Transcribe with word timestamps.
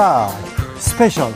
라이브 0.00 0.34
스페셜 0.78 1.30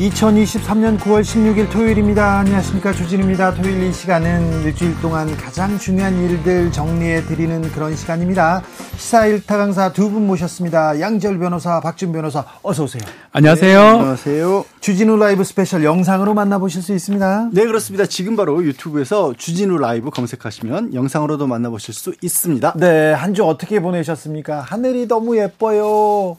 2023년 0.00 0.98
9월 0.98 1.22
16일 1.22 1.70
토요일입니다. 1.70 2.40
안녕하십니까. 2.40 2.92
주진우입니다. 2.92 3.54
토요일 3.54 3.84
이 3.84 3.92
시간은 3.92 4.64
일주일 4.64 5.00
동안 5.00 5.34
가장 5.36 5.78
중요한 5.78 6.20
일들 6.20 6.72
정리해 6.72 7.22
드리는 7.22 7.62
그런 7.70 7.94
시간입니다. 7.94 8.62
시사 8.96 9.26
일타 9.26 9.56
강사 9.58 9.92
두 9.92 10.08
분 10.10 10.26
모셨습니다. 10.26 11.00
양지열 11.00 11.38
변호사, 11.38 11.80
박지훈 11.80 12.12
변호사, 12.12 12.44
어서 12.62 12.84
오세요. 12.84 13.02
안녕하세요. 13.32 13.78
네, 13.82 13.88
안녕하세요. 13.88 14.64
주진우 14.80 15.16
라이브 15.18 15.44
스페셜 15.44 15.84
영상으로 15.84 16.32
만나보실 16.34 16.82
수 16.82 16.94
있습니다. 16.94 17.50
네, 17.52 17.66
그렇습니다. 17.66 18.06
지금 18.06 18.36
바로 18.36 18.62
유튜브에서 18.64 19.34
주진우 19.36 19.76
라이브 19.78 20.10
검색하시면 20.10 20.94
영상으로도 20.94 21.46
만나보실 21.46 21.92
수 21.94 22.14
있습니다. 22.22 22.74
네, 22.76 23.12
한 23.12 23.34
주 23.34 23.44
어떻게 23.44 23.80
보내셨습니까? 23.80 24.60
하늘이 24.60 25.06
너무 25.08 25.36
예뻐요. 25.36 26.36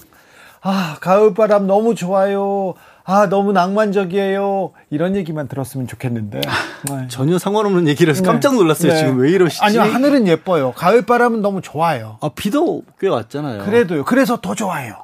아, 0.62 0.98
가을바람 1.00 1.67
너무 1.67 1.94
좋아요. 1.94 2.73
아, 3.09 3.29
너무 3.29 3.53
낭만적이에요. 3.53 4.71
이런 4.89 5.16
얘기만 5.16 5.47
들었으면 5.47 5.88
좋겠는데. 5.88 6.41
네. 6.89 7.07
전혀 7.07 7.39
상관없는 7.39 7.88
얘기를 7.88 8.11
해서 8.11 8.21
깜짝 8.21 8.55
놀랐어요. 8.55 8.91
네. 8.91 8.97
지금 8.99 9.20
왜 9.20 9.31
이러시지? 9.31 9.63
아니요, 9.63 9.81
하늘은 9.81 10.27
예뻐요. 10.27 10.73
가을 10.73 11.03
바람은 11.03 11.41
너무 11.41 11.61
좋아요. 11.61 12.17
아, 12.20 12.30
비도 12.35 12.83
꽤 12.99 13.07
왔잖아요. 13.07 13.63
그래도요. 13.63 14.03
그래서 14.03 14.41
더 14.41 14.55
좋아요. 14.55 14.95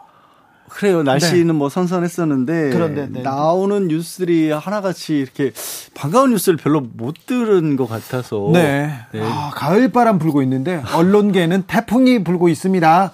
그래요. 0.67 1.01
날씨는 1.01 1.55
뭐 1.55 1.69
선선했었는데 1.69 2.71
그런데, 2.71 3.07
네. 3.09 3.21
나오는 3.21 3.87
뉴스들이 3.87 4.51
하나같이 4.51 5.15
이렇게 5.15 5.53
반가운 5.93 6.31
뉴스를 6.31 6.57
별로 6.57 6.81
못 6.81 7.15
들은 7.25 7.77
것 7.77 7.87
같아서 7.87 8.49
네. 8.51 8.91
네. 9.13 9.21
아, 9.23 9.51
가을 9.53 9.91
바람 9.93 10.19
불고 10.19 10.41
있는데 10.41 10.83
언론계는 10.93 11.63
태풍이 11.67 12.23
불고 12.23 12.49
있습니다. 12.49 13.11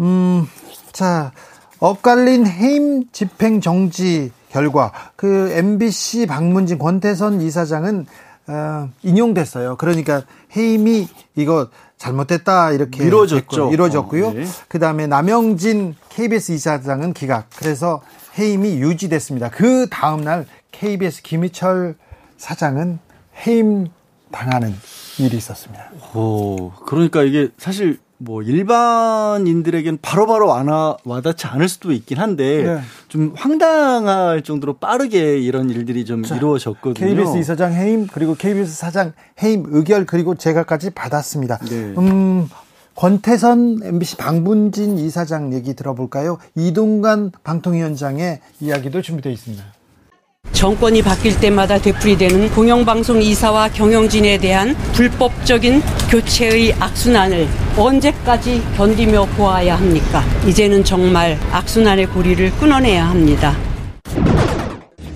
음, 0.00 0.46
자, 0.92 1.32
엇갈린 1.80 2.46
해임 2.46 3.04
집행 3.12 3.60
정지 3.60 4.32
결과 4.50 4.92
그 5.16 5.50
MBC 5.52 6.26
박문진 6.26 6.78
권태선 6.78 7.40
이사장은 7.40 8.06
어, 8.48 8.88
인용됐어요. 9.02 9.76
그러니까 9.76 10.22
해임이 10.56 11.06
이거 11.36 11.68
잘못됐다 11.98 12.72
이렇게. 12.72 13.04
됐고요. 13.60 13.72
이루어졌고요. 13.72 14.26
어, 14.28 14.32
네. 14.32 14.44
그다음에 14.68 15.06
남영진 15.06 15.94
KBS 16.08 16.52
이사장은 16.52 17.12
기각. 17.12 17.50
그래서 17.56 18.00
해임이 18.38 18.78
유지됐습니다. 18.78 19.50
그 19.50 19.88
다음 19.90 20.22
날 20.24 20.46
KBS 20.72 21.22
김희철 21.22 21.96
사장은 22.38 22.98
해임 23.46 23.88
당하는 24.30 24.74
일이 25.18 25.36
있었습니다. 25.36 25.90
오, 26.14 26.70
그러니까 26.86 27.22
이게 27.22 27.50
사실 27.58 27.98
뭐 28.18 28.42
일반인들에겐 28.42 29.98
바로바로 30.02 30.48
와나, 30.48 30.96
와닿지 31.04 31.46
않을 31.46 31.68
수도 31.68 31.92
있긴 31.92 32.18
한데 32.18 32.62
네. 32.64 32.80
좀 33.06 33.32
황당할 33.36 34.42
정도로 34.42 34.74
빠르게 34.74 35.38
이런 35.38 35.70
일들이 35.70 36.04
좀 36.04 36.24
이루어졌거든요. 36.24 37.06
KBS 37.06 37.38
이사장 37.38 37.72
해임 37.72 38.06
그리고 38.08 38.34
KBS 38.34 38.74
사장 38.74 39.12
해임 39.42 39.64
의결 39.68 40.04
그리고 40.04 40.34
제가까지 40.34 40.90
받았습니다. 40.90 41.58
네. 41.58 41.94
음, 41.96 42.48
권태선 42.96 43.80
MBC 43.84 44.16
방문진 44.16 44.98
이사장 44.98 45.54
얘기 45.54 45.74
들어볼까요? 45.74 46.38
이동관 46.56 47.30
방통위원장의 47.44 48.40
이야기도 48.60 49.00
준비되어 49.00 49.30
있습니다. 49.30 49.64
정권이 50.58 51.02
바뀔 51.02 51.38
때마다 51.38 51.78
되풀이되는 51.78 52.50
공영방송 52.50 53.22
이사와 53.22 53.68
경영진에 53.68 54.38
대한 54.38 54.74
불법적인 54.92 55.80
교체의 56.10 56.72
악순환을 56.80 57.46
언제까지 57.76 58.60
견디며 58.76 59.26
보아야 59.36 59.76
합니까? 59.76 60.24
이제는 60.48 60.82
정말 60.82 61.38
악순환의 61.52 62.06
고리를 62.06 62.50
끊어내야 62.58 63.08
합니다. 63.08 63.56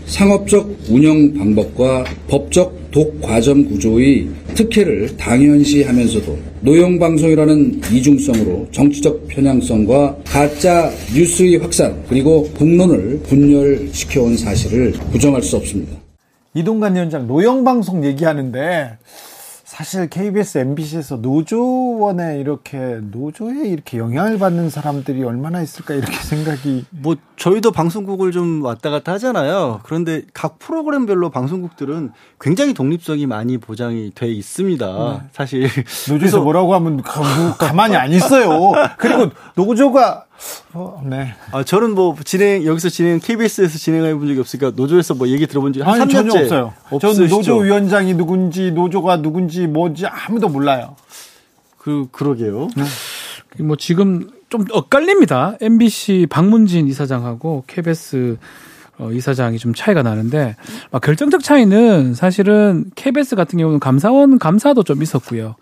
상업적 0.06 0.76
운영 0.88 1.36
방법과 1.36 2.04
법적 2.28 2.81
독과점 2.92 3.64
구조의 3.64 4.28
특혜를 4.54 5.16
당연시 5.16 5.82
하면서도 5.82 6.38
노영방송이라는 6.60 7.80
이중성으로 7.92 8.68
정치적 8.70 9.26
편향성과 9.28 10.18
가짜 10.24 10.90
뉴스의 11.14 11.56
확산 11.56 12.00
그리고 12.08 12.44
국론을 12.50 13.20
분열시켜온 13.24 14.36
사실을 14.36 14.92
부정할 15.10 15.42
수 15.42 15.56
없습니다. 15.56 15.96
이동관 16.54 16.94
위원장 16.94 17.26
노영방송 17.26 18.04
얘기하는데 18.04 18.98
사실 19.72 20.06
KBS, 20.10 20.58
MBC에서 20.58 21.16
노조원에 21.16 22.38
이렇게 22.38 22.98
노조에 23.00 23.68
이렇게 23.68 23.96
영향을 23.96 24.38
받는 24.38 24.68
사람들이 24.68 25.24
얼마나 25.24 25.62
있을까 25.62 25.94
이렇게 25.94 26.12
생각이 26.20 26.84
뭐 26.90 27.16
저희도 27.36 27.72
방송국을 27.72 28.32
좀 28.32 28.62
왔다 28.62 28.90
갔다 28.90 29.12
하잖아요. 29.14 29.80
그런데 29.84 30.24
각 30.34 30.58
프로그램별로 30.58 31.30
방송국들은 31.30 32.10
굉장히 32.38 32.74
독립성이 32.74 33.24
많이 33.24 33.56
보장이 33.56 34.10
돼 34.14 34.28
있습니다. 34.28 35.28
사실 35.32 35.66
노조에서 36.10 36.42
뭐라고 36.42 36.74
하면 36.74 37.00
가- 37.00 37.56
가만히 37.56 37.96
안 37.96 38.12
있어요. 38.12 38.72
그리고 38.98 39.30
노조가 39.56 40.26
어, 40.74 41.02
네. 41.04 41.34
아, 41.52 41.62
저는 41.62 41.94
뭐 41.94 42.16
진행 42.24 42.64
여기서 42.64 42.88
진행 42.88 43.20
KBS에서 43.20 43.78
진행해 43.78 44.14
본 44.14 44.26
적이 44.26 44.40
없으니까 44.40 44.72
노조에서 44.74 45.14
뭐 45.14 45.28
얘기 45.28 45.46
들어본 45.46 45.72
적이 45.72 45.84
한 45.84 46.00
아니 46.00 46.12
3년째 46.12 46.12
전혀 46.12 46.42
없어요. 46.42 46.72
저는 46.88 47.06
없으시죠? 47.06 47.34
노조 47.36 47.56
위원장이 47.58 48.14
누군지 48.14 48.70
노조가 48.72 49.22
누군지 49.22 49.66
뭐지 49.66 50.06
아무도 50.06 50.48
몰라요. 50.48 50.96
그 51.78 52.06
그러게요. 52.12 52.68
뭐 53.60 53.76
지금 53.76 54.30
좀 54.48 54.64
엇갈립니다. 54.70 55.56
MBC 55.60 56.26
박문진 56.30 56.86
이사장하고 56.86 57.64
KBS 57.66 58.38
어, 58.98 59.10
이사장이 59.10 59.58
좀 59.58 59.74
차이가 59.74 60.02
나는데 60.02 60.56
막 60.90 61.02
결정적 61.02 61.42
차이는 61.42 62.14
사실은 62.14 62.84
KBS 62.94 63.36
같은 63.36 63.58
경우는 63.58 63.80
감사원 63.80 64.38
감사도 64.38 64.82
좀 64.84 65.02
있었고요. 65.02 65.56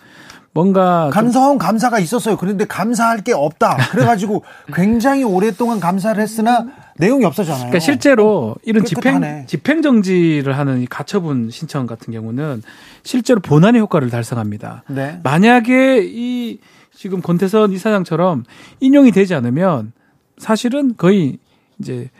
뭔가 0.52 1.04
좀 1.04 1.10
감사원 1.12 1.58
감사가 1.58 1.98
있었어요. 2.00 2.36
그런데 2.36 2.64
감사할 2.66 3.22
게 3.22 3.32
없다. 3.32 3.76
그래가지고 3.90 4.42
굉장히 4.74 5.22
오랫동안 5.22 5.78
감사를 5.78 6.20
했으나 6.20 6.66
내용이 6.96 7.24
없어잖아요. 7.24 7.60
그러니까 7.60 7.78
실제로 7.78 8.56
이런 8.64 8.84
깨끗하네. 8.84 9.46
집행 9.46 9.80
집행 9.80 9.82
정지를 9.82 10.58
하는 10.58 10.80
이 10.80 10.86
가처분 10.86 11.50
신청 11.50 11.86
같은 11.86 12.12
경우는 12.12 12.62
실제로 13.04 13.40
본안의 13.40 13.80
효과를 13.80 14.10
달성합니다. 14.10 14.84
네. 14.88 15.20
만약에 15.22 16.02
이 16.04 16.58
지금 16.94 17.22
권태선 17.22 17.72
이사장처럼 17.72 18.44
인용이 18.80 19.12
되지 19.12 19.34
않으면 19.34 19.92
사실은 20.36 20.94
거의 20.96 21.38
이제 21.78 22.10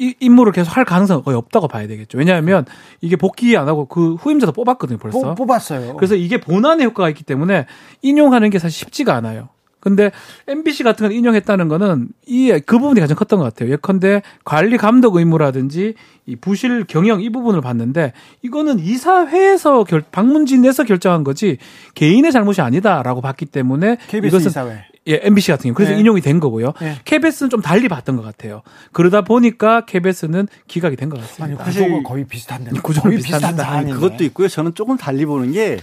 이 0.00 0.14
임무를 0.18 0.52
계속 0.52 0.76
할 0.76 0.84
가능성은 0.84 1.22
거의 1.24 1.36
없다고 1.36 1.68
봐야 1.68 1.86
되겠죠. 1.86 2.16
왜냐하면 2.18 2.64
이게 3.02 3.16
복귀 3.16 3.56
안 3.56 3.68
하고 3.68 3.84
그 3.86 4.14
후임자도 4.14 4.52
뽑았거든요, 4.52 4.98
벌써. 4.98 5.20
뽑- 5.20 5.46
뽑았어요. 5.46 5.94
그래서 5.96 6.14
이게 6.16 6.40
본안의 6.40 6.86
효과가 6.86 7.10
있기 7.10 7.22
때문에 7.22 7.66
인용하는 8.02 8.48
게 8.50 8.58
사실 8.58 8.78
쉽지가 8.78 9.14
않아요. 9.16 9.50
근데 9.78 10.10
MBC 10.46 10.82
같은 10.84 11.06
걸 11.08 11.16
인용했다는 11.16 11.68
거는 11.68 12.08
이 12.26 12.50
그 12.66 12.78
부분이 12.78 13.00
가장 13.00 13.16
컸던 13.16 13.38
것 13.38 13.44
같아요. 13.46 13.70
예컨대 13.72 14.20
관리 14.44 14.76
감독 14.76 15.16
의무라든지 15.16 15.94
이 16.26 16.36
부실 16.36 16.84
경영 16.84 17.22
이 17.22 17.30
부분을 17.30 17.62
봤는데 17.62 18.12
이거는 18.42 18.78
이사회에서 18.78 19.84
결, 19.84 20.02
방문진에서 20.12 20.84
결정한 20.84 21.24
거지 21.24 21.56
개인의 21.94 22.30
잘못이 22.32 22.60
아니다라고 22.60 23.20
봤기 23.22 23.46
때문에 23.46 23.96
KBS 24.08 24.26
이것은 24.36 24.50
이사회. 24.50 24.84
예, 25.10 25.20
MBC 25.22 25.50
같은 25.50 25.64
경우 25.64 25.74
그래서 25.74 25.92
네. 25.92 26.00
인용이 26.00 26.20
된 26.22 26.40
거고요. 26.40 26.72
네. 26.80 26.96
KBS는 27.04 27.50
좀 27.50 27.60
달리 27.60 27.88
봤던 27.88 28.16
것 28.16 28.22
같아요. 28.22 28.62
그러다 28.92 29.22
보니까 29.22 29.84
KBS는 29.84 30.48
기각이 30.68 30.96
된것 30.96 31.18
아니 31.18 31.28
같습니다. 31.28 31.64
구조가 31.64 32.02
거의 32.08 32.24
비슷한데. 32.24 32.70
구조는 32.80 33.10
거의 33.10 33.16
비슷한. 33.22 33.56
사안이네. 33.56 33.92
그것도 33.92 34.24
있고요. 34.24 34.48
저는 34.48 34.74
조금 34.74 34.96
달리 34.96 35.26
보는 35.26 35.52
게 35.52 35.78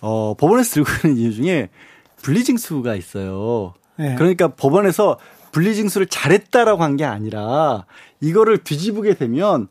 어, 0.00 0.34
법원에서 0.38 0.74
들고 0.84 0.90
있는 1.08 1.20
이유 1.20 1.34
중에 1.34 1.68
분리징수가 2.22 2.94
있어요. 2.94 3.74
네. 3.96 4.14
그러니까 4.16 4.48
법원에서 4.48 5.18
분리징수를 5.52 6.06
잘했다라고 6.08 6.82
한 6.82 6.96
게 6.96 7.04
아니라 7.04 7.84
이거를 8.20 8.58
뒤집게 8.58 9.14
되면 9.14 9.68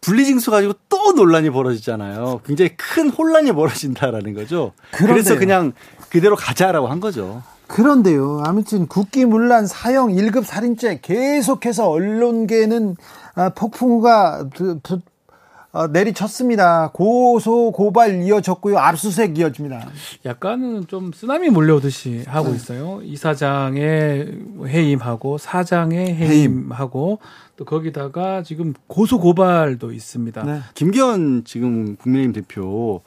분리징수 0.00 0.50
가지고 0.50 0.74
또 0.88 1.12
논란이 1.12 1.50
벌어지잖아요. 1.50 2.40
굉장히 2.46 2.74
큰 2.76 3.10
혼란이 3.10 3.52
벌어진다라는 3.52 4.34
거죠. 4.34 4.72
그래서 4.92 5.06
그런데요. 5.34 5.38
그냥 5.38 5.72
그대로 6.08 6.36
가자라고 6.36 6.88
한 6.88 7.00
거죠. 7.00 7.42
그런데요. 7.70 8.42
아무튼 8.44 8.88
국기문란 8.88 9.66
사형 9.66 10.08
1급 10.08 10.42
살인죄 10.44 11.00
계속해서 11.02 11.88
언론계는 11.88 12.96
아, 13.36 13.50
폭풍우가 13.50 14.48
어, 15.72 15.86
내리쳤습니다. 15.86 16.90
고소 16.92 17.70
고발 17.70 18.24
이어졌고요. 18.24 18.76
압수수색 18.76 19.38
이어집니다. 19.38 19.88
약간은 20.24 20.88
좀 20.88 21.12
쓰나미 21.12 21.50
몰려오듯이 21.50 22.24
하고 22.26 22.52
있어요. 22.54 23.00
이사장의 23.04 24.38
해임하고 24.66 25.38
사장의 25.38 26.16
해임하고 26.16 27.20
또 27.56 27.64
거기다가 27.64 28.42
지금 28.42 28.74
고소 28.88 29.20
고발도 29.20 29.92
있습니다. 29.92 30.42
네. 30.42 30.60
김기현 30.74 31.44
지금 31.44 31.94
국민의힘 31.96 32.32
대표 32.32 33.02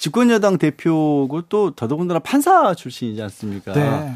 집권여당 0.00 0.56
대표고 0.56 1.42
또 1.50 1.72
더더군다나 1.72 2.20
판사 2.20 2.74
출신이지 2.74 3.20
않습니까? 3.20 3.74
네. 3.74 4.14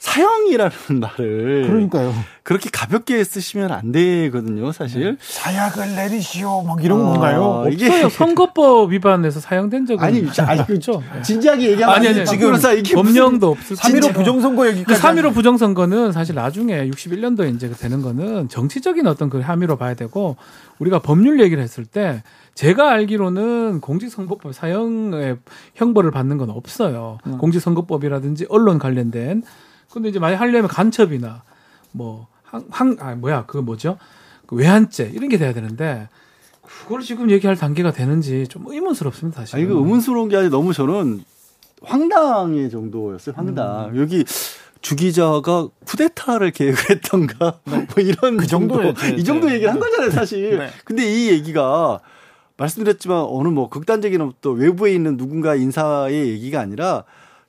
사형이라는 0.00 0.72
말을 1.00 1.66
그러니까요. 1.68 2.12
그렇게 2.42 2.70
가볍게 2.70 3.22
쓰시면 3.22 3.70
안 3.70 3.92
되거든요, 3.92 4.72
사실. 4.72 5.18
사약을 5.20 5.94
내리시오, 5.94 6.62
막 6.62 6.82
이런 6.82 7.02
아, 7.02 7.04
건가요? 7.04 7.66
이게- 7.70 7.86
없어요. 7.86 8.08
선거법 8.08 8.90
위반에서 8.92 9.40
사용된 9.40 9.84
적은 9.86 10.02
아니, 10.02 10.26
아니, 10.38 10.66
그렇죠. 10.66 11.02
진지하게 11.22 11.72
얘기하면 11.72 11.94
아니, 11.96 12.06
안 12.08 12.14
아니, 12.14 12.24
돼요. 12.24 12.24
지금 12.24 12.54
이게 12.78 12.94
법령도 12.94 13.50
없을 13.50 13.76
3.15 13.76 14.14
부정선거 14.14 14.62
그 14.62 14.68
얘기까지. 14.70 15.00
3.15 15.00 15.34
부정선거는 15.34 16.12
사실 16.12 16.34
나중에 16.34 16.88
61년도에 16.88 17.54
이제 17.54 17.70
되는 17.70 18.00
거는 18.00 18.48
정치적인 18.48 19.06
어떤 19.06 19.28
그 19.28 19.40
함의로 19.40 19.76
봐야 19.76 19.92
되고 19.94 20.36
우리가 20.78 21.00
법률 21.00 21.40
얘기를 21.40 21.62
했을 21.62 21.84
때 21.84 22.22
제가 22.54 22.90
알기로는 22.90 23.80
공직선거법 23.82 24.54
사형의 24.54 25.36
형벌을 25.74 26.10
받는 26.10 26.38
건 26.38 26.48
없어요. 26.50 27.18
음. 27.26 27.36
공직선거법이라든지 27.38 28.46
언론 28.48 28.78
관련된. 28.78 29.42
근데 29.92 30.08
이제 30.08 30.18
만약 30.18 30.40
하려면 30.40 30.68
간첩이나 30.68 31.42
뭐 31.92 32.28
항, 32.42 32.64
항, 32.70 32.96
아, 33.00 33.14
뭐야, 33.14 33.46
그거 33.46 33.62
뭐죠? 33.62 33.98
그 34.46 34.56
외환죄 34.56 35.10
이런 35.14 35.28
게 35.28 35.38
돼야 35.38 35.52
되는데 35.52 36.08
그걸 36.62 37.02
지금 37.02 37.30
얘기할 37.30 37.56
단계가 37.56 37.92
되는지 37.92 38.46
좀 38.48 38.64
의문스럽습니다, 38.66 39.40
사실. 39.40 39.56
아, 39.56 39.58
이거 39.58 39.74
의문스러운 39.74 40.28
게 40.28 40.36
아니라 40.36 40.50
너무 40.50 40.72
저는 40.72 41.24
황당의 41.82 42.70
정도였어요, 42.70 43.34
황당. 43.36 43.90
음. 43.92 44.00
여기 44.00 44.24
주 44.80 44.96
기자가 44.96 45.68
쿠데타를 45.84 46.52
계획했던가 46.52 47.60
뭐 47.64 47.86
이런 47.98 48.36
그 48.36 48.46
정도 48.46 48.82
정도였죠. 48.82 49.16
이 49.16 49.24
정도 49.24 49.48
네. 49.48 49.54
얘기를 49.54 49.72
한 49.72 49.78
거잖아요, 49.78 50.10
사실. 50.10 50.58
네. 50.58 50.70
근데 50.84 51.04
이 51.04 51.30
얘기가 51.30 52.00
말씀드렸지만 52.56 53.26
어느 53.28 53.48
뭐 53.48 53.68
극단적인 53.68 54.20
어떤 54.20 54.56
외부에 54.56 54.92
있는 54.94 55.16
누군가 55.16 55.54
인사의 55.54 56.28
얘기가 56.28 56.60
아니라 56.60 57.04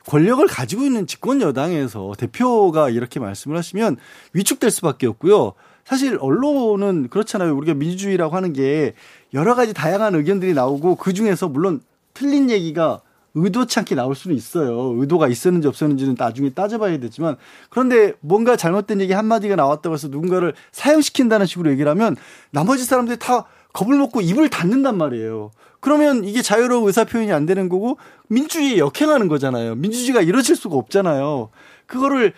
권력을 0.08 0.46
가지고 0.48 0.84
있는 0.84 1.08
집권 1.08 1.42
여당에서 1.42 2.14
대표가 2.18 2.90
이렇게 2.90 3.20
말씀을 3.20 3.58
하시면 3.58 3.98
위축될 4.34 4.72
수밖에 4.72 5.08
없고요. 5.08 5.54
사실 5.84 6.18
언론은 6.20 7.10
그렇잖아요. 7.10 7.56
우리가 7.56 7.74
민주주의라고 7.74 8.36
하는 8.36 8.54
게 8.54 8.94
여러 9.34 9.56
가지 9.56 9.74
다양한 9.74 10.16
의견들이 10.16 10.54
나오고 10.54 10.96
그 10.96 11.14
중에서 11.14 11.48
물론 11.48 11.82
틀린 12.14 12.50
얘기가 12.50 13.02
의도치 13.34 13.80
않게 13.80 13.96
나올 13.96 14.14
수는 14.14 14.36
있어요. 14.36 14.94
의도가 14.98 15.28
있었는지 15.28 15.68
없었는지는 15.68 16.16
나중에 16.18 16.50
따져봐야 16.50 17.00
되지만 17.00 17.38
그런데 17.70 18.14
뭔가 18.20 18.56
잘못된 18.56 19.00
얘기 19.02 19.14
한마디가 19.14 19.56
나왔다고 19.56 19.94
해서 19.94 20.10
누군가를 20.10 20.54
사형시킨다는 20.72 21.46
식으로 21.46 21.72
얘기를 21.72 21.90
하면 21.92 22.18
나머지 22.52 22.84
사람들이 22.84 23.18
다 23.20 23.46
겁을 23.74 23.98
먹고 23.98 24.22
입을 24.22 24.50
닫는단 24.50 24.98
말이에요. 24.98 25.52
그러면 25.80 26.24
이게 26.24 26.42
자유로운 26.42 26.88
의사 26.88 27.04
표현이 27.04 27.32
안 27.34 27.46
되는 27.46 27.70
거고 27.70 27.98
민주주의에 28.28 28.78
역행하는 28.78 29.28
거잖아요. 29.28 29.76
민주주의가 29.76 30.22
이루어질 30.22 30.56
수가 30.56 30.76
없잖아요. 30.76 31.50
그거를 31.88 32.34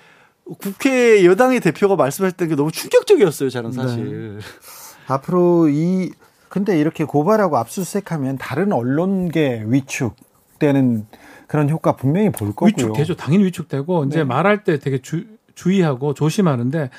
국회 0.59 1.25
여당의 1.25 1.59
대표가 1.59 1.95
말씀하셨던 1.95 2.47
게 2.49 2.55
너무 2.55 2.71
충격적이었어요, 2.71 3.49
저는 3.49 3.71
사실. 3.71 4.39
앞으로 5.07 5.69
이 5.69 6.11
근데 6.49 6.79
이렇게 6.79 7.03
고발하고 7.03 7.57
압수수색하면 7.57 8.37
다른 8.37 8.73
언론계 8.73 9.65
위축되는 9.67 11.07
그런 11.47 11.69
효과 11.69 11.95
분명히 11.95 12.29
볼 12.29 12.49
거고요. 12.49 12.67
위축되죠. 12.67 13.15
당연히 13.15 13.45
위축되고 13.45 14.05
이제 14.05 14.19
네. 14.19 14.23
말할 14.23 14.63
때 14.63 14.77
되게 14.77 15.01
주, 15.01 15.25
주의하고 15.55 16.13
조심하는데 16.13 16.89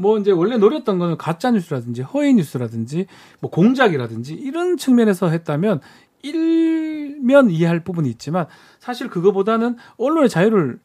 뭐 0.00 0.18
이제 0.18 0.30
원래 0.30 0.56
노렸던 0.56 0.98
거는 0.98 1.16
가짜 1.16 1.50
뉴스라든지 1.50 2.02
허위 2.02 2.34
뉴스라든지 2.34 3.06
뭐 3.40 3.50
공작이라든지 3.50 4.34
이런 4.34 4.76
측면에서 4.76 5.28
했다면 5.28 5.80
일면 6.22 7.50
이해할 7.50 7.80
부분이 7.80 8.08
있지만 8.10 8.46
사실 8.78 9.08
그거보다는 9.08 9.76
언론의 9.98 10.28
자유를 10.28 10.78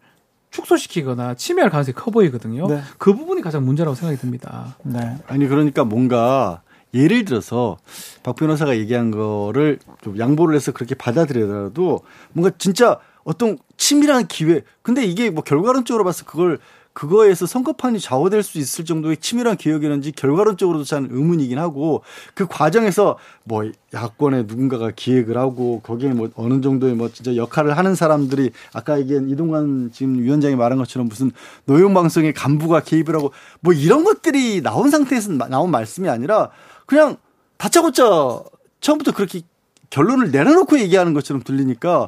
축소시키거나 0.51 1.35
침해할 1.35 1.69
가능성이 1.69 1.95
커 1.95 2.11
보이거든요. 2.11 2.67
네. 2.67 2.81
그 2.97 3.13
부분이 3.13 3.41
가장 3.41 3.65
문제라고 3.65 3.95
생각이 3.95 4.19
듭니다. 4.19 4.77
네. 4.83 5.17
아니 5.27 5.47
그러니까 5.47 5.83
뭔가 5.83 6.61
예를 6.93 7.25
들어서 7.25 7.77
박 8.23 8.35
변호사가 8.37 8.77
얘기한 8.77 9.11
거를 9.11 9.79
좀 10.01 10.17
양보를 10.17 10.55
해서 10.55 10.71
그렇게 10.71 10.95
받아들여도 10.95 12.01
뭔가 12.31 12.55
진짜 12.57 12.99
어떤 13.25 13.57
치밀한 13.75 14.27
기회 14.27 14.61
근데 14.81 15.03
이게 15.03 15.29
뭐 15.29 15.43
결과론적으로 15.43 16.05
봐서 16.05 16.23
그걸 16.23 16.59
그거에서 16.95 17.45
선거판이 17.45 17.99
좌우될 17.99 18.41
수 18.41 18.57
있을 18.57 18.85
정도의 18.85 19.17
치밀한 19.17 19.57
기획이었는지 19.57 20.13
결과론적으로도 20.13 20.85
참 20.85 21.09
의문이긴 21.11 21.59
하고 21.59 22.03
그 22.33 22.47
과정에서 22.47 23.17
뭐 23.43 23.69
야권에 23.93 24.43
누군가가 24.43 24.91
기획을 24.95 25.37
하고 25.37 25.81
거기에 25.81 26.13
뭐 26.13 26.29
어느 26.35 26.61
정도의 26.61 26.95
뭐 26.95 27.09
진짜 27.11 27.35
역할을 27.35 27.77
하는 27.77 27.95
사람들이 27.95 28.51
아까 28.71 28.97
얘기한 28.97 29.29
이동관 29.29 29.91
지금 29.93 30.19
위원장이 30.23 30.55
말한 30.55 30.77
것처럼 30.77 31.09
무슨 31.09 31.31
노영방송의 31.65 32.33
간부가 32.33 32.79
개입을 32.79 33.13
하고 33.13 33.33
뭐 33.59 33.73
이런 33.73 34.05
것들이 34.05 34.61
나온 34.61 34.89
상태에서 34.89 35.33
나- 35.33 35.49
나온 35.49 35.71
말씀이 35.71 36.07
아니라 36.07 36.49
그냥 36.85 37.17
다짜고짜 37.57 38.39
처음부터 38.79 39.11
그렇게 39.11 39.41
결론을 39.89 40.31
내려놓고 40.31 40.79
얘기하는 40.79 41.13
것처럼 41.13 41.43
들리니까 41.43 42.07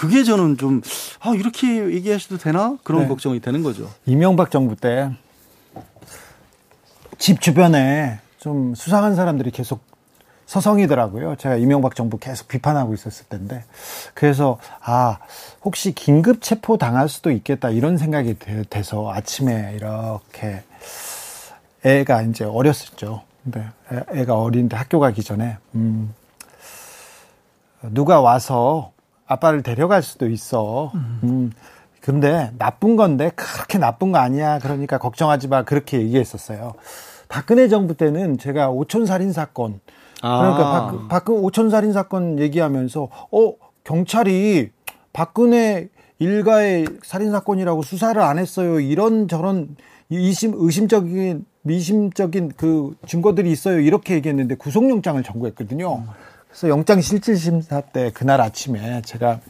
그게 0.00 0.24
저는 0.24 0.56
좀, 0.56 0.80
아, 1.20 1.34
이렇게 1.34 1.66
얘기하셔도 1.92 2.38
되나? 2.38 2.78
그런 2.84 3.02
네. 3.02 3.08
걱정이 3.08 3.38
되는 3.40 3.62
거죠. 3.62 3.90
이명박 4.06 4.50
정부 4.50 4.74
때 4.74 5.10
집 7.18 7.42
주변에 7.42 8.18
좀 8.38 8.74
수상한 8.74 9.14
사람들이 9.14 9.50
계속 9.50 9.82
서성이더라고요. 10.46 11.36
제가 11.36 11.56
이명박 11.56 11.94
정부 11.94 12.16
계속 12.16 12.48
비판하고 12.48 12.94
있었을 12.94 13.26
텐데. 13.28 13.62
그래서, 14.14 14.58
아, 14.82 15.18
혹시 15.62 15.92
긴급 15.92 16.40
체포 16.40 16.78
당할 16.78 17.10
수도 17.10 17.30
있겠다 17.30 17.68
이런 17.68 17.98
생각이 17.98 18.38
돼- 18.38 18.64
돼서 18.70 19.12
아침에 19.12 19.74
이렇게 19.76 20.62
애가 21.84 22.22
이제 22.22 22.44
어렸었죠. 22.44 23.22
근데 23.44 23.66
애- 23.92 24.20
애가 24.22 24.34
어린데 24.40 24.76
학교 24.76 24.98
가기 24.98 25.22
전에, 25.22 25.58
음, 25.74 26.14
누가 27.82 28.22
와서 28.22 28.92
아빠를 29.30 29.62
데려갈 29.62 30.02
수도 30.02 30.28
있어. 30.28 30.90
음. 31.22 31.52
근데 32.00 32.50
나쁜 32.58 32.96
건데 32.96 33.30
그렇게 33.36 33.78
나쁜 33.78 34.10
거 34.10 34.18
아니야. 34.18 34.58
그러니까 34.58 34.98
걱정하지 34.98 35.46
마. 35.46 35.62
그렇게 35.62 36.00
얘기했었어요. 36.00 36.72
박근혜 37.28 37.68
정부 37.68 37.94
때는 37.94 38.38
제가 38.38 38.70
오촌 38.70 39.06
살인 39.06 39.32
사건 39.32 39.78
그러니까 40.20 40.66
아. 40.66 40.86
박, 40.90 41.08
박근 41.08 41.34
오촌 41.36 41.70
살인 41.70 41.92
사건 41.92 42.40
얘기하면서 42.40 43.08
어 43.30 43.54
경찰이 43.84 44.70
박근혜 45.12 45.88
일가의 46.18 46.86
살인 47.04 47.30
사건이라고 47.30 47.82
수사를 47.82 48.20
안 48.20 48.38
했어요. 48.38 48.80
이런 48.80 49.28
저런 49.28 49.76
의심 50.10 50.54
의심적인 50.56 51.44
미심적인 51.62 52.52
그 52.56 52.96
증거들이 53.06 53.50
있어요. 53.52 53.78
이렇게 53.78 54.14
얘기했는데 54.14 54.56
구속영장을 54.56 55.22
청구했거든요. 55.22 56.04
그래서 56.50 56.68
영장 56.68 57.00
실질 57.00 57.36
심사 57.36 57.80
때 57.80 58.10
그날 58.12 58.40
아침에 58.40 59.02
제가 59.02 59.40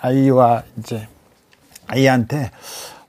아이와 0.00 0.62
이제 0.78 1.06
아이한테 1.86 2.50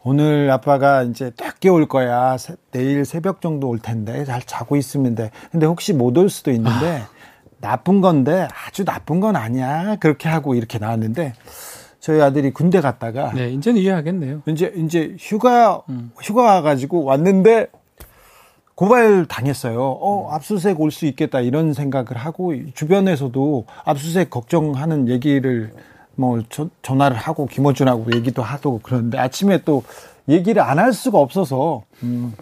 오늘 0.03 0.49
아빠가 0.51 1.03
이제 1.03 1.31
늦게 1.39 1.69
올 1.69 1.87
거야. 1.87 2.37
새- 2.37 2.55
내일 2.71 3.05
새벽 3.05 3.41
정도 3.41 3.67
올 3.69 3.79
텐데 3.79 4.23
잘 4.25 4.41
자고 4.41 4.75
있으면 4.75 5.15
돼. 5.15 5.31
근데 5.51 5.65
혹시 5.65 5.93
못 5.93 6.17
올 6.17 6.29
수도 6.29 6.51
있는데 6.51 7.03
나쁜 7.59 8.01
건데 8.01 8.47
아주 8.67 8.85
나쁜 8.85 9.19
건 9.19 9.35
아니야. 9.35 9.97
그렇게 9.99 10.29
하고 10.29 10.55
이렇게 10.55 10.79
나왔는데 10.79 11.33
저희 11.99 12.21
아들이 12.21 12.51
군대 12.51 12.79
갔다가 12.79 13.33
네, 13.33 13.49
이제는 13.51 13.81
이해하겠네요. 13.81 14.43
이제 14.47 14.73
이제 14.77 15.15
휴가 15.19 15.81
휴가 16.21 16.43
와 16.43 16.61
가지고 16.61 17.03
왔는데 17.03 17.67
고발 18.79 19.25
당했어요. 19.25 19.77
어 19.81 20.29
압수수색 20.31 20.79
올 20.79 20.89
수 20.89 21.05
있겠다 21.05 21.41
이런 21.41 21.73
생각을 21.73 22.15
하고 22.15 22.53
주변에서도 22.73 23.65
압수수색 23.83 24.29
걱정하는 24.29 25.09
얘기를 25.09 25.73
뭐 26.15 26.41
저- 26.49 26.69
전화를 26.81 27.17
하고 27.17 27.45
김어준하고 27.45 28.13
얘기도 28.15 28.41
하고 28.41 28.79
그러는데 28.81 29.17
아침에 29.17 29.59
또 29.65 29.83
얘기를 30.29 30.61
안 30.61 30.79
할 30.79 30.93
수가 30.93 31.17
없어서 31.17 31.83
음, 32.03 32.33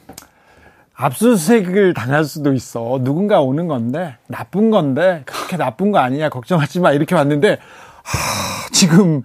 압수수색을 0.94 1.96
당할 1.96 2.24
수도 2.24 2.53
있어. 2.53 3.00
누군가 3.01 3.41
오는 3.41 3.67
건데 3.67 4.15
나쁜 4.27 4.70
건데 4.70 5.24
그렇게 5.25 5.58
나쁜 5.58 5.91
거 5.91 5.98
아니냐 5.98 6.29
걱정하지 6.29 6.82
마 6.82 6.91
이렇게 6.91 7.15
왔는데 7.15 7.58
하, 8.03 8.70
지금 8.72 9.24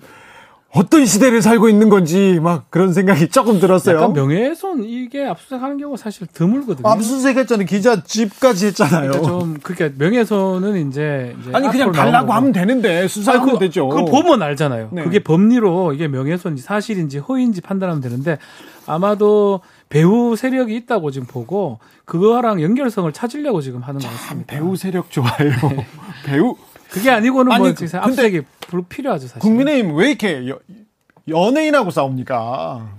어떤 0.75 1.05
시대를 1.05 1.43
살고 1.43 1.69
있는 1.69 1.91
건지 1.91 2.41
막 2.43 2.71
그런 2.71 2.95
생각이 2.95 3.29
조금 3.29 3.61
들었어요. 3.61 3.97
약간 3.97 4.15
명예훼손 4.15 4.85
이게 4.85 5.27
압수수색하는 5.27 5.77
경우가 5.77 5.99
사실 5.99 6.27
드물거든요. 6.27 6.89
압수수색 6.89 7.37
했잖아요. 7.37 7.67
기자 7.67 8.03
집까지 8.03 8.67
했잖아요. 8.67 9.11
그러니까 9.11 9.29
좀 9.29 9.59
그렇게 9.63 9.93
명예훼손은 9.99 10.89
이제, 10.89 11.37
이제 11.41 11.51
아니 11.53 11.69
그냥 11.69 11.93
달라고 11.93 12.33
하면. 12.33 12.53
되는데 12.53 13.07
수사하면 13.07 13.55
그, 13.55 13.59
되죠. 13.59 13.89
그 13.89 14.05
보면 14.05 14.43
알잖아요. 14.43 14.89
네. 14.93 15.05
그게 15.05 15.19
법리로 15.19 15.93
이게 15.93 16.09
명예훼손인지 16.09 16.63
사실인지 16.63 17.19
허위인지 17.19 17.61
판단하면 17.61 18.01
되는데 18.01 18.39
아마도 18.87 19.61
배우 19.89 20.37
세력이 20.37 20.75
있다고 20.75 21.11
지금 21.11 21.27
보고 21.27 21.79
그거랑 22.07 22.63
연결성을 22.63 23.11
찾으려고 23.13 23.61
지금 23.61 23.83
하는 23.83 24.01
것참 24.01 24.13
같습니다. 24.15 24.55
배우 24.55 24.77
세력 24.77 25.11
좋아요. 25.11 25.53
배우 26.25 26.57
그게 26.93 27.11
아니고는 27.11 27.51
아니, 27.53 27.65
뭐 27.65 27.75
그- 27.75 27.89
압색이 27.97 28.43
불- 28.69 28.85
필요하죠 28.89 29.27
사실. 29.27 29.41
국민의힘 29.41 29.95
왜 29.97 30.09
이렇게 30.09 30.49
여, 30.49 30.59
연예인하고 31.29 31.91
싸웁니까? 31.91 32.95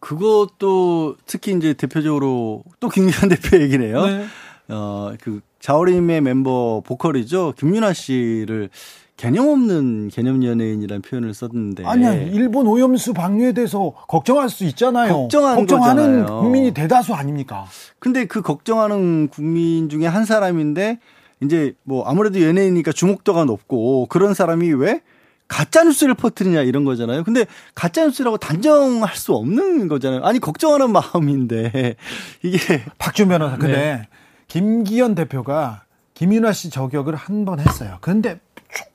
그것도 0.00 1.16
특히 1.26 1.52
이제 1.52 1.72
대표적으로 1.74 2.62
또 2.80 2.88
김기현 2.88 3.28
대표 3.30 3.60
얘기네요. 3.60 4.06
네. 4.06 4.26
어, 4.68 5.12
그 5.20 5.40
자우림의 5.60 6.20
멤버 6.20 6.82
보컬이죠. 6.86 7.54
김윤아 7.58 7.92
씨를 7.94 8.70
개념 9.16 9.48
없는 9.48 10.08
개념 10.12 10.44
연예인이라는 10.44 11.00
표현을 11.02 11.32
썼는데 11.34 11.84
아니야 11.86 12.12
일본 12.14 12.66
오염수 12.66 13.14
방류에 13.14 13.52
대해서 13.52 13.92
걱정할 14.08 14.48
수 14.50 14.64
있잖아요. 14.64 15.12
걱정한 15.12 15.56
걱정하는 15.56 16.22
거잖아요. 16.24 16.40
국민이 16.42 16.74
대다수 16.74 17.14
아닙니까? 17.14 17.64
근데 17.98 18.26
그 18.26 18.42
걱정하는 18.42 19.28
국민 19.28 19.88
중에 19.88 20.06
한 20.06 20.24
사람인데 20.24 20.98
이제 21.44 21.74
뭐 21.82 22.04
아무래도 22.06 22.40
연예인이니까 22.42 22.92
주목도가 22.92 23.44
높고 23.44 24.06
그런 24.06 24.34
사람이 24.34 24.72
왜 24.74 25.00
가짜 25.46 25.84
뉴스를 25.84 26.14
퍼뜨리냐 26.14 26.62
이런 26.62 26.84
거잖아요. 26.84 27.22
근데 27.24 27.46
가짜 27.74 28.04
뉴스라고 28.06 28.38
단정할 28.38 29.14
수 29.16 29.34
없는 29.34 29.88
거잖아요. 29.88 30.22
아니 30.24 30.38
걱정하는 30.40 30.90
마음인데 30.92 31.96
이게 32.42 32.84
박준 32.98 33.28
변호사 33.28 33.56
근데 33.58 34.08
김기현 34.48 35.14
대표가 35.14 35.82
김윤아 36.14 36.52
씨 36.52 36.70
저격을 36.70 37.14
한 37.16 37.44
번 37.44 37.60
했어요. 37.60 37.98
근데 38.00 38.38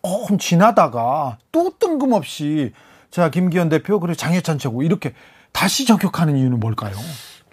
조금 0.02 0.38
지나다가 0.38 1.38
또 1.52 1.72
뜬금없이 1.80 2.72
자 3.12 3.30
김기현 3.30 3.70
대표 3.70 4.00
그리고 4.00 4.16
장해찬 4.16 4.58
최고 4.58 4.84
이렇게 4.84 5.14
다시 5.52 5.86
저격하는 5.86 6.38
이유는 6.38 6.60
뭘까요? 6.60 6.96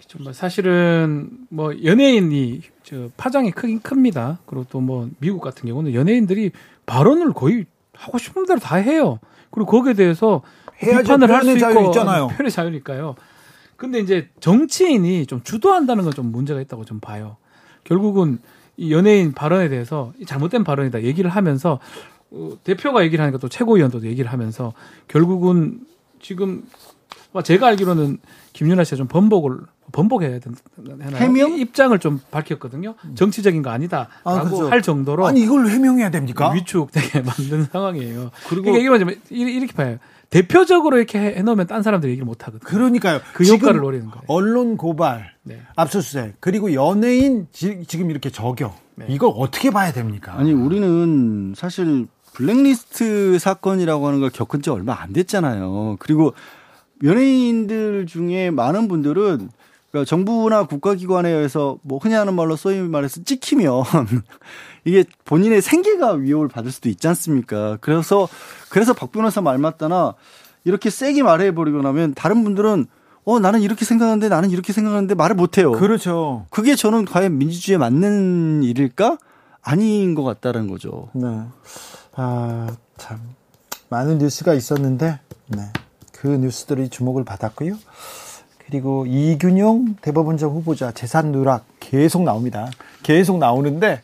정말 0.07 0.33
사실은 0.33 1.29
뭐 1.49 1.73
연예인이 1.83 2.61
저 2.87 3.09
파장이 3.17 3.51
크긴 3.51 3.81
큽니다. 3.81 4.39
그리고 4.45 4.65
또 4.69 4.79
뭐 4.79 5.09
미국 5.19 5.41
같은 5.41 5.67
경우는 5.67 5.93
연예인들이 5.93 6.51
발언을 6.85 7.33
거의 7.33 7.65
하고 7.93 8.17
싶은 8.17 8.45
대로 8.45 8.59
다 8.59 8.75
해요. 8.77 9.19
그리고 9.51 9.69
거기에 9.71 9.93
대해서. 9.93 10.41
비판을 10.79 11.31
할 11.31 11.43
수 11.43 11.57
있고 11.57 11.87
있잖아요. 11.87 12.27
표현의 12.37 12.51
자유니까요. 12.51 13.15
근데 13.77 13.99
이제 13.99 14.29
정치인이 14.39 15.25
좀 15.25 15.41
주도한다는 15.43 16.03
건 16.03 16.13
좀 16.13 16.31
문제가 16.31 16.61
있다고 16.61 16.85
좀 16.85 16.99
봐요. 16.99 17.37
결국은 17.83 18.37
이 18.77 18.93
연예인 18.93 19.33
발언에 19.33 19.69
대해서 19.69 20.13
이 20.19 20.25
잘못된 20.25 20.63
발언이다 20.63 21.01
얘기를 21.03 21.29
하면서 21.31 21.79
어, 22.31 22.51
대표가 22.63 23.03
얘기를 23.03 23.23
하니까 23.23 23.39
또 23.39 23.49
최고위원도 23.49 24.03
얘기를 24.05 24.31
하면서 24.31 24.73
결국은 25.07 25.79
지금 26.21 26.63
뭐 27.31 27.41
제가 27.41 27.67
알기로는 27.67 28.19
김윤아 28.53 28.83
씨가 28.83 28.97
좀 28.97 29.07
번복을 29.07 29.57
번복해야 29.91 30.39
된다. 30.39 30.59
해명? 31.15 31.57
입장을 31.57 31.97
좀 31.99 32.19
밝혔거든요. 32.31 32.95
정치적인 33.15 33.61
거 33.61 33.69
아니다라고 33.69 34.09
아, 34.23 34.41
그렇죠. 34.43 34.69
할 34.69 34.81
정도로 34.81 35.25
아니 35.27 35.41
이걸 35.41 35.67
해명해야 35.69 36.11
됩니까? 36.11 36.51
위축되게 36.51 37.21
만든 37.25 37.65
상황이에요. 37.71 38.31
그리고- 38.49 38.75
이게 38.77 38.89
뭐냐면 38.89 39.15
이- 39.31 39.39
이렇게 39.41 39.73
봐요. 39.73 39.97
대표적으로 40.29 40.97
이렇게 40.97 41.19
해- 41.19 41.35
해놓으면 41.37 41.67
딴 41.67 41.83
사람들이 41.83 42.11
얘기를 42.11 42.25
못 42.25 42.41
하거든요. 42.47 42.59
그러니까요. 42.67 43.21
그 43.33 43.45
효과를 43.45 43.79
노리는 43.79 44.07
거예요. 44.07 44.23
언론 44.27 44.75
고발, 44.75 45.31
네. 45.43 45.61
압수수색 45.77 46.35
그리고 46.41 46.73
연예인 46.73 47.47
지, 47.53 47.85
금 47.97 48.11
이렇게 48.11 48.29
저격 48.29 48.75
네. 48.95 49.05
이걸 49.07 49.31
어떻게 49.37 49.69
봐야 49.71 49.93
됩니까? 49.93 50.33
아니 50.37 50.51
우리는 50.51 51.53
사실 51.55 52.07
블랙리스트 52.33 53.39
사건이라고 53.39 54.05
하는 54.05 54.19
걸 54.19 54.29
겪은 54.29 54.61
지 54.61 54.69
얼마 54.69 54.99
안 55.01 55.13
됐잖아요. 55.13 55.95
그리고 55.99 56.33
연예인들 57.03 58.05
중에 58.07 58.51
많은 58.51 58.87
분들은 58.87 59.49
그러니까 59.97 60.09
정부나 60.09 60.65
국가기관에 60.65 61.29
의해서 61.29 61.77
뭐 61.81 61.99
흔히 61.99 62.15
하는 62.15 62.33
말로 62.35 62.55
소위 62.55 62.79
말해서 62.79 63.23
찍히면 63.23 63.83
이게 64.85 65.03
본인의 65.25 65.61
생계가 65.61 66.13
위협을 66.13 66.47
받을 66.47 66.71
수도 66.71 66.89
있지 66.89 67.07
않습니까? 67.07 67.77
그래서 67.81 68.27
그래서 68.69 68.93
박 68.93 69.11
변호사 69.11 69.41
말 69.41 69.57
맞다나 69.57 70.15
이렇게 70.63 70.89
세게 70.89 71.23
말해 71.23 71.53
버리고 71.53 71.81
나면 71.81 72.13
다른 72.13 72.43
분들은 72.43 72.85
어 73.25 73.39
나는 73.39 73.61
이렇게 73.61 73.83
생각하는데 73.83 74.29
나는 74.29 74.51
이렇게 74.51 74.71
생각하는데 74.73 75.15
말을 75.15 75.35
못 75.35 75.57
해요. 75.57 75.71
그렇죠. 75.73 76.45
그게 76.49 76.75
저는 76.75 77.05
과연 77.05 77.37
민주주의에 77.37 77.77
맞는 77.77 78.63
일일까? 78.63 79.17
아닌 79.67 80.15
것 80.15 80.23
같다는 80.23 80.67
거죠. 80.67 81.09
네. 81.13 81.27
아, 82.15 82.67
참. 82.95 83.19
많은 83.89 84.17
뉴스가 84.17 84.53
있었는데, 84.53 85.19
네. 85.47 85.61
그 86.13 86.27
뉴스들이 86.29 86.87
주목을 86.87 87.25
받았고요. 87.25 87.77
그리고 88.67 89.05
이균용 89.07 89.95
대법원장 90.01 90.49
후보자 90.49 90.91
재산 90.91 91.31
누락 91.31 91.65
계속 91.79 92.23
나옵니다. 92.23 92.69
계속 93.01 93.37
나오는데, 93.37 94.01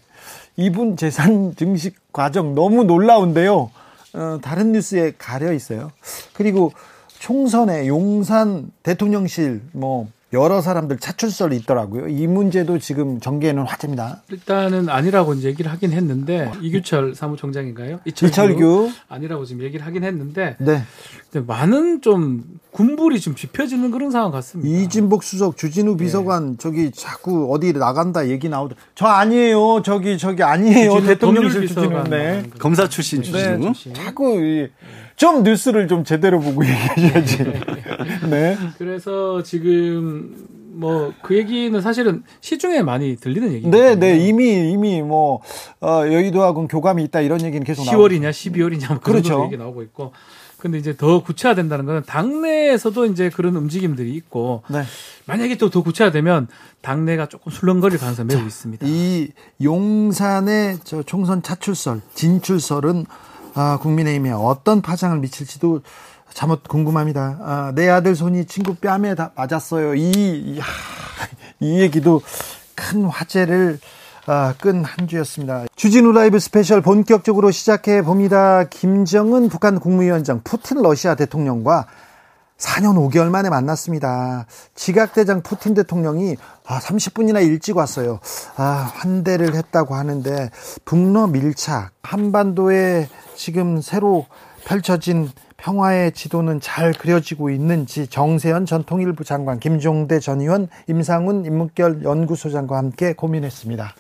이분 0.56 0.96
재산 0.96 1.54
증식 1.56 1.96
과정 2.14 2.56
너무 2.56 2.86
놀라운데요. 2.86 3.72
어, 4.14 4.40
다른 4.42 4.72
뉴스에 4.72 5.14
가려 5.18 5.52
있어요. 5.52 5.92
그리고 6.34 6.72
총선에 7.20 7.88
용산 7.88 8.72
대통령실 8.84 9.62
뭐 9.74 10.08
여러 10.34 10.62
사람들 10.62 10.98
차출설이 10.98 11.56
있더라고요. 11.58 12.08
이 12.08 12.26
문제도 12.26 12.80
지금 12.80 13.20
정계에는 13.20 13.64
화제입니다. 13.64 14.24
일단은 14.32 14.90
아니라고 14.90 15.36
이제 15.36 15.48
얘기를 15.50 15.72
하긴 15.72 15.92
했는데 15.92 16.52
이규철 16.60 17.14
사무총장인가요? 17.14 18.00
이철규. 18.06 18.90
아니라고 19.08 19.46
지금 19.46 19.64
얘기를 19.64 19.86
하긴 19.86 20.04
했는데 20.04 20.56
네. 20.60 20.82
근데 21.32 21.46
많은 21.46 22.02
좀 22.02 22.44
군불이 22.72 23.20
좀 23.20 23.36
짚혀지는 23.36 23.92
그런 23.92 24.10
상황 24.10 24.32
같습니다. 24.32 24.76
이진복 24.76 25.24
수석, 25.24 25.56
주진우 25.56 25.98
비서관 25.98 26.58
저기 26.58 26.92
자꾸 26.92 27.54
어디 27.54 27.72
나간다 27.74 28.28
얘기 28.28 28.50
나오더. 28.50 28.76
저 28.96 29.06
아니에요. 29.06 29.84
저기 29.84 30.18
저기 30.18 30.42
아니에요. 30.42 31.00
대통령실 31.02 31.68
주진우. 31.68 31.82
비서관 31.90 32.10
네. 32.10 32.44
검사 32.58 32.90
출신 32.90 33.22
네. 33.22 33.32
주진우. 33.60 33.94
자꾸 33.94 34.40
이- 34.44 34.68
좀 35.16 35.44
뉴스를 35.44 35.88
좀 35.88 36.04
제대로 36.04 36.40
보고 36.40 36.64
얘기하셔야지. 36.66 37.44
네. 38.30 38.58
그래서 38.78 39.44
지금 39.44 40.48
뭐 40.76 41.14
그 41.22 41.38
얘기는 41.38 41.80
사실은 41.82 42.24
시중에 42.42 42.82
많이 42.82 43.16
들리는 43.16 43.54
얘기예요. 43.54 43.72
네, 43.72 43.96
네. 43.96 44.18
이미 44.28 44.72
이미 44.72 45.02
뭐 45.02 45.42
어, 45.82 46.02
여의도하고는 46.06 46.68
교감이 46.68 47.04
있다 47.04 47.22
이런 47.22 47.42
얘기는 47.42 47.64
계속 47.64 47.86
나오고 47.86 48.08
10월이냐 48.10 48.32
12월이냐 48.32 48.88
뭐 48.90 49.00
그런 49.00 49.22
그렇죠. 49.22 49.46
얘기 49.46 49.58
나오고 49.58 49.84
있고. 49.84 50.12
근데 50.58 50.78
이제 50.78 50.96
더 50.96 51.22
구체화된다는 51.22 51.86
거는 51.86 52.04
당내에서도 52.04 53.06
이제 53.08 53.30
그런 53.30 53.56
움직임들이 53.58 54.14
있고 54.16 54.64
네. 54.70 54.84
만약에 55.26 55.58
또 55.58 55.70
더 55.70 55.84
구체화되면 55.84 56.48
당내가 56.82 57.26
조금 57.28 57.52
술렁거릴 57.52 58.00
가능성이 58.00 58.28
매우 58.30 58.40
있습니다. 58.46 58.86
이 58.90 59.28
용산의 59.62 60.80
저 60.86 61.04
총선 61.04 61.42
차출설, 61.44 62.00
진출설은 62.16 63.06
아, 63.56 63.78
국민의힘에 63.82 64.32
어떤 64.32 64.82
파장을 64.82 65.18
미칠지도 65.20 65.82
참못 66.34 66.68
궁금합니다. 66.68 67.38
아, 67.42 67.72
내 67.76 67.90
아들 67.90 68.16
손이 68.16 68.46
친구 68.46 68.76
뺨에 68.76 69.16
다 69.16 69.32
맞았어요. 69.36 69.96
이, 69.96 70.12
이, 70.12 70.60
하, 70.60 70.66
이 71.60 71.80
얘기도 71.82 72.22
큰 72.76 73.06
화제를 73.06 73.80
아, 74.26 74.54
끈 74.60 74.84
한 74.84 75.08
주였습니다. 75.08 75.66
주진우 75.76 76.14
라이브 76.14 76.40
스페셜 76.40 76.82
본격적으로 76.82 77.52
시작해 77.52 78.02
봅니다. 78.02 78.64
김정은 78.64 79.50
북한 79.50 79.80
국무위원장, 79.80 80.42
푸틴 80.44 80.82
러시아 80.82 81.16
대통령과 81.16 81.88
4년 82.64 82.96
5개월 82.96 83.30
만에 83.30 83.50
만났습니다. 83.50 84.46
지각대장 84.74 85.42
푸틴 85.42 85.74
대통령이 85.74 86.38
아, 86.66 86.80
30분이나 86.80 87.46
일찍 87.46 87.76
왔어요. 87.76 88.20
아, 88.56 88.92
환대를 88.96 89.54
했다고 89.54 89.96
하는데 89.96 90.50
북러 90.86 91.28
밀착, 91.28 91.92
한반도에 92.02 93.10
지금 93.36 93.82
새로 93.82 94.26
펼쳐진 94.66 95.30
평화의 95.58 96.14
지도는 96.14 96.62
잘 96.62 96.94
그려지고 96.94 97.50
있는지 97.50 98.08
정세현 98.08 98.66
전 98.66 98.84
통일부 98.84 99.24
장관, 99.24 99.60
김종대 99.60 100.20
전 100.20 100.40
의원, 100.40 100.70
임상훈 100.88 101.46
인문결 101.46 102.04
연구소장과 102.04 102.78
함께 102.78 103.14
고민했습니다. 103.14 103.94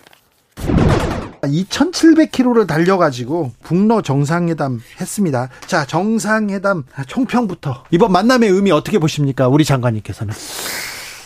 2,700km를 1.48 2.68
달려가지고 2.68 3.52
북러 3.64 4.02
정상회담 4.02 4.80
했습니다. 5.00 5.50
자, 5.68 5.86
정상회담 5.86 6.84
총평부터 7.08 7.84
이번 7.92 8.12
만남의 8.12 8.50
의미 8.50 8.72
어떻게 8.72 9.00
보십니까? 9.00 9.48
우리 9.48 9.66
장관님께서는. 9.66 10.34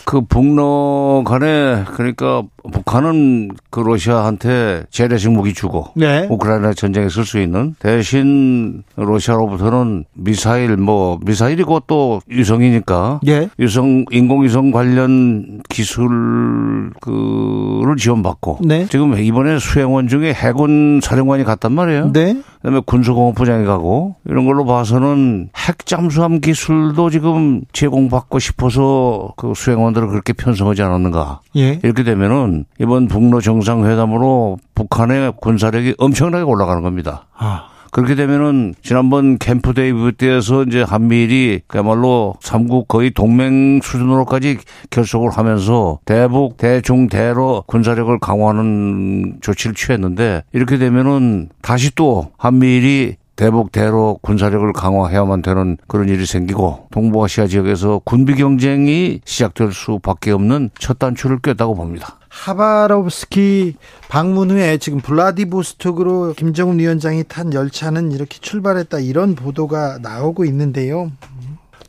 그 0.08 0.22
북러 0.22 1.22
간에 1.26 1.84
그러니까 1.96 2.42
북한은 2.72 3.50
그 3.70 3.82
러시아한테 3.82 4.84
재래식 4.90 5.30
무기 5.32 5.54
주고 5.54 5.88
네. 5.96 6.26
우크라이나 6.30 6.74
전쟁에 6.74 7.10
쓸 7.10 7.26
수 7.26 7.40
있는 7.42 7.76
대신 7.80 8.84
러시아로부터는 8.96 10.06
미사일 10.14 10.78
뭐 10.78 11.20
미사일이고 11.26 11.82
또 11.88 12.22
유성이니까 12.30 13.20
예. 13.28 13.50
유성 13.60 14.06
인공위성 14.10 14.72
관련 14.72 15.62
기술 15.68 16.94
그를 17.02 17.98
지원받고 17.98 18.60
네. 18.64 18.88
지금 18.90 19.18
이번에 19.20 19.60
수행원 19.60 20.08
중에 20.08 20.34
해군 20.34 21.02
사령관이 21.04 21.44
갔단 21.44 21.74
말이에요. 21.74 22.14
네. 22.14 22.42
그다음에 22.62 22.82
군수공업부장이 22.86 23.66
가고 23.66 24.16
이런 24.26 24.46
걸로 24.46 24.66
봐서는 24.66 25.50
핵 25.56 25.86
잠수함 25.86 26.40
기술도 26.42 27.10
지금 27.10 27.62
제공받고 27.72 28.40
싶어서 28.40 29.34
그 29.38 29.54
수행원 29.56 29.94
들을 29.98 30.08
그렇게 30.10 30.34
편성하지 30.34 30.84
않았는가. 30.84 31.42
예. 31.56 31.80
이렇게 31.84 32.04
되면은 32.04 32.66
이번 32.80 33.08
북러 33.08 33.42
정상회담으로 33.42 34.60
북한의 34.76 35.34
군사력이 35.42 35.96
엄청나게 35.98 36.44
올라가는 36.44 36.82
겁니다. 36.84 37.26
아. 37.36 37.70
그렇게 37.92 38.14
되면은 38.14 38.76
지난번 38.84 39.38
캠프 39.40 39.74
데이비드에서 39.74 40.64
이제 40.64 40.84
한미일이 40.84 41.62
그야말로 41.68 42.36
삼국 42.42 42.88
거의 42.88 43.12
동맹 43.12 43.80
수준으로까지 43.82 44.58
결속을 44.92 45.32
하면서 45.32 45.98
대북 46.06 46.58
대중 46.58 47.08
대로 47.08 47.64
군사력을 47.66 48.20
강화하는 48.20 49.38
조치를 49.42 49.74
취했는데 49.74 50.44
이렇게 50.54 50.78
되면은 50.78 51.50
다시 51.62 51.96
또 51.96 52.30
한미일이 52.38 53.16
대북 53.38 53.72
대로 53.72 54.20
군사력을 54.24 54.74
강화해야만 54.74 55.44
되는 55.44 55.78
그런 55.88 56.10
일이 56.10 56.26
생기고 56.26 56.88
동북아시아 56.92 57.46
지역에서 57.48 58.02
군비 58.04 58.34
경쟁이 58.36 59.22
시작될 59.24 59.72
수밖에 59.72 60.32
없는 60.32 60.72
첫 60.80 60.98
단추를 60.98 61.40
꿰다고 61.40 61.76
봅니다. 61.76 62.18
하바롭스키 62.30 63.76
방문 64.10 64.50
후에 64.50 64.78
지금 64.78 65.00
블라디보스톡으로 65.02 66.34
김정은 66.34 66.80
위원장이 66.80 67.26
탄 67.28 67.54
열차는 67.54 68.12
이렇게 68.12 68.40
출발했다 68.40 69.00
이런 69.00 69.36
보도가 69.36 70.00
나오고 70.02 70.44
있는데요. 70.46 71.12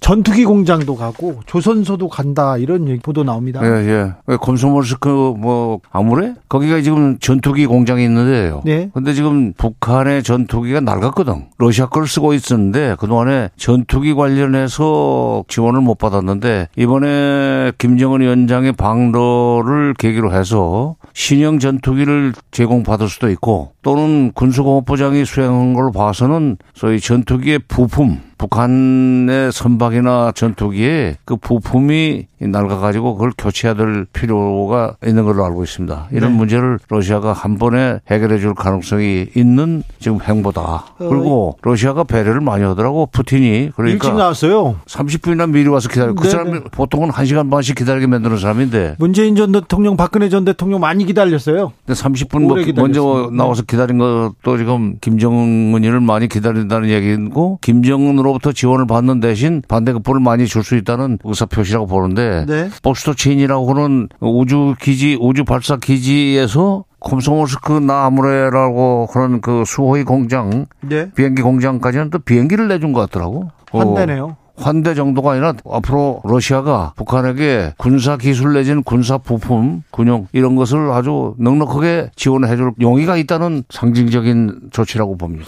전투기 0.00 0.44
공장도 0.44 0.96
가고 0.96 1.40
조선소도 1.46 2.08
간다 2.08 2.56
이런 2.56 2.88
얘기 2.88 3.00
보도 3.00 3.24
나옵니다. 3.24 3.60
예, 3.64 4.14
예. 4.28 4.36
콤소모스크 4.36 5.34
뭐 5.36 5.80
아무래 5.90 6.34
거기가 6.48 6.80
지금 6.80 7.18
전투기 7.18 7.66
공장이 7.66 8.04
있는데요. 8.04 8.62
네. 8.64 8.90
근데 8.94 9.12
지금 9.12 9.52
북한의 9.54 10.22
전투기가 10.22 10.80
낡았거든. 10.80 11.46
러시아 11.58 11.86
걸 11.86 12.06
쓰고 12.06 12.34
있었는데 12.34 12.96
그동안에 12.98 13.50
전투기 13.56 14.14
관련해서 14.14 15.44
지원을 15.48 15.80
못 15.80 15.98
받았는데 15.98 16.68
이번에 16.76 17.72
김정은 17.78 18.20
위원장의 18.20 18.72
방로를 18.72 19.94
계기로 19.94 20.32
해서 20.32 20.96
신형 21.12 21.58
전투기를 21.58 22.32
제공받을 22.50 23.08
수도 23.08 23.28
있고 23.30 23.72
또는 23.82 24.32
군수공업부장이 24.34 25.24
수행한 25.24 25.74
걸로 25.74 25.90
봐서는 25.90 26.56
소위 26.74 27.00
전투기의 27.00 27.60
부품 27.68 28.27
북한의 28.38 29.52
선박이나 29.52 30.32
전투기에 30.32 31.16
그 31.24 31.36
부품이 31.36 32.28
낡아가지고 32.40 33.14
그걸 33.14 33.32
교체해야 33.36 33.74
될 33.74 34.06
필요가 34.12 34.94
있는 35.04 35.24
걸로 35.24 35.44
알고 35.44 35.64
있습니다. 35.64 36.08
이런 36.12 36.32
네. 36.32 36.36
문제를 36.38 36.78
러시아가 36.88 37.32
한 37.32 37.58
번에 37.58 38.00
해결해 38.10 38.38
줄 38.38 38.54
가능성이 38.54 39.26
있는 39.34 39.82
지금 39.98 40.20
행보다. 40.22 40.84
그리고 40.98 41.56
러시아가 41.62 42.04
배려를 42.04 42.40
많이 42.40 42.62
하더라고 42.64 43.06
푸틴이. 43.10 43.70
그러니까 43.74 44.06
일찍 44.06 44.16
나왔어요. 44.16 44.76
30분이나 44.86 45.50
미리 45.50 45.68
와서 45.68 45.88
기다려. 45.88 46.14
그 46.14 46.22
네, 46.22 46.30
사람이 46.30 46.52
네. 46.52 46.60
보통은 46.70 47.10
1시간 47.10 47.50
반씩 47.50 47.76
기다리게 47.76 48.06
만드는 48.06 48.36
사람인데. 48.38 48.96
문재인 48.98 49.34
전 49.34 49.50
대통령, 49.52 49.96
박근혜 49.96 50.28
전 50.28 50.44
대통령 50.44 50.80
많이 50.80 51.04
기다렸어요. 51.04 51.72
근데 51.86 52.00
30분 52.00 52.42
뭐 52.42 52.54
먼저 52.56 52.64
기다렸습니다. 52.64 53.42
나와서 53.42 53.62
기다린 53.62 53.98
것도 53.98 54.58
지금 54.58 54.96
김정은이를 55.00 56.00
많이 56.00 56.28
기다린다는 56.28 56.88
얘기고 56.88 57.58
김정은으로부터 57.62 58.52
지원을 58.52 58.86
받는 58.86 59.20
대신 59.20 59.62
반대급부를 59.66 60.20
많이 60.20 60.46
줄 60.46 60.68
수 60.68 60.76
있다는 60.76 61.18
의사 61.24 61.46
표시라고 61.46 61.86
보는데 61.86 62.27
네. 62.46 62.70
보스토친이라고 62.82 63.74
하는 63.74 64.08
우주 64.20 64.74
기지 64.80 65.16
우주 65.20 65.44
발사 65.44 65.76
기지에서 65.76 66.84
콤소모스크 67.00 67.72
나무레라고 67.72 69.08
그런 69.12 69.40
그 69.40 69.64
수호의 69.66 70.04
공장 70.04 70.66
네. 70.80 71.10
비행기 71.12 71.42
공장까지는 71.42 72.10
또 72.10 72.18
비행기를 72.18 72.68
내준 72.68 72.92
것 72.92 73.00
같더라고. 73.00 73.50
어, 73.72 73.78
환대네요. 73.78 74.36
환대 74.56 74.94
정도가 74.94 75.32
아니라 75.32 75.54
앞으로 75.70 76.20
러시아가 76.24 76.92
북한에게 76.96 77.74
군사 77.76 78.16
기술 78.16 78.54
내지는 78.54 78.82
군사 78.82 79.16
부품, 79.16 79.82
군용 79.90 80.26
이런 80.32 80.56
것을 80.56 80.90
아주 80.90 81.34
넉넉하게 81.38 82.10
지원해 82.16 82.56
줄 82.56 82.72
용의가 82.80 83.16
있다는 83.16 83.62
상징적인 83.70 84.70
조치라고 84.72 85.16
봅니다. 85.16 85.46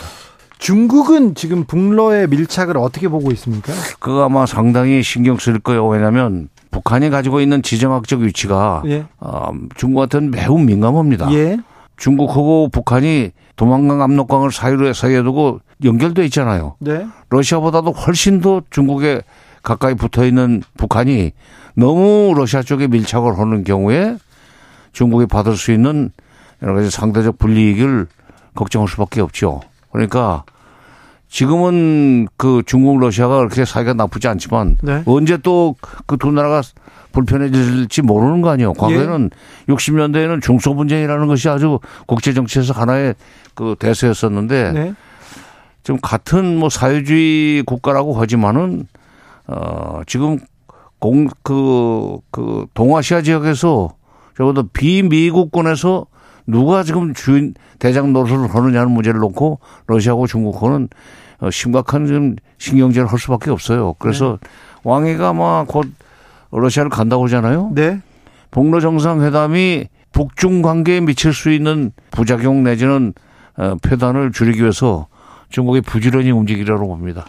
중국은 0.59 1.35
지금 1.35 1.65
북러의 1.65 2.29
밀착을 2.29 2.77
어떻게 2.77 3.09
보고 3.09 3.33
있습니까? 3.33 3.73
그거 3.99 4.25
아마 4.25 4.47
상당히 4.47 5.03
신경 5.03 5.39
쓸 5.39 5.59
거예요. 5.59 5.89
왜냐하면 5.89 6.49
북한이 6.71 7.11
가지고 7.11 7.41
있는 7.41 7.63
지정학적 7.63 8.21
위치가 8.21 8.83
예. 8.87 9.07
어, 9.19 9.51
중국한테는 9.77 10.31
매우 10.31 10.59
민감합니다. 10.59 11.33
예. 11.33 11.59
중국하고 11.97 12.69
북한이 12.71 13.33
도망강 13.57 14.01
압록강을 14.01 14.53
사이로 14.53 14.93
사이에 14.93 15.23
두고 15.23 15.61
연결돼 15.85 16.25
있잖아요. 16.27 16.77
네. 16.79 17.07
러시아보다도 17.29 17.93
훨씬 17.93 18.41
더 18.41 18.63
중국에 18.71 19.23
가까이 19.63 19.95
붙어 19.95 20.25
있는 20.25 20.63
북한이 20.79 21.33
너무 21.75 22.33
러시아 22.35 22.63
쪽에 22.63 22.87
밀착을 22.87 23.39
하는 23.39 23.65
경우에 23.65 24.17
중국이 24.93 25.27
받을 25.27 25.57
수 25.57 25.73
있는 25.73 26.11
여러 26.63 26.75
가지 26.75 26.91
상대적 26.91 27.39
불이익을 27.39 28.07
걱정할 28.55 28.89
수밖에 28.89 29.21
없죠. 29.21 29.61
그러니까 29.93 30.45
지금은 31.31 32.27
그 32.37 32.63
중국 32.67 32.99
러시아가 32.99 33.39
그렇게 33.39 33.65
사이가 33.65 33.95
나쁘지 33.95 34.27
않지만 34.29 34.77
네. 34.83 35.03
언제 35.07 35.37
또 35.39 35.75
그 36.07 36.17
두 36.17 36.33
나라가 36.33 36.61
불편해질지 37.13 38.03
모르는 38.03 38.41
거 38.43 38.51
아니에요. 38.51 38.73
과거에는 38.75 39.31
60년대에는 39.69 40.43
중소 40.43 40.75
분쟁이라는 40.75 41.27
것이 41.29 41.49
아주 41.49 41.79
국제 42.07 42.33
정치에서 42.35 42.73
하나의 42.75 43.15
그 43.55 43.77
대세였었는데 43.79 44.73
네. 44.73 44.95
지금 45.85 45.99
같은 46.03 46.57
뭐 46.59 46.69
사회주의 46.69 47.63
국가라고 47.63 48.21
하지만은 48.21 48.87
어 49.47 50.01
지금 50.07 50.39
공 50.99 51.29
그그 51.43 52.67
동아시아 52.75 53.23
지역에서 53.23 53.89
적어도 54.37 54.65
비미국권에서 54.73 56.07
누가 56.51 56.83
지금 56.83 57.15
주인 57.15 57.55
대장 57.79 58.13
노릇을 58.13 58.55
하느냐는 58.55 58.91
문제를 58.91 59.21
놓고 59.21 59.61
러시아하고 59.87 60.27
중국하고는 60.27 60.89
어, 61.41 61.51
심각한 61.51 62.07
좀 62.07 62.37
신경전을 62.59 63.11
할 63.11 63.19
수밖에 63.19 63.51
없어요. 63.51 63.95
그래서 63.99 64.39
왕이가 64.85 65.29
아마 65.29 65.65
곧 65.67 65.87
러시아를 66.51 66.91
간다고 66.91 67.25
하잖아요. 67.25 67.71
네. 67.75 68.01
북러 68.51 68.81
정상회담이 68.81 69.87
북중 70.13 70.63
관계에 70.63 71.01
미칠 71.01 71.33
수 71.33 71.51
있는 71.51 71.93
부작용 72.11 72.63
내지는 72.65 73.15
어, 73.57 73.77
표단을 73.83 74.33
줄이기 74.33 74.61
위해서 74.61 75.07
중국이 75.51 75.81
부지런히 75.81 76.31
움직이려고 76.31 76.89
봅니다. 76.89 77.27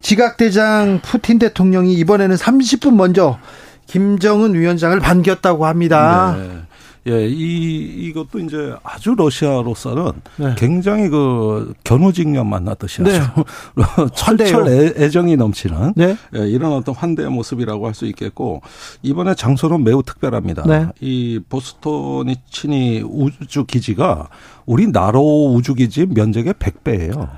지각대장 0.00 1.00
푸틴 1.02 1.38
대통령이 1.38 1.94
이번에는 1.94 2.34
30분 2.36 2.96
먼저 2.96 3.38
김정은 3.86 4.54
위원장을 4.54 4.98
반겼다고 5.00 5.66
합니다. 5.66 6.36
네. 6.36 6.62
예, 7.08 7.26
이, 7.26 8.06
이것도 8.08 8.38
이제 8.40 8.74
아주 8.84 9.14
러시아로서는 9.16 10.12
네. 10.36 10.54
굉장히 10.56 11.08
그 11.08 11.72
견우직녀 11.82 12.44
만났듯이 12.44 13.02
네. 13.02 13.18
아주 13.18 13.42
철철 14.14 14.68
애, 14.68 14.92
애정이 14.96 15.36
넘치는 15.36 15.94
네. 15.96 16.16
예, 16.36 16.48
이런 16.48 16.72
어떤 16.72 16.94
환대의 16.94 17.30
모습이라고 17.30 17.86
할 17.86 17.92
수 17.92 18.06
있겠고 18.06 18.62
이번에 19.02 19.34
장소는 19.34 19.84
매우 19.84 20.02
특별합니다. 20.02 20.62
네. 20.66 20.86
이 21.00 21.38
보스토니 21.48 22.36
친이 22.50 23.02
우주 23.04 23.66
기지가 23.66 24.28
우리 24.64 24.86
나로 24.86 25.52
우주 25.54 25.74
기지 25.74 26.06
면적의 26.06 26.54
100배예요. 26.54 27.28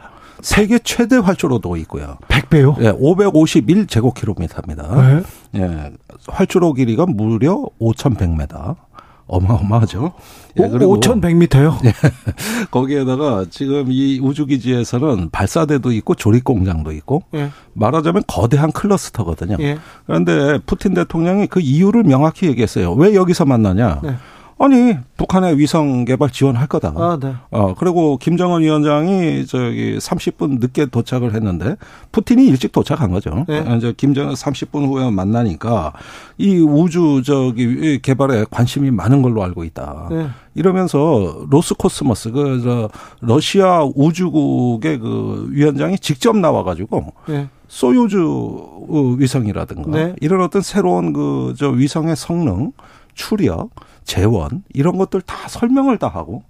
세계 0.42 0.79
최대 0.79 1.16
활주로도 1.16 1.77
있고요. 1.79 2.18
100배요? 2.29 2.81
예, 2.83 2.92
551제곱킬로미터입니다. 2.92 5.22
네. 5.53 5.61
예, 5.61 5.90
활주로 6.29 6.72
길이가 6.74 7.05
무려 7.07 7.64
5,100m. 7.81 8.77
어마어마하죠. 9.26 10.12
예, 10.58 10.68
그리고 10.68 11.00
5,100m요? 11.00 11.78
거기에다가 12.70 13.46
지금 13.50 13.87
이 13.88 14.20
우주기지에서는 14.20 15.30
발사대도 15.30 15.92
있고 15.92 16.14
조립공장도 16.14 16.92
있고 16.92 17.22
예. 17.34 17.50
말하자면 17.72 18.24
거대한 18.26 18.70
클러스터거든요. 18.72 19.56
예. 19.60 19.78
그런데 20.06 20.58
푸틴 20.66 20.94
대통령이 20.94 21.46
그 21.46 21.60
이유를 21.60 22.04
명확히 22.04 22.46
얘기했어요. 22.46 22.92
왜 22.92 23.14
여기서 23.14 23.44
만나냐? 23.44 24.00
네. 24.02 24.16
아니 24.58 24.96
북한의 25.16 25.58
위성 25.58 26.04
개발 26.04 26.30
지원할 26.30 26.66
거다. 26.68 26.92
아, 26.96 27.18
네. 27.20 27.34
어 27.50 27.74
그리고 27.74 28.16
김정은 28.18 28.60
위원장이 28.62 29.46
저기 29.46 29.98
30분 29.98 30.60
늦게 30.60 30.86
도착을 30.86 31.34
했는데 31.34 31.76
푸틴이 32.12 32.46
일찍 32.46 32.72
도착한 32.72 33.10
거죠. 33.10 33.44
네. 33.48 33.64
이제 33.76 33.92
김정은 33.96 34.34
30분 34.34 34.86
후에 34.88 35.10
만나니까 35.10 35.92
이 36.38 36.58
우주 36.58 37.22
저기 37.24 37.98
개발에 38.00 38.46
관심이 38.50 38.90
많은 38.90 39.22
걸로 39.22 39.42
알고 39.42 39.64
있다. 39.64 40.08
네. 40.10 40.28
이러면서 40.54 41.46
로스코스모스 41.50 42.30
그저 42.30 42.88
러시아 43.20 43.82
우주국의 43.82 44.98
그 45.00 45.48
위원장이 45.50 45.98
직접 45.98 46.36
나와가지고 46.36 47.12
네. 47.28 47.48
소유즈 47.66 49.16
위성이라든가 49.18 49.90
네. 49.90 50.14
이런 50.20 50.42
어떤 50.42 50.62
새로운 50.62 51.12
그 51.12 51.54
저 51.56 51.68
위성의 51.70 52.16
성능, 52.16 52.72
추력, 53.14 53.70
재원 54.05 54.62
이런 54.72 54.98
것들 54.98 55.22
다 55.22 55.48
설명을 55.48 55.98
다 55.98 56.09
하고 56.09 56.42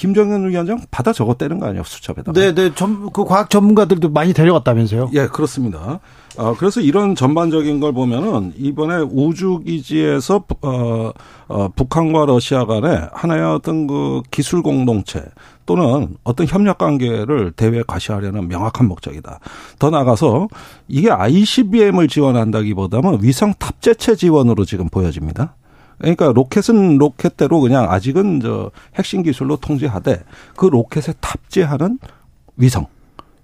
김정은 0.00 0.48
위원장 0.48 0.80
받아 0.90 1.12
적었다는 1.12 1.60
거 1.60 1.66
아니에요 1.66 1.84
수첩에다가. 1.84 2.32
네, 2.32 2.54
네. 2.54 2.74
전, 2.74 3.10
그 3.12 3.24
과학 3.24 3.50
전문가들도 3.50 4.08
많이 4.08 4.32
데려갔다면서요? 4.32 5.10
예, 5.12 5.26
그렇습니다. 5.26 6.00
어, 6.38 6.54
그래서 6.56 6.80
이런 6.80 7.14
전반적인 7.14 7.80
걸 7.80 7.92
보면은 7.92 8.54
이번에 8.56 9.04
우주 9.10 9.60
기지에서 9.66 10.44
어, 10.62 11.10
어, 11.48 11.68
북한과 11.76 12.24
러시아 12.24 12.64
간에 12.64 13.08
하나의 13.12 13.42
어떤 13.44 13.86
그 13.86 14.22
기술 14.30 14.62
공동체 14.62 15.22
또는 15.66 16.16
어떤 16.24 16.46
협력 16.46 16.78
관계를 16.78 17.52
대외 17.52 17.82
과시하려는 17.86 18.48
명확한 18.48 18.88
목적이다. 18.88 19.38
더 19.78 19.90
나가서 19.90 20.48
이게 20.88 21.10
ICBM을 21.10 22.08
지원한다기보다는 22.08 23.18
위성 23.20 23.52
탑재체 23.58 24.16
지원으로 24.16 24.64
지금 24.64 24.88
보여집니다. 24.88 25.56
그러니까 26.00 26.32
로켓은 26.32 26.98
로켓대로 26.98 27.60
그냥 27.60 27.90
아직은 27.90 28.40
저 28.40 28.70
핵심 28.96 29.22
기술로 29.22 29.56
통제하되 29.56 30.22
그 30.56 30.66
로켓에 30.66 31.14
탑재하는 31.20 31.98
위성 32.56 32.86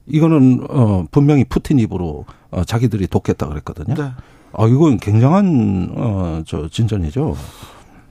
이거는 0.06 0.66
어 0.68 1.04
분명히 1.10 1.44
푸틴 1.44 1.78
입으로 1.78 2.24
어 2.50 2.64
자기들이 2.64 3.08
돕겠다 3.08 3.48
그랬거든요. 3.48 3.94
네. 3.94 4.12
아 4.52 4.66
이건 4.66 4.98
굉장한 4.98 5.92
어저 5.96 6.68
진전이죠. 6.68 7.36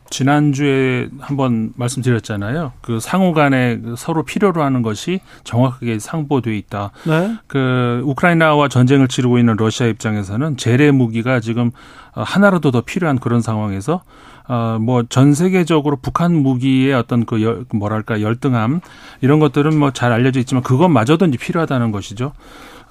지난주에 0.10 1.10
한번 1.20 1.74
말씀드렸잖아요. 1.76 2.74
그 2.82 3.00
상호 3.00 3.34
간에 3.34 3.80
그 3.80 3.96
서로 3.98 4.24
필요로 4.24 4.62
하는 4.62 4.82
것이 4.82 5.20
정확하게 5.44 6.00
상보돼 6.00 6.56
있다. 6.58 6.92
네. 7.06 7.36
그 7.48 8.02
우크라이나와 8.06 8.68
전쟁을 8.68 9.08
치르고 9.08 9.40
있는 9.40 9.56
러시아 9.58 9.88
입장에서는 9.88 10.58
재래 10.58 10.92
무기가 10.92 11.40
지금 11.40 11.72
어, 12.14 12.22
하나라도 12.24 12.72
더 12.72 12.82
필요한 12.82 13.20
그런 13.20 13.42
상황에서 13.42 14.04
어뭐 14.48 15.06
전 15.10 15.34
세계적으로 15.34 15.98
북한 15.98 16.36
무기의 16.36 16.94
어떤 16.94 17.26
그 17.26 17.42
열, 17.42 17.66
뭐랄까 17.74 18.22
열등함 18.22 18.82
이런 19.22 19.40
것들은 19.40 19.78
뭐 19.78 19.92
잘 19.92 20.12
알려져 20.12 20.40
있지만 20.42 20.62
그것마저도 20.64 21.26
이제 21.26 21.38
필요하다는 21.38 21.92
것이죠. 21.92 22.34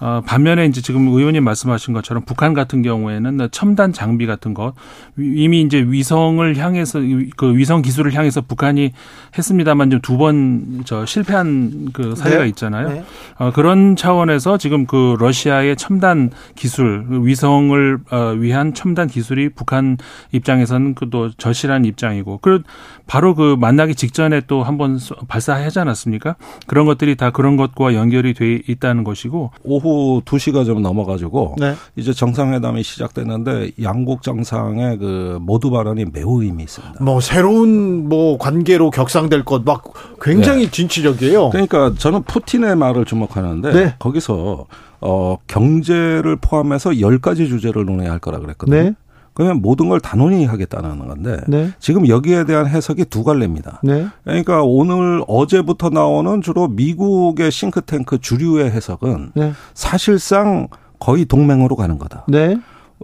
어, 0.00 0.20
반면에 0.26 0.66
이제 0.66 0.80
지금 0.83 1.09
의원님 1.09 1.44
말씀하신 1.44 1.94
것처럼 1.94 2.24
북한 2.24 2.52
같은 2.54 2.83
경우에는 2.83 3.48
첨단 3.52 3.92
장비 3.92 4.26
같은 4.26 4.52
것 4.54 4.74
이미 5.18 5.62
이제 5.62 5.78
위성을 5.78 6.57
향해서 6.57 7.00
그 7.37 7.57
위성 7.57 7.80
기술을 7.83 8.12
향해서 8.14 8.42
북한이 8.42 8.92
했습니다만 9.38 9.90
좀 9.90 10.00
두 10.02 10.16
번 10.18 10.83
저 10.85 11.07
실패한 11.07 11.90
그 11.92 12.14
사례가 12.14 12.42
네. 12.42 12.48
있잖아요. 12.50 12.88
네. 12.88 13.04
어, 13.38 13.52
그런 13.52 13.96
차원에서 13.96 14.59
지금 14.59 14.87
그 14.87 15.16
러시아의 15.18 15.76
첨단 15.76 16.30
기술 16.54 17.04
그 17.09 17.24
위성을 17.26 17.98
어, 18.11 18.16
위한 18.38 18.74
첨단 18.74 19.07
기술이 19.09 19.50
북한 19.50 19.96
입장에서는 20.33 20.94
그또 20.94 21.30
절실한 21.33 21.85
입장이고 21.85 22.38
그 22.42 22.62
바로 23.07 23.35
그 23.35 23.57
만나기 23.59 23.94
직전에 23.94 24.42
또 24.46 24.62
한 24.64 24.74
번 24.78 24.98
발사하지 25.28 25.78
않았습니까? 25.78 26.35
그런 26.66 26.85
것들이 26.87 27.14
다 27.16 27.30
그런 27.30 27.57
것과 27.57 27.94
연결이 27.94 28.35
돼 28.35 28.61
있다는 28.66 29.04
것이고 29.04 29.52
오후 29.87 30.23
2시가 30.23 30.64
좀 30.64 30.83
넘어가지고 30.83 31.57
네. 31.59 31.75
이제 31.97 32.12
정상회담이 32.12 32.83
시작됐는데 32.83 33.73
양국 33.83 34.23
정상의 34.23 34.99
그 34.99 35.38
모두 35.40 35.70
발언이 35.70 36.07
매우 36.12 36.42
의미 36.42 36.62
있습니다. 36.64 37.03
뭐 37.03 37.20
새로운 37.20 38.09
뭐 38.09 38.38
관계로 38.38 38.90
격상될 38.90 39.44
것 39.44 39.64
막 39.64 39.83
굉장히 40.20 40.70
진취적이에요. 40.70 41.51
그러니까 41.51 41.94
저는 41.97 42.23
푸틴의 42.25 42.77
말을 42.77 43.05
주목하는데 43.05 43.73
네. 43.73 43.94
거기서 43.99 44.66
어 45.01 45.37
경제를 45.47 46.37
포함해서 46.37 46.90
10가지 46.90 47.49
주제를 47.49 47.85
논해야 47.85 48.11
할 48.12 48.18
거라 48.18 48.38
그랬거든요. 48.38 48.94
네. 49.37 49.44
그러면 49.44 49.62
모든 49.62 49.88
걸다 49.88 50.16
논의하겠다는 50.16 50.99
건데 51.09 51.40
네. 51.49 51.70
지금 51.81 52.07
여기에 52.09 52.44
대한 52.44 52.66
해석이 52.66 53.07
두 53.07 53.25
갈래입니다. 53.25 53.81
네. 53.83 54.07
그러니까 54.23 54.62
오늘 54.62 55.23
어제부터 55.27 55.90
나오는 55.90 56.40
주로 56.40 56.68
미국의 56.68 57.51
싱크탱크 57.51 58.18
주류의 58.20 58.70
해석은 58.70 59.33
네. 59.35 59.53
사실상 59.75 60.68
거의 61.01 61.25
동맹으로 61.25 61.75
가는 61.77 61.99
거다. 61.99 62.25
네. 62.29 62.57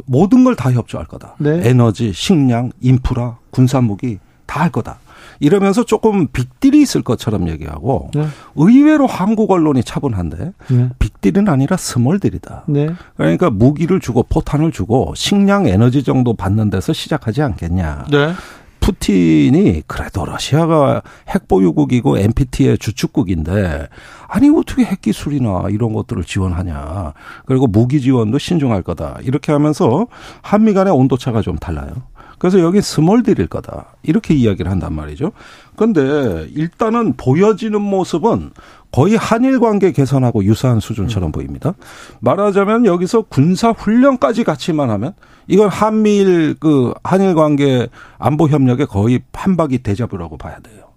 모든 0.06 0.44
걸 0.44 0.54
다 0.54 0.72
협조할 0.72 1.06
거다. 1.08 1.34
네. 1.38 1.60
에너지, 1.68 2.12
식량, 2.12 2.70
인프라, 2.80 3.36
군사무기 3.50 4.18
다 4.46 4.60
할 4.60 4.70
거다. 4.70 4.98
이러면서 5.40 5.84
조금 5.84 6.28
빅딜이 6.28 6.80
있을 6.80 7.02
것처럼 7.02 7.48
얘기하고 7.48 8.10
네. 8.14 8.26
의외로 8.56 9.06
한국 9.06 9.50
언론이 9.50 9.82
차분한데 9.82 10.52
네. 10.70 10.88
빅딜은 10.98 11.48
아니라 11.48 11.76
스몰딜이다. 11.76 12.64
네. 12.68 12.90
그러니까 13.16 13.50
무기를 13.50 14.00
주고 14.00 14.22
포탄을 14.22 14.70
주고 14.70 15.12
식량, 15.16 15.66
에너지 15.66 16.02
정도 16.02 16.34
받는 16.34 16.70
데서 16.70 16.92
시작하지 16.92 17.42
않겠냐. 17.42 18.06
네. 18.10 18.32
푸틴이 18.80 19.82
그래도 19.86 20.24
러시아가 20.24 21.02
핵 21.28 21.46
보유국이고 21.48 22.18
NPT의 22.18 22.78
주축국인데 22.78 23.88
아니 24.26 24.48
어떻게 24.50 24.84
핵 24.84 25.02
기술이나 25.02 25.66
이런 25.70 25.92
것들을 25.92 26.24
지원하냐. 26.24 27.12
그리고 27.46 27.66
무기 27.66 28.00
지원도 28.00 28.38
신중할 28.38 28.82
거다. 28.82 29.18
이렇게 29.22 29.52
하면서 29.52 30.06
한미 30.42 30.72
간의 30.72 30.92
온도차가 30.92 31.42
좀 31.42 31.56
달라요. 31.56 31.92
그래서 32.40 32.58
여기 32.60 32.80
스몰딜일 32.80 33.48
거다. 33.48 33.96
이렇게 34.02 34.32
이야기를 34.32 34.70
한단 34.70 34.94
말이죠. 34.94 35.32
근데 35.76 36.48
일단은 36.54 37.12
보여지는 37.18 37.82
모습은 37.82 38.52
거의 38.90 39.14
한일 39.14 39.60
관계 39.60 39.92
개선하고 39.92 40.42
유사한 40.44 40.80
수준처럼 40.80 41.32
보입니다. 41.32 41.74
말하자면 42.20 42.86
여기서 42.86 43.22
군사 43.28 43.72
훈련까지 43.72 44.44
같이만 44.44 44.88
하면 44.88 45.12
이건 45.48 45.68
한미일 45.68 46.56
그 46.58 46.94
한일 47.04 47.34
관계 47.34 47.88
안보 48.18 48.48
협력의 48.48 48.86
거의 48.86 49.20
판박이 49.32 49.78
대자뷰라고 49.82 50.38
봐야 50.38 50.58
돼요. 50.60 50.89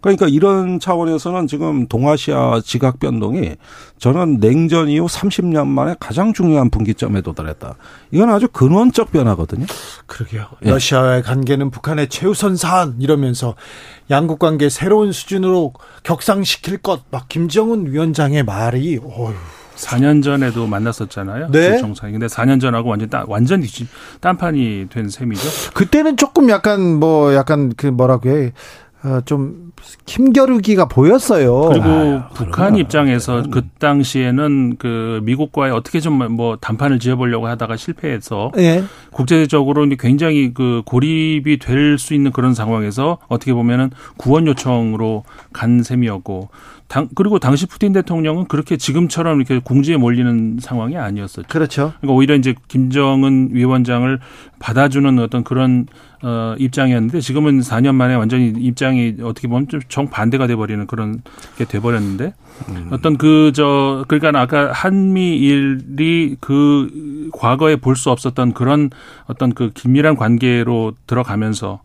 그러니까 0.00 0.26
이런 0.28 0.78
차원에서는 0.78 1.46
지금 1.48 1.86
동아시아 1.88 2.60
지각 2.64 3.00
변동이 3.00 3.56
저는 3.98 4.38
냉전 4.40 4.88
이후 4.88 5.06
30년 5.06 5.66
만에 5.66 5.94
가장 5.98 6.32
중요한 6.32 6.70
분기점에 6.70 7.20
도달했다. 7.20 7.74
이건 8.12 8.30
아주 8.30 8.48
근원적 8.48 9.10
변화거든요. 9.10 9.66
그러게요. 10.06 10.46
예. 10.64 10.70
러시아와의 10.70 11.22
관계는 11.24 11.70
북한의 11.70 12.08
최우선 12.08 12.56
사안 12.56 12.96
이러면서 13.00 13.54
양국 14.10 14.38
관계 14.38 14.68
새로운 14.68 15.12
수준으로 15.12 15.72
격상시킬 16.04 16.78
것 16.78 17.02
막 17.10 17.28
김정은 17.28 17.90
위원장의 17.92 18.44
말이 18.44 18.98
어휴. 19.02 19.32
4년 19.76 20.22
전에도 20.24 20.66
만났었잖아요. 20.66 21.50
네. 21.52 21.70
그 21.70 21.78
정상이. 21.80 22.12
근데 22.12 22.26
4년 22.26 22.60
전하고 22.60 22.88
완전 22.90 23.08
딴, 23.10 23.24
완전히 23.28 23.66
뒤- 23.66 23.86
딴판이 24.20 24.86
된 24.90 25.08
셈이죠. 25.08 25.72
그때는 25.74 26.16
조금 26.16 26.50
약간 26.50 26.96
뭐 26.98 27.32
약간 27.34 27.72
그 27.76 27.86
뭐라고 27.86 28.28
해. 28.28 28.52
어, 29.04 29.20
좀 29.24 29.67
힘겨루기가 30.06 30.86
보였어요. 30.86 31.68
그리고 31.68 31.86
아유, 31.86 32.20
북한 32.34 32.70
그러나. 32.70 32.78
입장에서 32.78 33.42
그 33.50 33.62
당시에는 33.78 34.76
그 34.78 35.20
미국과의 35.24 35.72
어떻게 35.72 36.00
좀뭐 36.00 36.56
담판을 36.60 36.98
지어보려고 36.98 37.46
하다가 37.46 37.76
실패해서 37.76 38.52
예. 38.58 38.84
국제적으로 39.10 39.86
굉장히 39.98 40.52
그 40.54 40.82
고립이 40.84 41.58
될 41.58 41.98
수 41.98 42.14
있는 42.14 42.30
그런 42.32 42.54
상황에서 42.54 43.18
어떻게 43.28 43.52
보면은 43.52 43.90
구원 44.16 44.46
요청으로 44.46 45.24
간 45.52 45.82
셈이었고 45.82 46.48
당 46.86 47.08
그리고 47.14 47.38
당시 47.38 47.66
푸틴 47.66 47.92
대통령은 47.92 48.46
그렇게 48.46 48.76
지금처럼 48.76 49.38
이렇게 49.38 49.58
궁지에 49.58 49.96
몰리는 49.96 50.58
상황이 50.60 50.96
아니었었죠. 50.96 51.48
그렇죠. 51.48 51.92
그러니까 52.00 52.16
오히려 52.16 52.34
이제 52.34 52.54
김정은 52.68 53.50
위원장을 53.52 54.18
받아주는 54.58 55.18
어떤 55.18 55.44
그런 55.44 55.86
어 56.22 56.54
입장이었는데 56.58 57.20
지금은 57.20 57.60
4년 57.60 57.94
만에 57.94 58.14
완전히 58.14 58.48
입장이 58.48 59.16
어떻게 59.22 59.46
보면 59.46 59.68
좀 59.68 59.80
정반대가 59.88 60.46
돼버리는 60.48 60.84
그런 60.86 61.22
게 61.56 61.64
돼버렸는데 61.64 62.34
어떤 62.90 63.16
그 63.16 63.52
저 63.54 64.04
그러니까 64.08 64.40
아까 64.40 64.72
한미일이 64.72 66.36
그 66.40 67.30
과거에 67.32 67.76
볼 67.76 67.94
수 67.96 68.10
없었던 68.10 68.52
그런 68.52 68.90
어떤 69.26 69.52
그 69.54 69.70
긴밀한 69.70 70.16
관계로 70.16 70.94
들어가면서 71.06 71.80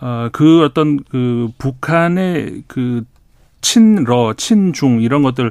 어 0.00 0.28
그 0.32 0.64
어떤 0.64 0.98
그 1.10 1.48
북한의 1.58 2.62
그 2.66 3.04
친러, 3.60 4.34
친중 4.36 5.02
이런 5.02 5.22
것들에 5.22 5.50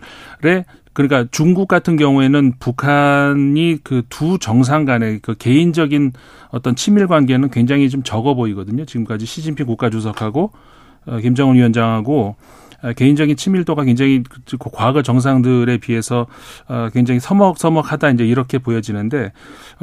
그러니까 0.98 1.26
중국 1.30 1.68
같은 1.68 1.96
경우에는 1.96 2.54
북한이 2.60 3.78
그 3.84 4.02
두 4.10 4.40
정상 4.40 4.86
간의 4.86 5.20
그 5.22 5.36
개인적인 5.36 6.14
어떤 6.50 6.76
친밀 6.76 7.06
관계는 7.06 7.52
굉장히 7.52 7.88
좀 7.90 8.02
적어 8.02 8.34
보이거든요. 8.34 8.84
지금까지 8.86 9.28
시진핑 9.28 9.68
국가주석하고 9.68 10.52
어, 11.06 11.18
김정은 11.20 11.56
위원장하고 11.56 12.36
어, 12.84 12.94
개인적인 12.94 13.36
친밀도가 13.36 13.84
굉장히 13.84 14.24
그 14.60 14.70
과거 14.72 15.02
정상들에 15.02 15.78
비해서 15.78 16.26
어, 16.68 16.90
굉장히 16.94 17.20
서먹서먹하다 17.20 18.10
이제 18.12 18.26
이렇게 18.26 18.58
보여지는데 18.60 19.34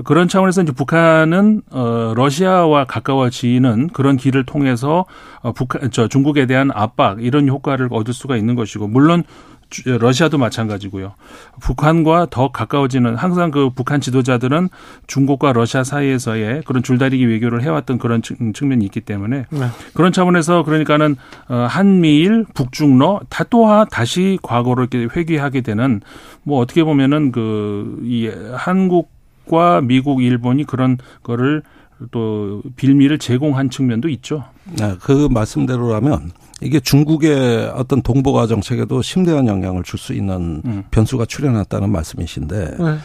그런 0.05 0.27
차원에서 0.29 0.63
이제 0.63 0.73
북한은 0.73 1.63
어 1.71 2.13
러시아와 2.17 2.85
가까워지는 2.87 3.89
그런 3.89 4.17
길을 4.17 4.45
통해서 4.45 5.07
어 5.43 5.53
북한 5.53 5.91
저 5.93 6.09
중국에 6.09 6.47
대한 6.47 6.71
압박 6.73 7.23
이런 7.23 7.49
효과를 7.49 7.89
얻을 7.91 8.13
수가 8.15 8.37
있는 8.37 8.55
것이고 8.55 8.89
물론 8.89 9.23
주- 9.23 9.54
러시아도 9.85 10.39
마찬가지고요. 10.39 11.15
북한과 11.61 12.29
더 12.31 12.49
가까워지는 12.53 13.17
항상 13.17 13.51
그 13.51 13.71
북한 13.71 14.01
지도자들은 14.01 14.69
중국과 15.07 15.53
러시아 15.53 15.85
사이에서의 15.85 16.63
그런 16.67 16.83
줄다리기 16.83 17.27
외교를 17.27 17.63
해왔던 17.63 17.99
그런 17.99 18.23
측- 18.23 18.37
측면이 18.55 18.85
있기 18.87 19.01
때문에 19.01 19.47
네. 19.51 19.67
그런 19.95 20.13
차원에서 20.13 20.63
그러니까는 20.65 21.17
어, 21.49 21.67
한미일 21.69 22.45
북중러 22.55 23.21
다 23.29 23.45
또한 23.51 23.87
다시 23.91 24.39
과거로 24.43 24.83
이렇게 24.85 25.09
회귀하게 25.17 25.61
되는 25.63 26.01
뭐 26.43 26.59
어떻게 26.61 26.85
보면은 26.85 27.33
그 27.33 27.99
이 28.05 28.29
한국과 28.55 29.81
미국, 29.83 30.23
일본이 30.23 30.65
그런 30.65 30.99
거를 31.23 31.63
또 32.11 32.63
빌미를 32.77 33.19
제공한 33.19 33.71
측면도 33.71 34.09
있죠. 34.11 34.45
네, 34.79 34.95
그 35.01 35.29
말씀대로라면 35.31 36.33
이게 36.61 36.81
중국의 36.81 37.73
어떤 37.75 38.01
동북아 38.03 38.47
정책에도 38.47 39.03
심대한 39.03 39.47
영향을 39.47 39.83
줄 39.83 39.99
수 39.99 40.13
있는 40.13 40.63
음. 40.65 40.85
변수가 40.91 41.27
출현했다는 41.27 41.91
말씀이신데 41.91 42.77
네. 42.79 42.99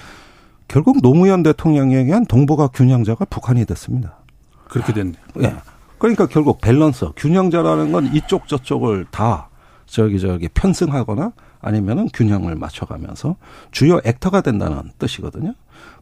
결국 0.68 1.02
노무현 1.02 1.44
대통령에 1.44 1.96
의한 1.98 2.26
동북아 2.26 2.68
균형자가 2.68 3.26
북한이 3.26 3.66
됐습니다. 3.66 4.18
그렇게 4.68 4.94
됐네요. 4.94 5.22
예. 5.42 5.56
그러니까 5.98 6.28
결국 6.28 6.62
밸런스, 6.62 7.08
균형자라는 7.18 7.92
건 7.92 8.14
이쪽 8.14 8.48
저쪽을 8.48 9.06
다 9.12 9.50
저기 9.86 10.20
저기 10.20 10.48
편승하거나 10.50 11.32
아니면은 11.62 12.08
균형을 12.14 12.56
맞춰가면서 12.56 13.36
주요 13.72 14.00
액터가 14.06 14.42
된다는 14.42 14.92
뜻이거든요. 15.00 15.56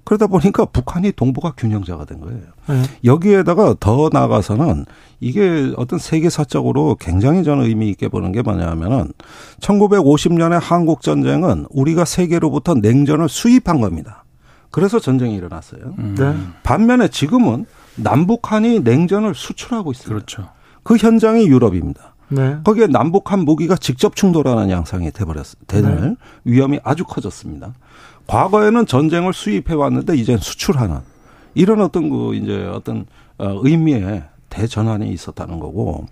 그러다 0.08 0.28
보니까 0.28 0.64
북한이 0.64 1.12
동북아 1.12 1.52
균형자가 1.58 2.06
된 2.06 2.22
거예요. 2.22 2.40
네. 2.68 2.82
여기에다가 3.04 3.76
더 3.78 4.10
나아가서는 4.10 4.86
이게 5.20 5.74
어떤 5.76 6.00
세계사적으로 6.00 6.96
굉장히 6.98 7.44
저는 7.44 7.66
의미 7.66 7.90
있게 7.90 8.08
보는 8.08 8.32
게 8.32 8.42
뭐냐면은 8.42 9.12
1950년의 9.60 10.62
한국 10.62 11.02
전쟁은 11.02 11.66
우리가 11.72 12.06
세계로부터 12.06 12.76
냉전을 12.76 13.28
수입한 13.28 13.82
겁니다. 13.82 14.24
그래서 14.72 14.98
전쟁이 14.98 15.36
일어났어요. 15.36 15.94
네. 15.98 16.36
반면에 16.64 17.10
지금은 17.10 17.66
남북한이 17.98 18.80
냉전을 18.80 19.36
수출하고 19.36 19.92
있습니다. 19.92 20.08
그렇죠. 20.08 20.50
그 20.84 20.96
현장이 20.96 21.48
유럽입니다. 21.48 22.16
네. 22.30 22.58
거기에 22.64 22.88
남북한 22.88 23.42
무기가 23.42 23.76
직접 23.76 24.16
충돌하는 24.16 24.70
양상이 24.70 25.12
돼버렸, 25.12 25.48
되는 25.68 26.16
위험이 26.46 26.80
아주 26.86 27.04
커졌습니다. 27.04 27.74
과거에는 28.28 28.86
전쟁을 28.86 29.34
수입해 29.34 29.74
왔는데 29.74 30.16
이젠 30.16 30.38
수출하는 30.38 31.00
이런 31.56 31.82
어떤 31.82 32.10
그 32.10 32.36
이제 32.36 32.66
어떤 32.66 33.06
어, 33.38 33.60
의미의 33.64 34.24
대전환이 34.50 35.10
있었다는 35.10 35.60
거고 35.60 36.06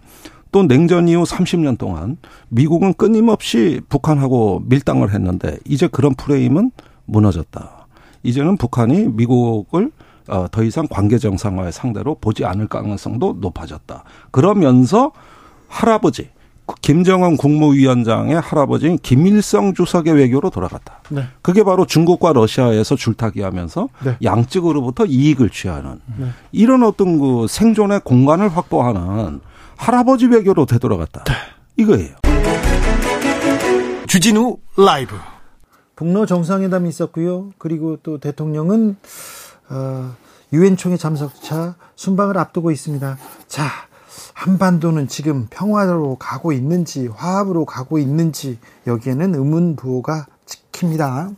또 0.51 0.63
냉전 0.63 1.07
이후 1.07 1.23
30년 1.23 1.77
동안 1.77 2.17
미국은 2.49 2.93
끊임없이 2.93 3.81
북한하고 3.89 4.63
밀당을 4.65 5.13
했는데 5.13 5.57
이제 5.65 5.87
그런 5.87 6.13
프레임은 6.15 6.71
무너졌다. 7.05 7.87
이제는 8.23 8.57
북한이 8.57 9.09
미국을 9.09 9.91
어, 10.27 10.47
더 10.49 10.63
이상 10.63 10.87
관계 10.89 11.17
정상화의 11.17 11.71
상대로 11.71 12.15
보지 12.15 12.45
않을 12.45 12.67
가능성도 12.67 13.37
높아졌다. 13.39 14.03
그러면서 14.31 15.11
할아버지 15.67 16.29
김정은 16.81 17.37
국무위원장의 17.37 18.39
할아버지인 18.39 18.97
김일성 18.99 19.73
주석의 19.73 20.13
외교로 20.13 20.49
돌아갔다. 20.49 21.01
네. 21.09 21.23
그게 21.41 21.63
바로 21.63 21.85
중국과 21.85 22.33
러시아에서 22.33 22.95
줄타기하면서 22.95 23.89
네. 24.03 24.17
양측으로부터 24.23 25.05
이익을 25.05 25.49
취하는 25.49 25.99
이런 26.51 26.83
어떤 26.83 27.19
그 27.19 27.45
생존의 27.47 28.01
공간을 28.03 28.49
확보하는 28.55 29.41
할아버지 29.77 30.25
외교로 30.25 30.65
되돌아갔다. 30.65 31.23
이거예요. 31.77 32.15
주진우 34.07 34.57
라이브. 34.77 35.15
북러 35.95 36.25
정상회담이 36.25 36.89
있었고요. 36.89 37.51
그리고 37.57 37.97
또 38.03 38.17
대통령은 38.17 38.97
어, 39.69 40.15
유엔 40.53 40.77
총회 40.77 40.97
참석차 40.97 41.75
순방을 41.95 42.37
앞두고 42.37 42.71
있습니다. 42.71 43.17
자, 43.47 43.65
한반도는 44.33 45.07
지금 45.07 45.47
평화로 45.49 46.17
가고 46.19 46.51
있는지 46.51 47.07
화합으로 47.07 47.65
가고 47.65 47.97
있는지 47.97 48.59
여기에는 48.87 49.35
의문부호가 49.35 50.27
찍힙니다. 50.45 51.31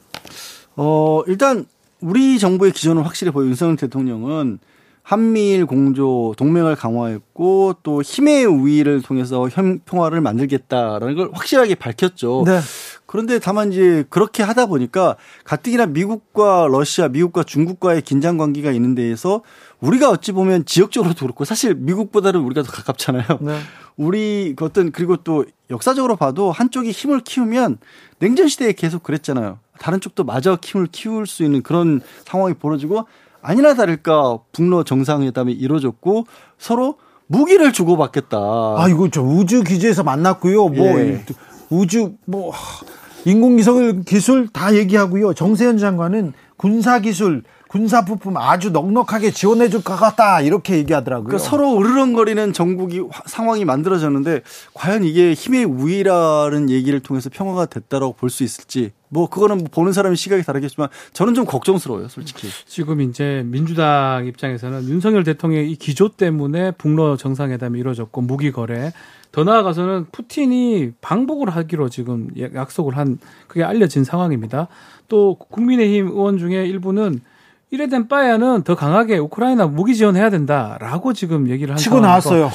어, 0.76 1.24
일단 1.28 1.66
우리 2.02 2.40
정부의 2.40 2.72
기조는 2.72 3.04
확실히 3.04 3.32
보여 3.32 3.48
윤석열 3.48 3.76
대통령은 3.76 4.60
한미일 5.08 5.66
공조 5.66 6.34
동맹을 6.36 6.76
강화했고 6.76 7.76
또 7.82 8.02
힘의 8.02 8.44
우위를 8.44 9.02
통해서 9.02 9.48
현 9.48 9.80
평화를 9.86 10.20
만들겠다라는 10.20 11.16
걸 11.16 11.30
확실하게 11.32 11.76
밝혔죠. 11.76 12.44
네. 12.46 12.60
그런데 13.06 13.40
다만 13.40 13.72
이제 13.72 14.04
그렇게 14.10 14.44
하다 14.44 14.66
보니까 14.66 15.16
가뜩이나 15.46 15.86
미국과 15.86 16.68
러시아, 16.70 17.08
미국과 17.08 17.44
중국과의 17.44 18.02
긴장 18.02 18.38
관계가 18.38 18.74
있는 18.74 18.96
데에서 18.96 19.44
우리가 19.80 20.10
어찌 20.10 20.34
보면 20.34 20.66
지역적으로도 20.66 21.22
그렇고 21.22 21.46
사실 21.46 21.74
미국보다는 21.74 22.42
우리가 22.42 22.64
더 22.64 22.72
가깝잖아요. 22.74 23.26
네. 23.40 23.60
우리 23.96 24.56
그 24.58 24.66
어떤 24.66 24.92
그리고 24.92 25.16
또 25.16 25.46
역사적으로 25.70 26.18
봐도 26.18 26.52
한쪽이 26.52 26.92
힘을 26.92 27.22
키우면 27.22 27.78
냉전 28.20 28.50
시대에 28.50 28.74
계속 28.74 29.04
그랬잖아요. 29.04 29.60
다른 29.80 30.02
쪽도 30.02 30.26
마저 30.26 30.58
힘을 30.62 30.90
키울 30.92 31.28
수 31.28 31.46
있는 31.46 31.62
그런 31.64 32.02
상황이 32.26 32.54
벌어지고 32.56 33.06
아니나 33.42 33.74
다를까 33.74 34.40
북러 34.52 34.84
정상회담이 34.84 35.54
이루어졌고 35.54 36.26
서로 36.58 36.96
무기를 37.28 37.74
주고받겠다. 37.74 38.38
아, 38.38 38.88
이거 38.90 39.10
저 39.10 39.22
우주 39.22 39.64
기지에서 39.64 40.04
만났고요. 40.04 40.70
뭐 40.70 41.00
예. 41.00 41.24
우주 41.70 42.14
뭐 42.26 42.52
하, 42.52 42.86
인공위성 43.26 44.04
기술 44.04 44.48
다 44.48 44.74
얘기하고요. 44.74 45.34
정세현 45.34 45.78
장관은 45.78 46.34
군사 46.56 47.00
기술, 47.00 47.44
군사 47.68 48.06
부품 48.06 48.38
아주 48.38 48.70
넉넉하게 48.72 49.32
지원해 49.32 49.70
줄 49.70 49.84
것 49.84 49.96
같다. 49.96 50.42
이렇게 50.42 50.78
얘기하더라고요. 50.78 51.28
그러니까 51.28 51.50
서로 51.50 51.78
으르렁거리는 51.80 52.54
전국이 52.54 53.00
화- 53.02 53.24
상황이 53.26 53.66
만들어졌는데 53.66 54.42
과연 54.74 55.04
이게 55.04 55.34
힘의 55.34 55.66
우위라는 55.66 56.70
얘기를 56.70 57.00
통해서 57.00 57.30
평화가 57.32 57.66
됐다라고 57.68 58.14
볼 58.14 58.30
수 58.30 58.44
있을지 58.44 58.92
뭐 59.10 59.30
그거는 59.30 59.58
뭐 59.60 59.68
보는 59.72 59.94
사람의 59.94 60.18
시각이 60.18 60.44
다르겠지만 60.44 60.90
저는 61.14 61.34
좀 61.34 61.46
걱정스러워요, 61.46 62.08
솔직히. 62.10 62.48
지금 62.66 63.02
이제 63.02 63.44
민주당 63.46 64.26
입장에서는 64.26 64.84
윤석열 64.90 65.24
대통령의 65.24 65.72
이 65.72 65.76
기조 65.76 66.10
때문에 66.10 66.72
북러 66.72 67.16
정상회담이 67.18 67.80
이루어졌고 67.80 68.22
무기 68.22 68.52
거래 68.52 68.92
더 69.32 69.44
나아가서는 69.44 70.08
푸틴이 70.12 70.92
방북을 71.02 71.50
하기로 71.50 71.90
지금 71.90 72.30
예, 72.38 72.50
약속을 72.54 72.98
한 72.98 73.18
그게 73.48 73.64
알려진 73.64 74.04
상황입니다. 74.04 74.68
또 75.08 75.36
국민의힘 75.36 76.08
의원 76.08 76.38
중에 76.38 76.66
일부는 76.66 77.22
이래 77.70 77.88
된 77.88 78.08
바에는 78.08 78.64
더 78.64 78.76
강하게 78.76 79.18
우크라이나 79.18 79.68
무기 79.68 79.96
지원해야 79.96 80.30
된다라고 80.30 81.14
지금 81.14 81.50
얘기를 81.50 81.72
한 81.72 81.78
치고 81.78 82.00
나왔어요. 82.00 82.50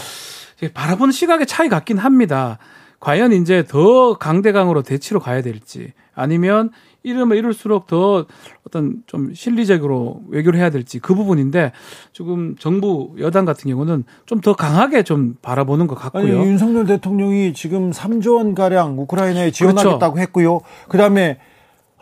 바라보는 0.74 1.12
시각의 1.12 1.46
차이 1.46 1.68
같긴 1.68 1.98
합니다. 1.98 2.58
과연 3.00 3.32
이제 3.32 3.64
더 3.68 4.14
강대강으로 4.16 4.82
대치로 4.82 5.18
가야 5.18 5.42
될지 5.42 5.92
아니면 6.14 6.70
이러면 7.02 7.36
이럴수록 7.36 7.88
더 7.88 8.26
어떤 8.64 9.02
좀 9.08 9.34
실리적으로 9.34 10.22
외교를 10.28 10.60
해야 10.60 10.70
될지 10.70 11.00
그 11.00 11.16
부분인데 11.16 11.72
지금 12.12 12.54
정부 12.60 13.12
여당 13.18 13.44
같은 13.44 13.68
경우는 13.68 14.04
좀 14.26 14.40
더 14.40 14.54
강하게 14.54 15.02
좀 15.02 15.34
바라보는 15.42 15.88
것 15.88 15.96
아니 15.96 16.28
같고요. 16.30 16.46
윤석열 16.46 16.86
대통령이 16.86 17.54
지금 17.54 17.90
3조 17.90 18.36
원 18.36 18.54
가량 18.54 18.98
우크라이나에 19.00 19.50
지원하겠다고 19.50 19.98
그렇죠. 20.14 20.18
했고요. 20.20 20.60
그다음에 20.88 21.38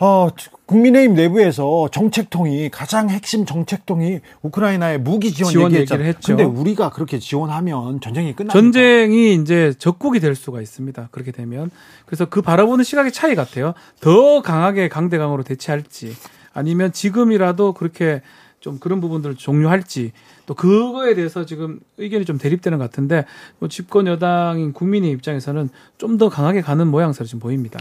어 0.02 0.28
국민의힘 0.64 1.14
내부에서 1.14 1.88
정책통이 1.92 2.70
가장 2.70 3.10
핵심 3.10 3.44
정책통이 3.44 4.20
우크라이나에 4.40 4.96
무기 4.96 5.30
지원, 5.30 5.50
지원 5.52 5.72
얘기했잖아요. 5.72 6.06
얘기를 6.06 6.14
했죠. 6.16 6.36
근데 6.36 6.42
우리가 6.44 6.88
그렇게 6.90 7.18
지원하면 7.18 8.00
전쟁이 8.00 8.34
끝나. 8.34 8.50
전쟁이 8.50 9.34
이제 9.34 9.74
적국이 9.78 10.20
될 10.20 10.34
수가 10.34 10.62
있습니다. 10.62 11.08
그렇게 11.10 11.32
되면 11.32 11.70
그래서 12.06 12.24
그 12.24 12.40
바라보는 12.40 12.82
시각의 12.82 13.12
차이 13.12 13.34
같아요. 13.34 13.74
더 14.00 14.40
강하게 14.40 14.88
강대강으로 14.88 15.42
대치할지 15.42 16.14
아니면 16.54 16.92
지금이라도 16.92 17.74
그렇게 17.74 18.22
좀 18.60 18.78
그런 18.78 19.02
부분들을 19.02 19.36
종료할지 19.36 20.12
또 20.46 20.54
그거에 20.54 21.14
대해서 21.14 21.44
지금 21.44 21.78
의견이 21.98 22.24
좀 22.24 22.38
대립되는 22.38 22.78
것 22.78 22.84
같은데 22.84 23.26
뭐 23.58 23.68
집권 23.68 24.06
여당인 24.06 24.72
국민의 24.72 25.10
입장에서는 25.10 25.68
좀 25.98 26.16
더 26.16 26.30
강하게 26.30 26.62
가는 26.62 26.86
모양새로 26.88 27.26
지금 27.26 27.40
보입니다. 27.40 27.78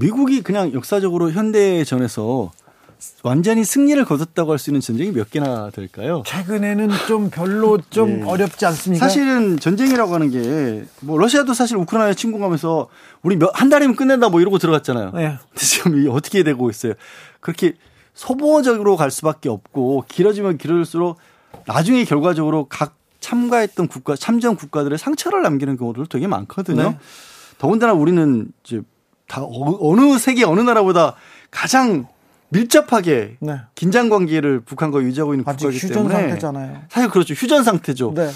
미국이 0.00 0.42
그냥 0.42 0.72
역사적으로 0.74 1.30
현대전에서 1.32 2.52
완전히 3.22 3.64
승리를 3.64 4.02
거뒀다고 4.04 4.52
할 4.52 4.58
수 4.58 4.70
있는 4.70 4.80
전쟁이 4.80 5.10
몇 5.12 5.30
개나 5.30 5.70
될까요? 5.70 6.22
최근에는 6.26 6.88
좀 7.06 7.30
별로 7.30 7.78
좀 7.90 8.20
예. 8.20 8.22
어렵지 8.24 8.64
않습니까? 8.66 9.06
사실은 9.06 9.58
전쟁이라고 9.58 10.14
하는 10.14 10.30
게 10.30 10.84
뭐 11.00 11.18
러시아도 11.18 11.52
사실 11.54 11.76
우크라이나 11.76 12.14
침공하면서 12.14 12.88
우리 13.22 13.36
몇, 13.36 13.50
한 13.54 13.68
달이면 13.68 13.96
끝낸다 13.96 14.28
뭐 14.28 14.40
이러고 14.40 14.58
들어갔잖아요. 14.58 15.12
네. 15.14 15.36
지금 15.54 16.06
어떻게 16.10 16.42
되고 16.42 16.68
있어요? 16.70 16.94
그렇게 17.40 17.74
소모적으로 18.14 18.96
갈 18.96 19.10
수밖에 19.10 19.48
없고 19.48 20.04
길어지면 20.08 20.58
길어질수록 20.58 21.18
나중에 21.66 22.04
결과적으로 22.04 22.66
각 22.68 22.96
참가했던 23.20 23.88
국가 23.88 24.14
참전 24.16 24.56
국가들의 24.56 24.96
상처를 24.98 25.42
남기는 25.42 25.76
경우도 25.76 26.06
되게 26.06 26.26
많거든요. 26.26 26.82
네. 26.90 26.98
더군다나 27.58 27.92
우리는 27.92 28.48
이제 28.64 28.80
다 29.28 29.42
어, 29.42 29.96
느 29.96 30.18
세계 30.18 30.44
어느 30.44 30.60
나라보다 30.60 31.14
가장 31.50 32.06
밀접하게 32.50 33.36
네. 33.40 33.60
긴장 33.74 34.08
관계를 34.08 34.60
북한과 34.60 35.00
유지하고 35.02 35.34
있는 35.34 35.44
아직 35.46 35.66
국가이기 35.66 35.84
휴전 35.86 35.94
때문에 36.08 36.14
상태잖아요. 36.28 36.82
사실 36.88 37.10
그렇죠. 37.10 37.34
휴전 37.34 37.64
상태죠. 37.64 38.12
네. 38.14 38.30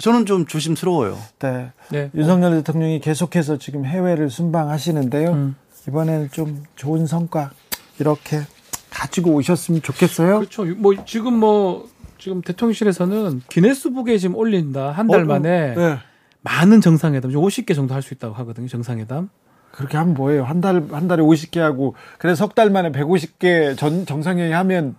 저는 0.00 0.26
좀 0.26 0.46
조심스러워요. 0.46 1.18
네. 1.40 1.72
네. 1.90 2.10
윤석열 2.14 2.52
대통령이 2.58 3.00
계속해서 3.00 3.58
지금 3.58 3.84
해외를 3.84 4.30
순방하시는데요. 4.30 5.30
음. 5.32 5.56
이번에는 5.88 6.30
좀 6.30 6.62
좋은 6.76 7.06
성과 7.06 7.50
이렇게 7.98 8.42
가지고 8.90 9.32
오셨으면 9.32 9.82
좋겠어요. 9.82 10.38
그렇죠. 10.38 10.64
뭐 10.64 10.94
지금 11.04 11.34
뭐 11.34 11.88
지금 12.18 12.42
대통령실에서는 12.42 13.42
기네스북에 13.48 14.18
지금 14.18 14.36
올린다 14.36 14.92
한달 14.92 15.22
어, 15.22 15.24
만에 15.24 15.74
네. 15.74 15.98
많은 16.42 16.80
정상회담, 16.80 17.32
50개 17.32 17.74
정도 17.74 17.94
할 17.94 18.02
수 18.02 18.14
있다고 18.14 18.34
하거든요. 18.34 18.68
정상회담. 18.68 19.30
그렇게 19.78 19.96
하면 19.96 20.14
뭐예요? 20.14 20.42
한 20.42 20.60
달, 20.60 20.82
한 20.90 21.06
달에 21.06 21.22
50개 21.22 21.60
하고, 21.60 21.94
그래서 22.18 22.34
석 22.44 22.54
달 22.56 22.68
만에 22.68 22.90
150개 22.90 23.76
전, 23.78 24.04
정상회의 24.06 24.50
하면 24.52 24.96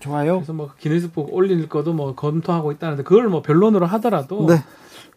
좋아요? 0.00 0.36
그래서 0.36 0.54
뭐 0.54 0.70
기네스북 0.78 1.34
올릴 1.34 1.68
것도 1.68 1.92
뭐 1.92 2.14
검토하고 2.14 2.72
있다는데 2.72 3.02
그걸 3.02 3.28
뭐 3.28 3.42
별론으로 3.42 3.84
하더라도 3.84 4.46
네. 4.48 4.62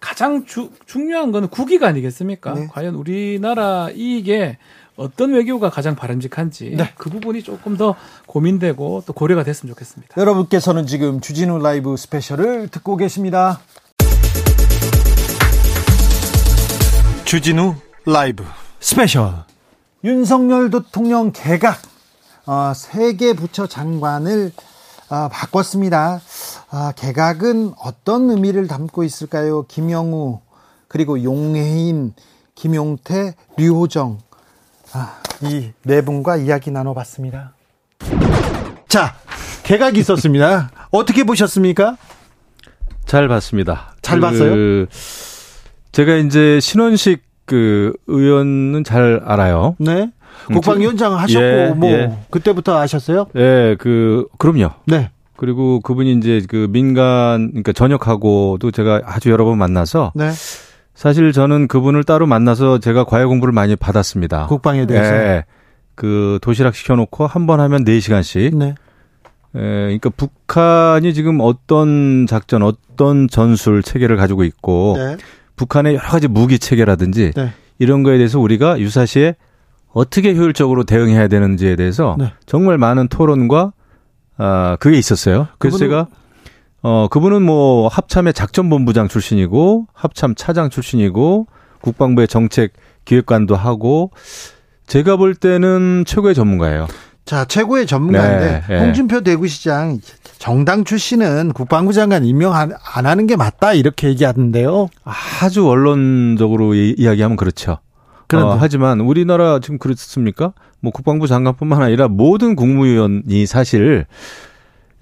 가장 0.01 0.45
주, 0.45 0.69
중요한 0.85 1.31
거는 1.31 1.47
국익이 1.47 1.87
아니겠습니까? 1.87 2.53
네. 2.55 2.67
과연 2.69 2.95
우리나라 2.95 3.89
이익에 3.89 4.57
어떤 4.97 5.31
외교가 5.31 5.69
가장 5.69 5.95
바람직한지 5.95 6.71
네. 6.71 6.91
그 6.97 7.09
부분이 7.09 7.41
조금 7.41 7.77
더 7.77 7.95
고민되고 8.25 9.03
또 9.07 9.13
고려가 9.13 9.43
됐으면 9.43 9.73
좋겠습니다. 9.73 10.19
여러분께서는 10.19 10.87
지금 10.87 11.21
주진우 11.21 11.59
라이브 11.59 11.95
스페셜을 11.95 12.67
듣고 12.67 12.97
계십니다. 12.97 13.61
주진우 17.23 17.75
라이브 18.05 18.43
스페셜. 18.85 19.33
윤석열 20.03 20.69
대통령 20.69 21.31
개각, 21.31 21.81
어, 22.45 22.71
세계 22.75 23.33
부처 23.33 23.65
장관을 23.65 24.51
아, 25.09 25.27
바꿨습니다. 25.27 26.21
아, 26.69 26.93
개각은 26.95 27.73
어떤 27.83 28.29
의미를 28.29 28.67
담고 28.67 29.03
있을까요? 29.03 29.65
김영우, 29.65 30.39
그리고 30.87 31.23
용해인, 31.23 32.13
김용태, 32.53 33.33
류호정. 33.57 34.19
아, 34.93 35.19
이네 35.41 36.01
분과 36.05 36.37
이야기 36.37 36.69
나눠봤습니다. 36.69 37.53
자, 38.87 39.15
개각이 39.63 39.99
있었습니다. 40.01 40.69
어떻게 40.91 41.23
보셨습니까? 41.23 41.97
잘 43.07 43.27
봤습니다. 43.27 43.95
잘 44.03 44.19
그, 44.19 44.25
봤어요? 44.27 44.85
제가 45.91 46.17
이제 46.17 46.59
신원식 46.59 47.24
그 47.45 47.93
의원은 48.07 48.83
잘 48.83 49.21
알아요. 49.23 49.75
네. 49.79 50.11
국방위원장 50.47 51.17
하셨고, 51.17 51.43
예, 51.43 51.73
뭐, 51.75 51.89
예. 51.89 52.17
그때부터 52.29 52.77
아셨어요? 52.77 53.27
예, 53.35 53.75
그 53.79 54.27
그럼요. 54.37 54.71
네. 54.85 55.09
그리고 55.37 55.79
그분이 55.79 56.13
이제 56.13 56.41
그 56.47 56.67
민간 56.69 57.49
그러니까 57.49 57.73
전역하고도 57.73 58.71
제가 58.71 59.01
아주 59.05 59.29
여러 59.31 59.45
번 59.45 59.57
만나서 59.57 60.11
네. 60.15 60.31
사실 60.93 61.31
저는 61.33 61.67
그분을 61.67 62.03
따로 62.03 62.25
만나서 62.25 62.79
제가 62.79 63.03
과외 63.03 63.25
공부를 63.25 63.53
많이 63.53 63.75
받았습니다. 63.75 64.47
국방에 64.47 64.85
대해서. 64.85 65.13
예. 65.13 65.45
그 65.95 66.39
도시락 66.41 66.75
시켜놓고 66.75 67.25
한 67.27 67.47
번 67.47 67.59
하면 67.59 67.85
4 67.85 67.99
시간씩. 67.99 68.57
네. 68.57 68.75
예, 69.55 69.59
그러니까 69.59 70.09
북한이 70.09 71.13
지금 71.13 71.39
어떤 71.41 72.27
작전, 72.27 72.61
어떤 72.63 73.27
전술 73.29 73.83
체계를 73.83 74.17
가지고 74.17 74.43
있고 74.43 74.95
네. 74.97 75.17
북한의 75.55 75.95
여러 75.95 76.03
가지 76.07 76.27
무기 76.27 76.59
체계라든지 76.59 77.31
네. 77.35 77.53
이런 77.79 78.03
거에 78.03 78.17
대해서 78.17 78.39
우리가 78.39 78.79
유사시에 78.79 79.35
어떻게 79.93 80.35
효율적으로 80.35 80.83
대응해야 80.83 81.27
되는지에 81.27 81.75
대해서 81.75 82.15
네. 82.19 82.33
정말 82.45 82.77
많은 82.77 83.07
토론과 83.07 83.71
아 84.37 84.77
그게 84.79 84.97
있었어요. 84.97 85.47
그래서 85.59 85.77
그분은- 85.77 85.79
제가 85.79 86.07
어 86.81 87.07
그분은 87.09 87.41
뭐 87.41 87.87
합참의 87.87 88.33
작전본부장 88.33 89.07
출신이고 89.07 89.87
합참 89.93 90.35
차장 90.35 90.69
출신이고 90.69 91.47
국방부의 91.81 92.27
정책 92.27 92.73
기획관도 93.05 93.55
하고 93.55 94.11
제가 94.87 95.15
볼 95.15 95.33
때는 95.35 96.03
최고의 96.05 96.35
전문가예요. 96.35 96.87
자, 97.25 97.43
최고의 97.43 97.87
전문가인데, 97.87 98.45
네, 98.45 98.63
네. 98.67 98.79
홍준표 98.79 99.21
대구시장 99.21 99.99
정당 100.37 100.83
출신은 100.83 101.53
국방부 101.53 101.91
장관 101.91 102.23
임명 102.23 102.53
안, 102.53 102.71
안 102.93 103.07
하는 103.07 103.25
게 103.25 103.35
맞다, 103.35 103.73
이렇게 103.73 104.09
얘기하던데요. 104.09 104.89
아주 105.41 105.65
원론적으로 105.65 106.75
이, 106.75 106.93
이야기하면 106.97 107.35
그렇죠. 107.35 107.79
그런데. 108.27 108.49
어, 108.53 108.57
하지만 108.59 108.99
우리나라 109.01 109.59
지금 109.59 109.79
그렇습니까? 109.79 110.53
뭐 110.81 110.91
국방부 110.91 111.27
장관뿐만 111.27 111.81
아니라 111.81 112.07
모든 112.07 112.55
국무위원이 112.55 113.47
사실 113.47 114.05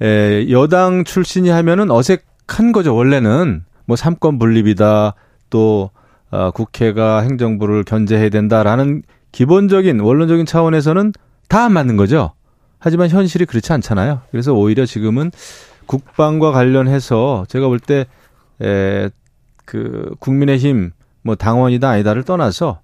에, 0.02 0.50
여당 0.50 1.04
출신이 1.04 1.50
하면은 1.50 1.92
어색한 1.92 2.72
거죠. 2.72 2.96
원래는 2.96 3.64
뭐 3.86 3.98
삼권 3.98 4.40
분립이다. 4.40 5.14
또 5.50 5.90
어, 6.32 6.52
국회가 6.52 7.20
행정부를 7.20 7.84
견제해야 7.84 8.30
된다라는 8.30 9.04
기본적인 9.34 10.00
원론적인 10.00 10.46
차원에서는 10.46 11.12
다 11.48 11.66
안 11.66 11.74
맞는 11.74 11.98
거죠. 11.98 12.32
하지만 12.80 13.10
현실이 13.10 13.46
그렇지 13.46 13.72
않잖아요. 13.74 14.22
그래서 14.32 14.54
오히려 14.54 14.86
지금은 14.86 15.32
국방과 15.86 16.52
관련해서 16.52 17.46
제가 17.48 17.68
볼때 17.68 18.06
에, 18.62 19.10
그 19.66 20.14
국민의힘 20.20 20.92
뭐 21.22 21.36
당원이다 21.36 21.90
아니다를 21.90 22.24
떠나서 22.24 22.82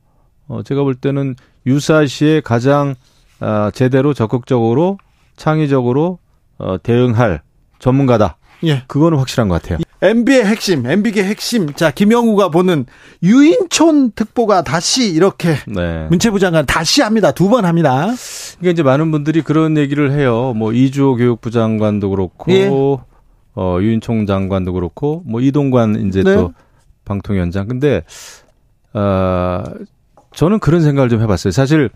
어 0.47 0.63
제가 0.63 0.83
볼 0.83 0.95
때는 0.95 1.35
유사시에 1.65 2.41
가장 2.41 2.95
아 3.39 3.71
제대로 3.73 4.13
적극적으로 4.13 4.97
창의적으로 5.35 6.19
어 6.57 6.77
대응할 6.81 7.41
전문가다. 7.79 8.37
예. 8.63 8.83
그거는 8.87 9.17
확실한 9.17 9.47
것 9.47 9.61
같아요. 9.61 9.79
MB의 10.01 10.45
핵심, 10.45 10.85
MB의 10.85 11.25
핵심. 11.25 11.73
자, 11.73 11.91
김영우가 11.91 12.49
보는 12.49 12.85
유인촌 13.21 14.11
특보가 14.11 14.63
다시 14.63 15.11
이렇게 15.11 15.55
네. 15.67 16.07
문체부 16.09 16.39
장관 16.39 16.65
다시 16.65 17.01
합니다. 17.01 17.31
두 17.31 17.49
번 17.49 17.65
합니다. 17.65 18.07
그러니까 18.59 18.71
이제 18.71 18.83
많은 18.83 19.11
분들이 19.11 19.41
그런 19.41 19.77
얘기를 19.77 20.11
해요. 20.11 20.53
뭐 20.55 20.71
이주호 20.71 21.15
교육부 21.17 21.51
장관도 21.51 22.09
그렇고 22.11 22.51
예. 22.51 22.69
어 23.55 23.77
유인총 23.81 24.25
장관도 24.25 24.71
그렇고 24.73 25.21
뭐 25.25 25.41
이동관 25.41 26.07
이제 26.07 26.23
네. 26.23 26.35
또 26.35 26.53
방통위원장. 27.05 27.67
근데 27.67 28.03
어 28.93 29.63
저는 30.33 30.59
그런 30.59 30.81
생각을 30.81 31.09
좀 31.09 31.21
해봤어요. 31.21 31.51
사실 31.51 31.89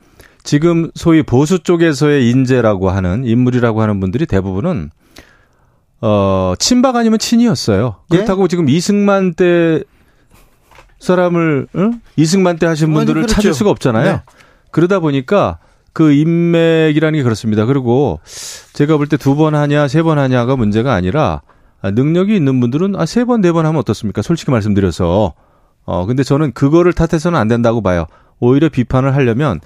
지금 0.43 0.91
소위 0.95 1.23
보수 1.23 1.60
쪽에서의 1.60 2.30
인재라고 2.30 2.89
하는 2.89 3.23
인물이라고 3.23 3.82
하는 3.82 3.99
분들이 4.02 4.26
대부분은 4.26 4.89
어 6.05 6.53
친박 6.59 6.97
아니면 6.97 7.17
친이었어요. 7.17 7.95
예? 8.11 8.15
그렇다고 8.17 8.47
지금 8.49 8.67
이승만 8.67 9.33
때 9.35 9.81
사람을 10.99 11.67
응? 11.75 12.01
이승만 12.15 12.57
때 12.57 12.65
하신 12.65 12.93
분들을 12.93 13.21
그렇죠. 13.21 13.33
찾을 13.35 13.53
수가 13.53 13.69
없잖아요. 13.69 14.11
네. 14.11 14.21
그러다 14.71 14.99
보니까 14.99 15.59
그 15.93 16.11
인맥이라는 16.11 17.17
게 17.19 17.23
그렇습니다. 17.23 17.65
그리고 17.65 18.19
제가 18.73 18.97
볼 18.97 19.07
때 19.07 19.17
두 19.17 19.35
번 19.35 19.55
하냐 19.55 19.87
세 19.87 20.01
번 20.03 20.17
하냐가 20.19 20.55
문제가 20.55 20.93
아니라 20.93 21.41
아, 21.81 21.91
능력이 21.91 22.35
있는 22.35 22.59
분들은 22.59 22.95
아 22.95 23.03
세 23.05 23.23
번 23.25 23.41
네 23.41 23.51
번 23.51 23.65
하면 23.65 23.79
어떻습니까? 23.79 24.21
솔직히 24.21 24.51
말씀드려서 24.51 25.33
어 25.85 26.05
근데 26.05 26.23
저는 26.23 26.53
그거를 26.53 26.93
탓해서는 26.93 27.37
안 27.39 27.47
된다고 27.47 27.81
봐요. 27.81 28.07
오히려 28.39 28.69
비판을 28.69 29.15
하려면 29.15 29.59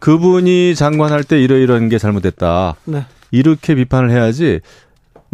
그분이 0.00 0.74
장관할 0.74 1.24
때 1.24 1.40
이러이러한 1.40 1.88
게 1.88 1.98
잘못됐다. 1.98 2.74
네. 2.84 3.06
이렇게 3.30 3.74
비판을 3.74 4.10
해야지 4.10 4.60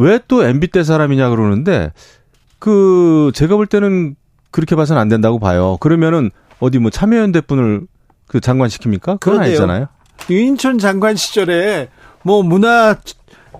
왜 0.00 0.18
또 0.28 0.42
MB 0.44 0.68
때 0.68 0.82
사람이냐 0.84 1.30
그러는데 1.30 1.92
그 2.58 3.30
제가 3.34 3.56
볼 3.56 3.66
때는 3.66 4.16
그렇게 4.50 4.74
봐서는 4.76 5.00
안 5.00 5.08
된다고 5.08 5.38
봐요. 5.38 5.76
그러면은 5.80 6.30
어디 6.58 6.78
뭐 6.78 6.90
참여연대 6.90 7.42
분을 7.42 7.82
그 8.26 8.40
장관 8.40 8.68
시킵니까? 8.68 9.00
그건 9.00 9.18
그런데요. 9.18 9.48
아니잖아요. 9.50 9.86
유인촌 10.28 10.78
장관 10.78 11.16
시절에 11.16 11.88
뭐 12.22 12.42
문화 12.42 12.96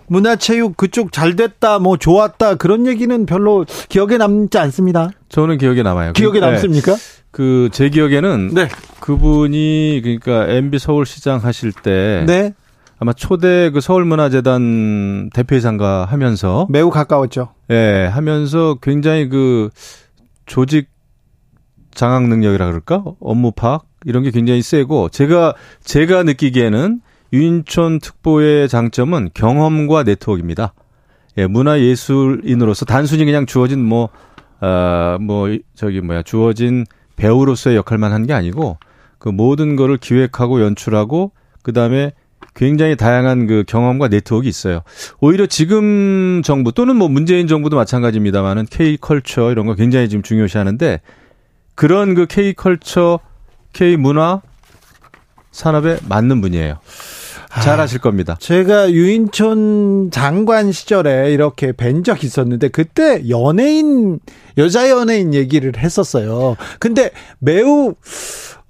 문화체육 0.06 0.76
그쪽 0.76 1.12
잘 1.12 1.36
됐다 1.36 1.78
뭐 1.78 1.96
좋았다 1.96 2.56
그런 2.56 2.86
얘기는 2.86 3.26
별로 3.26 3.64
기억에 3.88 4.16
남지 4.18 4.58
않습니다. 4.58 5.10
저는 5.28 5.58
기억에 5.58 5.82
남아요. 5.82 6.12
기억에 6.12 6.40
그- 6.40 6.44
네. 6.44 6.50
남습니까? 6.52 6.96
그 7.30 7.68
제 7.72 7.88
기억에는 7.90 8.50
네. 8.54 8.68
그분이 8.98 10.00
그러니까 10.02 10.48
MB 10.48 10.78
서울시장 10.80 11.38
하실 11.44 11.72
때 11.72 12.24
네. 12.26 12.54
아마 13.02 13.14
초대 13.14 13.70
그 13.70 13.80
서울문화재단 13.80 15.30
대표이사인가 15.32 16.04
하면서 16.04 16.66
매우 16.68 16.90
가까웠죠. 16.90 17.54
예, 17.70 18.06
하면서 18.12 18.76
굉장히 18.82 19.28
그 19.30 19.70
조직 20.44 20.90
장악 21.92 22.28
능력이라 22.28 22.66
그럴까? 22.66 23.02
업무 23.20 23.52
파악 23.52 23.86
이런 24.04 24.22
게 24.22 24.30
굉장히 24.30 24.60
세고 24.60 25.08
제가 25.08 25.54
제가 25.82 26.24
느끼기에는 26.24 27.00
유인촌 27.32 28.00
특보의 28.00 28.68
장점은 28.68 29.30
경험과 29.32 30.02
네트워크입니다. 30.02 30.74
예, 31.38 31.46
문화 31.46 31.80
예술인으로서 31.80 32.84
단순히 32.84 33.24
그냥 33.24 33.46
주어진 33.46 33.82
뭐, 33.82 34.10
아, 34.60 35.16
뭐, 35.22 35.48
저기 35.74 36.00
뭐야, 36.02 36.22
주어진 36.22 36.84
배우로서의 37.16 37.76
역할만 37.76 38.12
한 38.12 38.26
게 38.26 38.34
아니고 38.34 38.76
그 39.18 39.30
모든 39.30 39.76
거를 39.76 39.96
기획하고 39.96 40.60
연출하고 40.60 41.32
그다음에 41.62 42.12
굉장히 42.54 42.96
다양한 42.96 43.46
그 43.46 43.64
경험과 43.66 44.08
네트워크가 44.08 44.48
있어요. 44.48 44.82
오히려 45.20 45.46
지금 45.46 46.42
정부 46.44 46.72
또는 46.72 46.96
뭐 46.96 47.08
문재인 47.08 47.46
정부도 47.46 47.76
마찬가지입니다만은 47.76 48.66
K 48.70 48.96
컬처 48.96 49.50
이런 49.50 49.66
거 49.66 49.74
굉장히 49.74 50.08
지금 50.08 50.22
중요시하는데 50.22 51.00
그런 51.74 52.14
그 52.14 52.26
K 52.26 52.52
컬처, 52.54 53.20
K 53.72 53.96
문화 53.96 54.42
산업에 55.52 55.98
맞는 56.08 56.40
분이에요. 56.40 56.78
잘 57.62 57.80
아실 57.80 57.98
겁니다. 57.98 58.36
제가 58.38 58.92
유인촌 58.92 60.10
장관 60.12 60.70
시절에 60.70 61.32
이렇게 61.32 61.72
뵌 61.72 62.04
적 62.04 62.22
있었는데 62.22 62.68
그때 62.68 63.28
연예인 63.28 64.20
여자 64.56 64.88
연예인 64.88 65.34
얘기를 65.34 65.72
했었어요. 65.76 66.56
근데 66.78 67.10
매우 67.40 67.94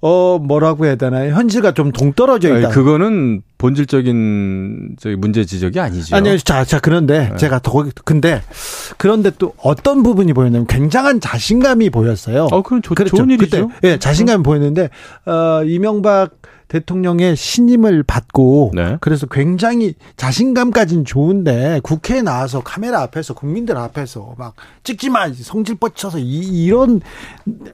어 0.01 0.39
뭐라고 0.39 0.85
해야 0.85 0.95
되나요? 0.95 1.33
현실과 1.33 1.73
좀 1.73 1.91
동떨어져 1.91 2.57
있다. 2.57 2.67
아니, 2.67 2.75
그거는 2.75 3.41
본질적인 3.59 4.95
저기 4.99 5.15
문제 5.15 5.45
지적이 5.45 5.79
아니죠. 5.79 6.15
아니요, 6.15 6.37
자, 6.39 6.65
자 6.65 6.79
그런데 6.79 7.29
네. 7.29 7.35
제가 7.37 7.59
더 7.59 7.85
근데 8.03 8.41
그런데 8.97 9.31
또 9.37 9.53
어떤 9.57 10.01
부분이 10.01 10.33
보였냐면 10.33 10.65
굉장한 10.65 11.19
자신감이 11.19 11.91
보였어요. 11.91 12.47
어, 12.51 12.63
그건 12.63 12.81
좋, 12.81 12.95
그렇죠. 12.95 13.15
좋은 13.15 13.29
일이죠. 13.29 13.67
그때, 13.67 13.89
예, 13.89 13.97
자신감이 13.99 14.41
보였는데 14.43 14.89
어, 15.25 15.63
이명박 15.65 16.31
대통령의 16.71 17.35
신임을 17.35 18.03
받고 18.03 18.71
네. 18.73 18.95
그래서 19.01 19.27
굉장히 19.27 19.93
자신감까지는 20.15 21.03
좋은데 21.03 21.81
국회에 21.83 22.21
나와서 22.21 22.61
카메라 22.63 23.01
앞에서 23.01 23.33
국민들 23.33 23.75
앞에서 23.75 24.35
막 24.37 24.53
찍지 24.83 25.09
마 25.09 25.27
성질 25.33 25.75
뻗쳐서 25.75 26.19
이, 26.19 26.63
이런 26.63 27.01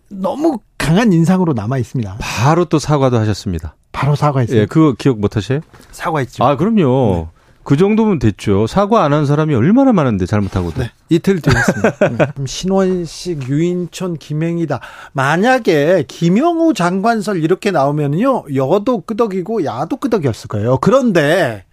너무 0.09 0.57
강한 0.79 1.13
인상으로 1.13 1.53
남아 1.53 1.77
있습니다. 1.77 2.17
바로 2.19 2.65
또 2.65 2.79
사과도 2.79 3.19
하셨습니다. 3.19 3.75
바로 3.91 4.15
사과했어요. 4.15 4.61
예, 4.61 4.65
그거 4.65 4.95
기억 4.97 5.19
못 5.19 5.35
하세요? 5.37 5.59
사과했죠. 5.91 6.43
아, 6.43 6.55
그럼요. 6.55 7.29
그 7.67 7.75
정도면 7.75 8.19
됐죠. 8.19 8.65
사과 8.65 9.03
안 9.03 9.11
한 9.11 9.25
사람이 9.25 9.53
얼마나 9.53 9.91
많은데 9.91 10.25
잘못하고도. 10.25 10.81
네, 10.83 10.91
이틀 11.09 11.41
뒤에 11.41 11.53
했습니다. 11.53 12.09
네. 12.39 12.45
신원식, 12.45 13.49
유인촌, 13.49 14.17
김행이다. 14.19 14.79
만약에 15.11 16.05
김영우 16.07 16.73
장관설 16.73 17.43
이렇게 17.43 17.71
나오면요, 17.71 18.45
여도 18.55 19.01
끄덕이고 19.01 19.65
야도 19.65 19.97
끄덕이었을 19.97 20.47
거예요. 20.47 20.77
그런데 20.77 21.65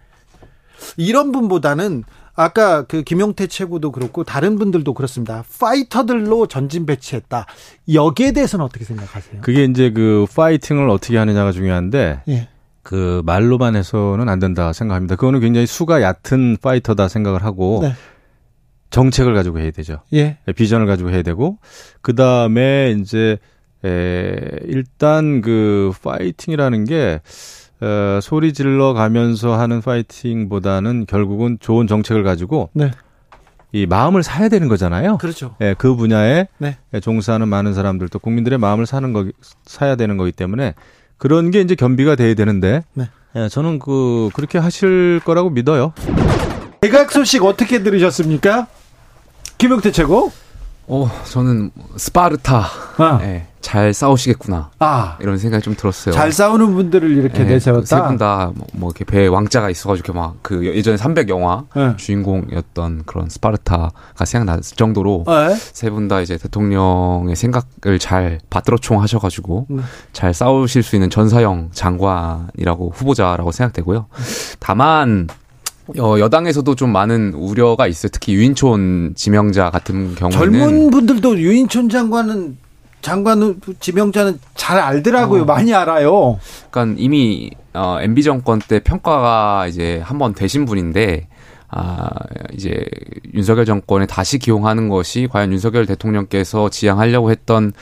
이런 0.97 1.31
분보다는 1.31 2.03
아까 2.35 2.83
그 2.83 3.03
김용태 3.05 3.47
최고도 3.47 3.93
그렇고 3.93 4.25
다른 4.25 4.59
분들도 4.59 4.95
그렇습니다. 4.95 5.45
파이터들로 5.61 6.49
전진 6.49 6.87
배치했다. 6.87 7.47
여기에 7.93 8.33
대해서는 8.33 8.65
어떻게 8.65 8.85
생각하세요? 8.85 9.43
그게 9.43 9.63
이제 9.63 9.93
그 9.93 10.27
파이팅을 10.35 10.91
어떻게 10.91 11.17
하느냐가 11.19 11.53
중요한데 11.53 12.23
예. 12.29 12.49
그 12.85 13.23
말로만 13.25 13.75
해서는 13.75 14.29
안 14.29 14.39
된다 14.39 14.73
생각합니다. 14.73 15.17
그거는 15.17 15.41
굉장히 15.41 15.67
수가 15.67 16.03
얕은 16.03 16.59
파이터다 16.63 17.09
생각을 17.09 17.43
하고 17.43 17.81
네. 17.83 17.95
정책을 18.91 19.35
가지고 19.35 19.59
해야 19.59 19.73
되죠. 19.73 20.03
예. 20.13 20.39
비전을 20.55 20.87
가지고 20.87 21.11
해야 21.11 21.23
되고 21.23 21.59
그 22.03 22.15
다음에 22.15 22.95
이제 23.01 23.39
에, 23.85 24.37
일단 24.67 25.41
그 25.41 25.93
파이팅이라는 26.03 26.85
게 26.85 27.21
어, 27.81 28.21
소리 28.23 28.53
질러 28.53 28.93
가면서 28.93 29.59
하는 29.59 29.81
파이팅보다는 29.81 31.07
결국은 31.07 31.59
좋은 31.61 31.87
정책을 31.87 32.23
가지고 32.23 32.71
네. 32.75 32.91
이 33.73 33.87
마음을 33.87 34.23
사야 34.23 34.49
되는 34.49 34.69
거잖아요. 34.69 35.19
그렇죠. 35.19 35.57
예, 35.61 35.75
그 35.77 35.97
분야에 35.97 36.47
네. 36.59 36.77
종사하는 37.03 37.49
많은 37.49 37.75
사람들 37.75 38.09
또 38.11 38.19
국민들의 38.21 38.59
마음을 38.59 38.87
사는 38.87 39.13
거 39.13 39.27
사야 39.65 39.97
되는 39.97 40.17
거기 40.17 40.31
때문에 40.31 40.75
그런 41.25 41.51
게 41.51 41.63
이제 41.63 41.75
겸비가 41.75 42.17
돼야 42.17 42.35
되는데 42.35 42.85
네. 42.93 43.09
예, 43.35 43.49
저는 43.49 43.79
그 43.79 44.29
그렇게 44.35 44.59
하실 44.59 45.23
거라고 45.25 45.49
믿어요. 45.49 45.95
개각 46.83 47.11
소식 47.11 47.43
어떻게 47.47 47.83
들으셨습니까? 47.83 48.67
김용태 49.57 49.91
최고? 49.91 50.31
어, 50.87 51.11
저는 51.25 51.71
스파르타. 51.97 52.67
아. 52.99 53.19
예, 53.23 53.47
잘 53.61 53.95
싸우시겠구나. 53.95 54.71
아. 54.79 55.17
이런 55.21 55.39
생각이 55.39 55.63
좀 55.63 55.75
들었어요. 55.75 56.15
잘 56.15 56.31
싸우는 56.31 56.75
분들을 56.75 57.11
이렇게 57.11 57.41
예, 57.41 57.45
내세웠다. 57.45 57.87
세분 57.87 58.19
다 58.19 58.53
뭐, 58.55 58.67
뭐 58.75 58.91
이렇게 58.91 59.05
배에 59.05 59.27
왕자가 59.27 59.71
있어가지고 59.71 60.13
막 60.13 60.35
그 60.43 60.67
예전에 60.67 60.97
300 60.99 61.31
영화 61.31 61.65
네. 61.75 61.97
주인공이었던 61.97 63.05
그런 63.07 63.29
스파르타가 63.31 63.91
생각날 64.25 64.61
정도로 64.61 65.25
네. 65.27 65.55
세분 65.57 66.07
다 66.09 66.21
이제 66.21 66.37
대통령의 66.37 67.35
생각을 67.35 67.99
잘 67.99 68.41
받들어총 68.51 69.01
하셔가지고 69.03 69.67
네. 69.71 69.83
잘 70.13 70.35
싸우실 70.35 70.83
수 70.83 70.97
있는 70.97 71.09
전사형 71.09 71.71
장관이라고 71.73 72.93
후보자라고 72.95 73.53
생각되고요. 73.53 74.07
다만 74.61 75.29
어, 75.99 76.19
여당에서도 76.19 76.75
좀 76.75 76.91
많은 76.93 77.35
우려가 77.35 77.87
있어요. 77.87 78.11
특히 78.13 78.35
유인촌 78.35 79.15
지명자 79.17 79.71
같은 79.71 80.15
경우에는 80.15 80.31
젊은 80.39 80.91
분들도 80.91 81.39
유인촌 81.39 81.89
장관은 81.89 82.57
장관 83.03 83.61
지명자는 83.81 84.39
잘 84.55 84.79
알더라고요. 84.81 85.43
어. 85.43 85.45
많이 85.45 85.75
알아요. 85.75 86.39
그러니까 86.71 86.97
이미 86.99 87.51
어, 87.75 87.99
MB 88.01 88.23
정권 88.23 88.61
때 88.61 88.81
평가가 88.81 89.67
이제 89.67 90.01
한 90.03 90.19
번 90.19 90.33
되신 90.33 90.65
분인데 90.65 91.29
아 91.69 92.09
이제 92.55 92.83
윤석열 93.35 93.67
정권에 93.67 94.07
다시 94.07 94.39
기용하는 94.39 94.89
것이 94.89 95.29
과연 95.31 95.53
윤석열 95.53 95.85
대통령께서 95.87 96.71
지향하려고 96.71 97.31
했던 97.31 97.73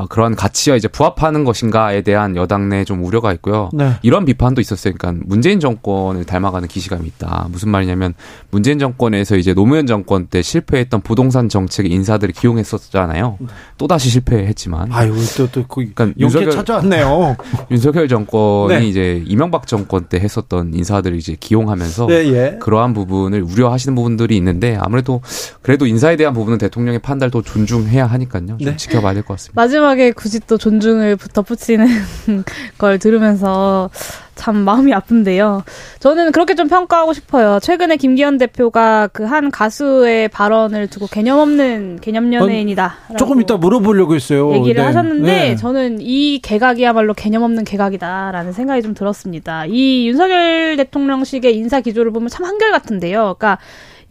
아, 0.00 0.06
그러한 0.08 0.34
가치와 0.36 0.76
이제 0.76 0.88
부합하는 0.88 1.44
것인가에 1.44 2.00
대한 2.02 2.36
여당 2.36 2.68
내 2.68 2.80
좀 2.84 3.04
우려가 3.04 3.32
있고요. 3.34 3.68
네. 3.74 3.92
이런 4.02 4.24
비판도 4.24 4.60
있었어요. 4.60 4.94
그러니까 4.96 5.22
문재인 5.26 5.60
정권을 5.60 6.24
닮아가는 6.24 6.66
기시감이 6.66 7.06
있다. 7.08 7.46
무슨 7.50 7.68
말이냐면 7.70 8.14
문재인 8.50 8.78
정권에서 8.78 9.36
이제 9.36 9.52
노무현 9.52 9.86
정권 9.86 10.26
때 10.26 10.40
실패했던 10.42 11.02
부동산 11.02 11.48
정책의 11.50 11.90
인사들을 11.92 12.32
기용했었잖아요. 12.34 13.38
또 13.78 13.86
다시 13.86 14.08
실패했지만. 14.10 14.92
아유 14.92 15.12
또또 15.36 15.64
그 15.68 15.86
그러니까 15.94 16.10
윤석열- 16.18 16.50
찾아왔네요. 16.52 17.36
윤석열 17.70 18.08
정권이 18.08 18.74
네. 18.80 18.86
이제 18.86 19.22
이명박 19.26 19.66
정권 19.66 20.04
때 20.04 20.18
했었던 20.18 20.72
인사들을 20.74 21.16
이제 21.18 21.36
기용하면서 21.38 22.06
네, 22.06 22.32
예. 22.32 22.56
그러한 22.60 22.94
부분을 22.94 23.42
우려하시는 23.42 23.94
부분들이 23.94 24.36
있는데 24.36 24.76
아무래도 24.80 25.20
그래도 25.62 25.86
인사에 25.86 26.16
대한 26.16 26.32
부분은 26.34 26.58
대통령의 26.58 27.00
판단을 27.00 27.30
또 27.30 27.42
존중해야 27.42 28.06
하니까요. 28.06 28.46
좀 28.46 28.58
네. 28.58 28.76
지켜봐야 28.76 29.14
될 29.14 29.22
것 29.22 29.34
같습니다. 29.34 29.60
마지막 29.60 29.89
에 29.98 30.12
굳이 30.12 30.40
또 30.40 30.58
존중을 30.58 31.16
덧붙이는 31.32 31.86
걸 32.78 32.98
들으면서 32.98 33.90
참 34.34 34.56
마음이 34.56 34.94
아픈데요. 34.94 35.64
저는 35.98 36.32
그렇게 36.32 36.54
좀 36.54 36.66
평가하고 36.68 37.12
싶어요. 37.12 37.58
최근에 37.60 37.96
김기현 37.96 38.38
대표가 38.38 39.08
그 39.08 39.30
한 39.30 39.50
가수의 39.52 40.28
발언을 40.28 40.88
두고 40.88 41.06
개념 41.06 41.38
없는 41.38 42.00
개념 42.00 42.32
연예인이다. 42.34 42.94
조금 43.16 43.40
이따 43.40 43.56
물어보려고 43.56 44.16
했어요. 44.16 44.52
얘기를 44.54 44.74
네. 44.74 44.82
하셨는데 44.82 45.32
네. 45.32 45.56
저는 45.56 45.98
이 46.00 46.40
개각이야말로 46.42 47.14
개념 47.14 47.44
없는 47.44 47.64
개각이다라는 47.64 48.52
생각이 48.52 48.82
좀 48.82 48.92
들었습니다. 48.94 49.66
이 49.66 50.08
윤석열 50.08 50.76
대통령식의 50.78 51.56
인사 51.56 51.80
기조를 51.80 52.10
보면 52.10 52.28
참 52.28 52.44
한결 52.44 52.72
같은데요. 52.72 53.36
그러니까 53.38 53.58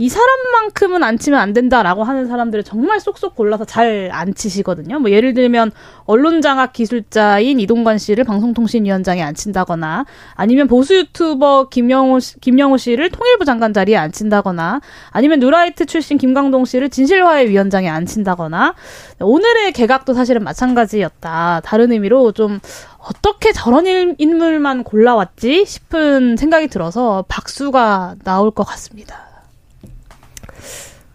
이 0.01 0.07
사람만큼은 0.07 1.03
안 1.03 1.17
치면 1.19 1.37
안 1.37 1.51
된다라고 1.51 2.05
하는 2.05 2.25
사람들을 2.25 2.63
정말 2.63 3.01
쏙쏙 3.01 3.35
골라서 3.35 3.65
잘 3.65 4.09
안 4.13 4.33
치시거든요. 4.33 4.99
뭐 4.99 5.11
예를 5.11 5.33
들면 5.33 5.71
언론장악 6.05 6.71
기술자인 6.71 7.59
이동관 7.59 7.97
씨를 7.97 8.23
방송통신위원장에 8.23 9.21
앉힌다거나 9.21 10.05
아니면 10.35 10.67
보수 10.67 10.95
유튜버 10.95 11.67
김영호 11.69 12.21
씨, 12.21 12.39
김영호 12.39 12.77
씨를 12.77 13.09
통일부 13.09 13.43
장관 13.43 13.73
자리에 13.73 13.97
앉힌다거나 13.97 14.79
아니면 15.09 15.39
누라이트 15.39 15.85
출신 15.85 16.17
김광동 16.17 16.63
씨를 16.63 16.89
진실화해 16.89 17.49
위원장에 17.49 17.89
앉힌다거나 17.89 18.73
오늘의 19.19 19.73
개각도 19.73 20.13
사실은 20.13 20.43
마찬가지였다. 20.45 21.61
다른 21.65 21.91
의미로 21.91 22.31
좀 22.31 22.61
어떻게 22.99 23.51
저런 23.51 23.85
일- 23.85 24.15
인물만 24.17 24.85
골라왔지 24.85 25.65
싶은 25.65 26.37
생각이 26.37 26.69
들어서 26.69 27.25
박수가 27.27 28.15
나올 28.23 28.51
것 28.51 28.63
같습니다. 28.63 29.28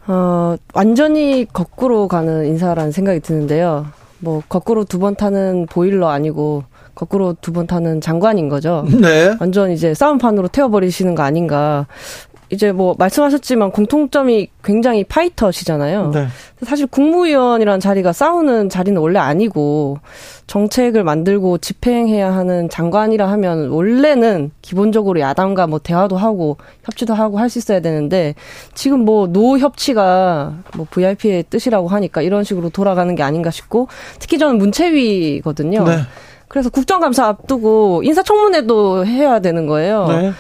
어, 0.07 0.57
완전히 0.75 1.47
거꾸로 1.51 2.09
가는 2.09 2.45
인사라는 2.47 2.93
생각이 2.93 3.21
드는데요. 3.21 3.87
뭐, 4.19 4.43
거꾸로 4.49 4.85
두 4.85 4.99
번 4.99 5.15
타는 5.17 5.67
보일러 5.71 6.09
아니고, 6.09 6.65
거꾸로 6.95 7.35
두 7.41 7.53
번 7.53 7.67
타는 7.67 8.01
장관인 8.01 8.49
거죠. 8.49 8.87
네. 9.01 9.35
완전 9.41 9.71
이제 9.71 9.95
싸움판으로 9.95 10.49
태워버리시는 10.49 11.15
거 11.15 11.23
아닌가. 11.23 11.87
이제 12.51 12.73
뭐, 12.73 12.95
말씀하셨지만 12.99 13.71
공통점이 13.71 14.49
굉장히 14.63 15.05
파이터시잖아요. 15.05 16.11
네. 16.11 16.27
사실 16.63 16.87
국무위원이라는 16.87 17.81
자리가 17.81 18.13
싸우는 18.13 18.69
자리는 18.69 19.01
원래 19.01 19.19
아니고 19.19 19.99
정책을 20.47 21.05
만들고 21.05 21.59
집행해야 21.59 22.35
하는 22.35 22.69
장관이라 22.69 23.29
하면 23.31 23.69
원래는 23.69 24.51
기본적으로 24.63 25.21
야당과 25.21 25.67
뭐 25.67 25.79
대화도 25.79 26.17
하고 26.17 26.59
협치도 26.85 27.15
하고 27.15 27.39
할 27.39 27.49
수 27.49 27.59
있어야 27.59 27.81
되는데 27.81 28.35
지금 28.75 29.05
뭐 29.05 29.27
노 29.27 29.59
협치가 29.59 30.55
뭐 30.77 30.87
VIP의 30.91 31.45
뜻이라고 31.51 31.89
하니까 31.89 32.23
이런 32.23 32.45
식으로 32.45 32.71
돌아가는 32.71 33.15
게 33.15 33.23
아닌가 33.23 33.51
싶고 33.51 33.89
특히 34.19 34.39
저는 34.39 34.59
문체위거든요. 34.59 35.85
네. 35.85 35.99
그래서 36.49 36.71
국정감사 36.71 37.27
앞두고 37.27 38.03
인사청문회도 38.05 39.07
해야 39.07 39.41
되는 39.41 39.67
거예요. 39.67 40.07
네. 40.09 40.33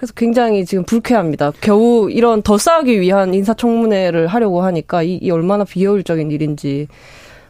그래서 0.00 0.14
굉장히 0.16 0.64
지금 0.64 0.82
불쾌합니다. 0.84 1.52
겨우 1.60 2.10
이런 2.10 2.40
더 2.40 2.56
싸우기 2.56 3.02
위한 3.02 3.34
인사청문회를 3.34 4.28
하려고 4.28 4.62
하니까 4.62 5.02
이, 5.02 5.18
이 5.20 5.30
얼마나 5.30 5.64
비효율적인 5.64 6.30
일인지. 6.30 6.88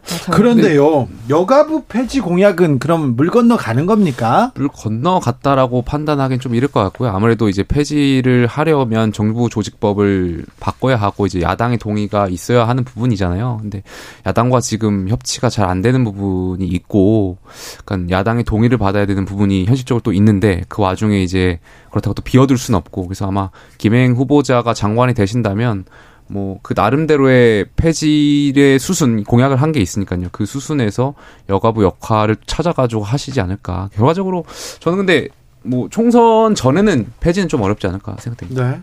아, 0.03 0.17
참. 0.17 0.35
그런데요, 0.35 1.07
여가부 1.29 1.83
폐지 1.87 2.19
공약은 2.21 2.79
그럼 2.79 3.15
물 3.15 3.29
건너 3.29 3.55
가는 3.55 3.85
겁니까? 3.85 4.51
물 4.55 4.67
건너 4.67 5.19
갔다라고 5.19 5.83
판단하기는 5.83 6.39
좀 6.39 6.55
이를 6.55 6.67
것 6.67 6.81
같고요. 6.81 7.09
아무래도 7.09 7.49
이제 7.49 7.63
폐지를 7.63 8.47
하려면 8.47 9.13
정부 9.13 9.47
조직법을 9.49 10.45
바꿔야 10.59 10.95
하고 10.95 11.25
이제 11.25 11.41
야당의 11.41 11.77
동의가 11.77 12.27
있어야 12.27 12.67
하는 12.67 12.83
부분이잖아요. 12.83 13.59
근데 13.61 13.83
야당과 14.25 14.59
지금 14.59 15.07
협치가 15.07 15.49
잘 15.49 15.61
안 15.71 15.81
되는 15.81 16.03
부분이 16.03 16.65
있고, 16.65 17.37
그러니까 17.85 18.17
야당의 18.17 18.43
동의를 18.43 18.77
받아야 18.77 19.05
되는 19.05 19.23
부분이 19.23 19.65
현실적으로 19.65 20.01
또 20.01 20.11
있는데 20.13 20.63
그 20.67 20.81
와중에 20.81 21.21
이제 21.21 21.59
그렇다고 21.91 22.13
또 22.15 22.21
비워둘 22.23 22.57
수는 22.57 22.77
없고 22.77 23.05
그래서 23.07 23.27
아마 23.27 23.51
김행 23.77 24.13
후보자가 24.13 24.73
장관이 24.73 25.13
되신다면 25.13 25.85
뭐 26.31 26.59
그 26.63 26.73
나름대로의 26.75 27.65
폐지의 27.75 28.79
수순 28.79 29.23
공약을 29.23 29.57
한 29.61 29.71
게 29.71 29.79
있으니까요. 29.79 30.27
그 30.31 30.45
수순에서 30.45 31.13
여가부 31.49 31.83
역할을 31.83 32.37
찾아가지고 32.45 33.03
하시지 33.03 33.39
않을까. 33.41 33.89
결과적으로 33.93 34.45
저는 34.79 34.97
근데 34.97 35.27
뭐 35.63 35.87
총선 35.89 36.55
전에는 36.55 37.07
폐지는 37.19 37.47
좀 37.47 37.61
어렵지 37.61 37.87
않을까 37.87 38.15
생각됩니다. 38.19 38.71
네. 38.71 38.81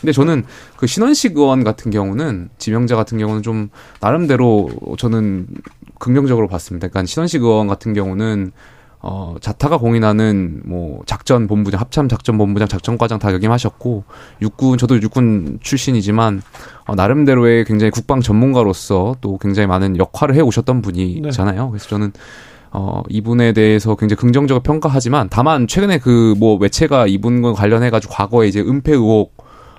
근데 0.00 0.12
저는 0.12 0.44
그 0.76 0.86
신원식 0.86 1.36
의원 1.36 1.64
같은 1.64 1.90
경우는 1.90 2.50
지명자 2.58 2.94
같은 2.94 3.18
경우는 3.18 3.42
좀 3.42 3.70
나름대로 4.00 4.68
저는 4.98 5.46
긍정적으로 5.98 6.46
봤습니다. 6.48 6.88
그러니까 6.88 7.06
신원식 7.08 7.42
의원 7.42 7.66
같은 7.68 7.94
경우는 7.94 8.52
어, 9.06 9.34
자타가 9.38 9.76
공인하는 9.76 10.62
뭐 10.64 11.02
작전 11.04 11.46
본부장, 11.46 11.78
합참 11.78 12.08
작전 12.08 12.38
본부장, 12.38 12.66
작전과장 12.66 13.18
다 13.18 13.34
역임하셨고 13.34 14.04
육군 14.40 14.78
저도 14.78 15.00
육군 15.02 15.58
출신이지만 15.60 16.40
어, 16.86 16.94
나름대로의 16.94 17.66
굉장히 17.66 17.90
국방 17.90 18.22
전문가로서 18.22 19.16
또 19.20 19.36
굉장히 19.36 19.66
많은 19.66 19.98
역할을 19.98 20.34
해 20.36 20.40
오셨던 20.40 20.80
분이잖아요. 20.80 21.68
그래서 21.68 21.86
저는 21.86 22.12
어, 22.70 23.02
이분에 23.10 23.52
대해서 23.52 23.94
굉장히 23.94 24.18
긍정적으로 24.18 24.62
평가하지만 24.62 25.28
다만 25.30 25.66
최근에 25.66 25.98
그뭐 25.98 26.56
매체가 26.56 27.06
이분과 27.06 27.52
관련해 27.52 27.90
가지고 27.90 28.14
과거에 28.14 28.48
이제 28.48 28.60
은폐 28.60 28.92
의혹 28.92 29.33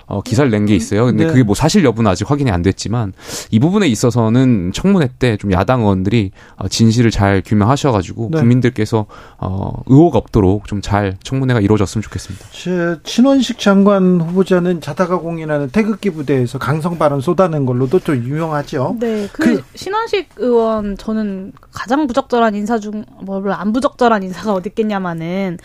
어, 0.06 0.22
기사를 0.22 0.48
낸 0.50 0.66
게 0.66 0.74
있어요. 0.76 1.06
근데 1.06 1.24
네. 1.24 1.30
그게 1.30 1.42
뭐 1.42 1.54
사실 1.54 1.84
여부는 1.84 2.10
아직 2.10 2.30
확인이 2.30 2.50
안 2.50 2.62
됐지만 2.62 3.12
이 3.50 3.58
부분에 3.58 3.86
있어서는 3.88 4.70
청문회 4.72 5.08
때 5.18 5.36
좀 5.36 5.50
야당 5.52 5.80
의원들이 5.80 6.30
어, 6.56 6.68
진실을 6.68 7.10
잘 7.10 7.42
규명하셔가지고 7.44 8.28
네. 8.32 8.38
국민들께서 8.38 9.06
어, 9.38 9.82
의혹 9.86 10.14
없도록 10.16 10.66
좀 10.68 10.80
잘 10.80 11.16
청문회가 11.22 11.60
이루어졌으면 11.60 12.02
좋겠습니다. 12.02 12.46
네 12.52 12.96
신원식 13.02 13.58
장관 13.58 14.20
후보자는 14.20 14.80
자타가 14.80 15.18
공인하는 15.18 15.70
태극기 15.70 16.10
부대에서 16.10 16.58
강성 16.58 16.96
발언 16.98 17.20
쏟아낸 17.20 17.66
걸로도 17.66 17.98
좀 18.00 18.16
유명하죠. 18.16 18.96
네, 19.00 19.28
그, 19.32 19.62
신원식 19.74 20.28
의원 20.36 20.96
저는 20.96 21.52
가장 21.72 22.06
부적절한 22.06 22.54
인사 22.54 22.78
중 22.78 23.04
뭐를 23.22 23.52
안 23.52 23.72
부적절한 23.72 24.22
인사가 24.22 24.52
어디 24.52 24.68
있겠냐마는 24.68 25.58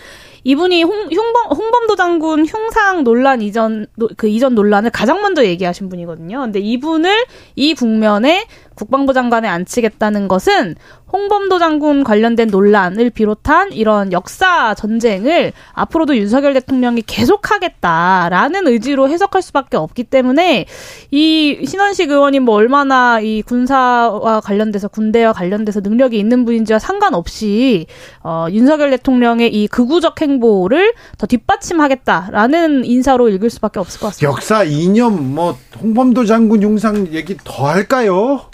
이분이 0.44 0.82
홍, 0.84 1.10
흉범, 1.12 1.52
홍범도 1.56 1.96
장군 1.96 2.46
흉상 2.48 3.04
논란 3.04 3.42
이전 3.44 3.86
노- 3.96 4.10
그 4.18 4.28
이전 4.32 4.56
논란을 4.56 4.90
가장 4.90 5.22
먼저 5.22 5.46
얘기하신 5.46 5.90
분이거든요. 5.90 6.40
근데 6.42 6.60
이분을 6.60 7.26
이 7.56 7.74
국면에 7.74 8.46
국방부 8.76 9.14
장관에 9.14 9.48
앉히겠다는 9.48 10.28
것은 10.28 10.76
홍범도 11.12 11.60
장군 11.60 12.04
관련된 12.04 12.48
논란을 12.48 13.10
비롯한 13.10 13.74
이런 13.74 14.12
역사 14.12 14.74
전쟁을 14.74 15.52
앞으로도 15.74 16.16
윤석열 16.18 16.54
대통령이 16.54 17.04
계속하겠다라는 17.06 18.68
의지로 18.68 19.10
해석할 19.10 19.42
수밖에 19.42 19.78
없기 19.78 20.06
때문에 20.06 20.66
이 21.12 21.66
신원식 21.66 22.10
의원이 22.10 22.40
뭐 22.40 22.56
얼마나 22.56 23.20
이 23.20 23.42
군사와 23.42 24.42
관련돼서 24.42 24.88
군대와 24.88 25.34
관련돼서 25.34 25.82
능력이 25.82 26.18
있는 26.18 26.46
분인지와 26.46 26.80
상관없이 26.80 27.88
어, 28.24 28.48
윤석열 28.52 28.92
대통령의 28.92 29.54
이 29.54 29.68
극우적 29.68 30.22
행보를 30.22 30.94
더 31.18 31.28
뒷받침하겠다라는 31.28 32.86
인사로 32.86 33.30
읽을 33.30 33.50
수밖에 33.50 33.80
없을 33.80 34.00
것 34.00 34.08
같습니다. 34.08 34.32
역사 34.32 34.64
이념 34.64 35.36
뭐 35.36 35.58
홍범도 35.82 36.26
장군 36.26 36.62
용상 36.62 37.08
얘기 37.12 37.36
더 37.44 37.68
할까요? 37.68 38.51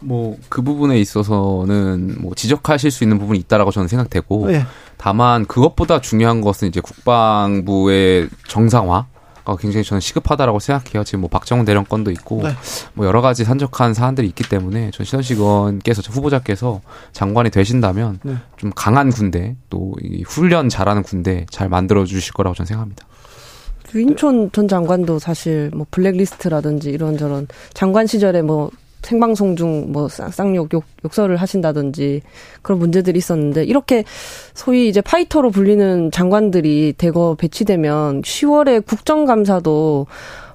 뭐 0.00 0.36
그 0.48 0.62
부분에 0.62 0.98
있어서는 1.00 2.16
뭐 2.20 2.34
지적하실 2.34 2.90
수 2.90 3.04
있는 3.04 3.18
부분이 3.18 3.38
있다라고 3.40 3.70
저는 3.70 3.88
생각되고 3.88 4.52
예. 4.52 4.64
다만 4.96 5.44
그것보다 5.46 6.00
중요한 6.00 6.40
것은 6.40 6.68
이제 6.68 6.80
국방부의 6.80 8.28
정상화. 8.48 9.06
가 9.46 9.54
굉장히 9.54 9.84
저는 9.84 10.00
시급하다라고 10.00 10.58
생각해요. 10.58 11.04
지금 11.04 11.20
뭐 11.20 11.30
박정훈 11.30 11.64
대령권도 11.64 12.10
있고 12.10 12.42
네. 12.42 12.50
뭐 12.94 13.06
여러 13.06 13.20
가지 13.20 13.44
산적한 13.44 13.94
사안들이 13.94 14.26
있기 14.26 14.42
때문에 14.48 14.90
전 14.90 15.06
신원식 15.06 15.38
의원께서 15.38 16.02
저 16.02 16.10
후보자께서 16.10 16.80
장관이 17.12 17.50
되신다면 17.50 18.18
네. 18.24 18.34
좀 18.56 18.72
강한 18.74 19.08
군대 19.10 19.54
또 19.70 19.92
이 20.02 20.24
훈련 20.26 20.68
잘하는 20.68 21.04
군대 21.04 21.46
잘 21.48 21.68
만들어 21.68 22.04
주실 22.04 22.32
거라고 22.32 22.56
저는 22.56 22.66
생각합니다. 22.66 23.06
유인촌 23.94 24.50
전 24.50 24.66
장관도 24.66 25.20
사실 25.20 25.70
뭐 25.72 25.86
블랙리스트라든지 25.92 26.90
이런저런 26.90 27.46
장관 27.72 28.08
시절에 28.08 28.42
뭐 28.42 28.72
생방송 29.06 29.54
중 29.56 29.92
뭐 29.92 30.08
쌍욕 30.08 30.72
욕, 30.72 30.84
욕설을 31.04 31.36
하신다든지 31.36 32.22
그런 32.62 32.78
문제들이 32.80 33.16
있었는데 33.18 33.64
이렇게 33.64 34.04
소위 34.52 34.88
이제 34.88 35.00
파이터로 35.00 35.50
불리는 35.50 36.10
장관들이 36.10 36.94
대거 36.98 37.36
배치되면 37.38 38.22
10월에 38.22 38.84
국정감사도 38.84 40.06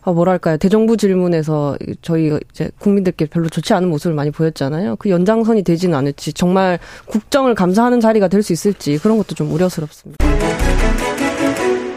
아, 0.04 0.12
뭐랄까요. 0.12 0.58
대정부 0.58 0.98
질문에서 0.98 1.78
저희 2.02 2.38
이제 2.52 2.72
국민들께 2.80 3.28
별로 3.28 3.48
좋지 3.50 3.74
않은 3.76 3.88
모습을 3.90 4.16
많이 4.16 4.32
보였잖아요. 4.32 4.96
그 4.98 5.10
연장선이 5.12 5.62
되지는 5.64 5.96
않을지 5.96 6.34
정말 6.34 6.80
국정을 7.06 7.54
감사하는 7.56 8.00
자리가 8.00 8.28
될 8.28 8.42
수 8.42 8.52
있을지 8.52 8.98
그런 8.98 9.18
것도 9.18 9.36
좀 9.36 9.52
우려스럽습니다. 9.54 10.26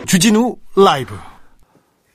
주진우 0.06 0.56
라이브. 0.76 1.14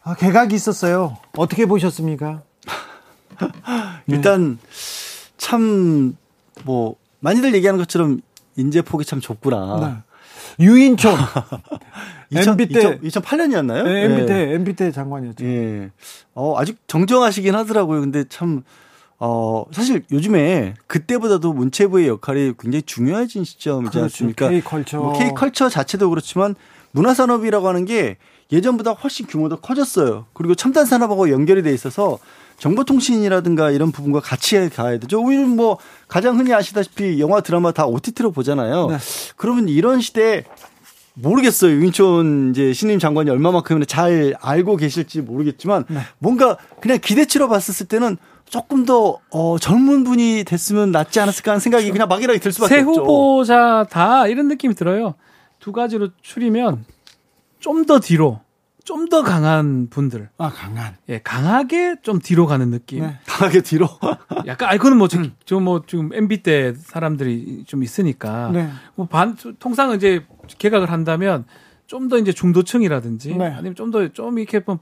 아, 0.03 0.13
개각이 0.15 0.53
있었어요. 0.55 1.17
어떻게 1.35 1.65
보셨습니까? 1.65 2.43
일단 4.11 4.57
참 5.37 6.15
뭐 6.65 6.95
많이들 7.19 7.53
얘기하는 7.55 7.77
것처럼 7.79 8.21
인재 8.55 8.81
폭이 8.81 9.05
참 9.05 9.19
좁구나. 9.19 10.03
유인촌. 10.59 11.15
2000, 12.31 12.49
MB 12.51 12.67
때 12.69 12.99
2008년이었나요? 12.99 13.83
네, 13.83 14.03
MB 14.05 14.25
때 14.25 14.53
MB 14.53 14.75
때 14.75 14.91
장관이었죠. 14.91 15.45
예. 15.45 15.89
어, 16.33 16.55
아직 16.59 16.77
정정하시긴 16.87 17.55
하더라고요. 17.55 18.01
근데 18.01 18.23
참, 18.29 18.63
어, 19.19 19.65
사실 19.71 20.03
요즘에 20.11 20.73
그때보다도 20.87 21.53
문체부의 21.53 22.07
역할이 22.07 22.53
굉장히 22.59 22.81
중요해진 22.83 23.43
시점이지 23.43 23.91
그렇죠. 23.91 24.03
않습니까? 24.03 24.49
K컬처. 24.49 24.97
뭐 24.97 25.13
K컬처 25.17 25.69
자체도 25.69 26.09
그렇지만 26.09 26.55
문화산업이라고 26.91 27.67
하는 27.67 27.85
게 27.85 28.17
예전보다 28.51 28.91
훨씬 28.91 29.27
규모도 29.27 29.57
커졌어요. 29.57 30.25
그리고 30.33 30.55
첨단 30.55 30.85
산업하고 30.85 31.29
연결이 31.29 31.61
돼 31.63 31.73
있어서 31.73 32.19
정보통신이라든가 32.59 33.71
이런 33.71 33.91
부분과 33.91 34.19
같이 34.19 34.69
가야 34.69 34.99
되죠. 34.99 35.21
우리는 35.21 35.49
뭐 35.55 35.77
가장 36.07 36.37
흔히 36.37 36.53
아시다시피 36.53 37.19
영화 37.19 37.41
드라마 37.41 37.71
다 37.71 37.85
OTT로 37.85 38.31
보잖아요. 38.31 38.87
네. 38.87 38.97
그러면 39.37 39.67
이런 39.69 40.01
시대에 40.01 40.43
모르겠어요. 41.15 41.71
윤촌 41.71 42.51
이제 42.51 42.71
신임 42.73 42.99
장관이 42.99 43.29
얼마만큼이나 43.29 43.85
잘 43.85 44.35
알고 44.39 44.77
계실지 44.77 45.21
모르겠지만 45.21 45.85
네. 45.89 45.99
뭔가 46.19 46.57
그냥 46.79 46.99
기대치로 47.01 47.49
봤었을 47.49 47.87
때는 47.87 48.17
조금 48.45 48.85
더 48.85 49.19
어, 49.29 49.57
젊은 49.59 50.03
분이 50.03 50.43
됐으면 50.45 50.91
낫지 50.91 51.19
않았을까 51.19 51.51
하는 51.51 51.59
생각이 51.59 51.91
그냥 51.91 52.07
막연하게 52.07 52.39
들 52.39 52.51
수밖에 52.51 52.75
새 52.75 52.81
없죠. 52.81 53.01
후보자 53.01 53.85
다 53.89 54.27
이런 54.27 54.47
느낌이 54.47 54.73
들어요. 54.75 55.15
두 55.59 55.71
가지로 55.71 56.09
추리면 56.21 56.85
좀 57.59 57.85
더 57.85 57.99
뒤로, 57.99 58.39
좀 58.89 59.09
더 59.09 59.21
강한 59.23 59.87
분들. 59.89 60.29
아, 60.39 60.49
강한. 60.49 60.95
예, 61.09 61.19
강하게 61.23 61.97
좀 62.01 62.19
뒤로 62.19 62.47
가는 62.47 62.69
느낌. 62.71 63.01
네. 63.01 63.19
강하게 63.27 63.61
뒤로. 63.61 63.87
약간, 64.47 64.69
아니, 64.69 64.79
그는 64.79 64.97
뭐, 64.97 65.07
저, 65.07 65.21
저뭐 65.45 65.83
지금 65.87 66.09
MB 66.11 66.41
때 66.43 66.73
사람들이 66.75 67.65
좀 67.67 67.83
있으니까. 67.83 68.49
네. 68.51 68.69
뭐 68.95 69.07
반, 69.07 69.35
통상은 69.59 69.97
이제 69.97 70.25
개각을 70.57 70.91
한다면 70.91 71.45
좀 71.87 72.07
더 72.09 72.17
이제 72.17 72.31
중도층이라든지 72.31 73.35
네. 73.35 73.45
아니면 73.45 73.75
좀 73.75 73.91
더 73.91 74.07
좀 74.09 74.37
이렇게 74.39 74.61
뭐 74.65 74.79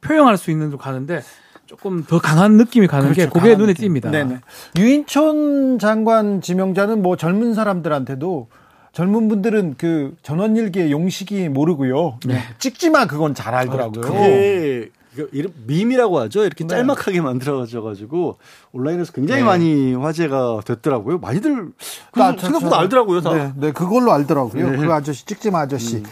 표현할 0.00 0.36
수 0.36 0.50
있는 0.52 0.70
데 0.70 0.76
가는데 0.76 1.22
조금 1.66 2.02
더 2.04 2.18
강한 2.18 2.56
느낌이 2.56 2.86
가는 2.86 3.08
게 3.12 3.26
그렇죠. 3.26 3.32
그게 3.32 3.54
강한 3.54 3.58
눈에. 3.66 3.74
띕니다. 3.74 4.10
네네. 4.10 4.40
유인촌 4.76 5.78
장관 5.78 6.40
지명자는 6.40 7.02
뭐 7.02 7.16
젊은 7.16 7.54
사람들한테도 7.54 8.48
젊은 8.92 9.28
분들은 9.28 9.74
그 9.78 10.16
전원일기의 10.22 10.90
용식이 10.90 11.48
모르고요. 11.50 12.18
네. 12.26 12.40
찍지만 12.58 13.06
그건 13.08 13.34
잘 13.34 13.54
알더라고요. 13.54 14.00
그게 14.00 14.90
이거 15.16 15.26
이름 15.32 15.52
밈이라고 15.66 16.18
하죠. 16.20 16.44
이렇게 16.44 16.64
네. 16.64 16.68
짤막하게 16.76 17.20
만들어져 17.20 17.82
가지고 17.82 18.38
온라인에서 18.72 19.12
굉장히 19.12 19.42
네. 19.42 19.46
많이 19.46 19.94
화제가 19.94 20.60
됐더라고요. 20.64 21.18
많이들 21.18 21.72
그 22.12 22.18
나- 22.18 22.34
저- 22.36 22.42
생각보다 22.46 22.76
저- 22.76 22.80
알더라고요. 22.82 23.20
다. 23.20 23.34
네, 23.34 23.52
네, 23.56 23.72
그걸로 23.72 24.12
알더라고요. 24.12 24.70
네. 24.70 24.76
그 24.78 24.92
아저씨, 24.92 25.24
찍지 25.26 25.50
마 25.50 25.60
아저씨. 25.60 26.02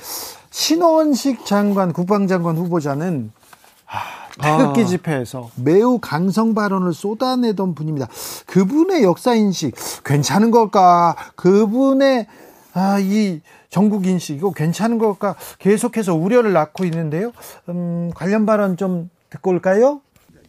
신원식 0.50 1.44
장관, 1.44 1.92
국방장관 1.92 2.56
후보자는 2.56 3.30
아, 3.88 3.98
태극기 4.42 4.86
집회에서 4.86 5.50
매우 5.56 5.98
강성 6.00 6.54
발언을 6.54 6.92
쏟아내던 6.92 7.74
분입니다. 7.74 8.08
그분의 8.46 9.02
역사 9.04 9.34
인식 9.34 9.74
괜찮은 10.04 10.50
걸까? 10.50 11.14
그분의 11.36 12.26
아, 12.76 12.98
이 13.00 13.40
전국 13.70 14.06
인식 14.06 14.36
이거 14.36 14.52
괜찮은 14.52 14.98
걸까? 14.98 15.34
계속해서 15.58 16.14
우려를 16.14 16.52
낳고 16.52 16.84
있는데요. 16.84 17.32
음, 17.70 18.10
관련 18.14 18.44
발언 18.44 18.76
좀 18.76 19.08
듣고 19.30 19.50
올까요? 19.52 20.02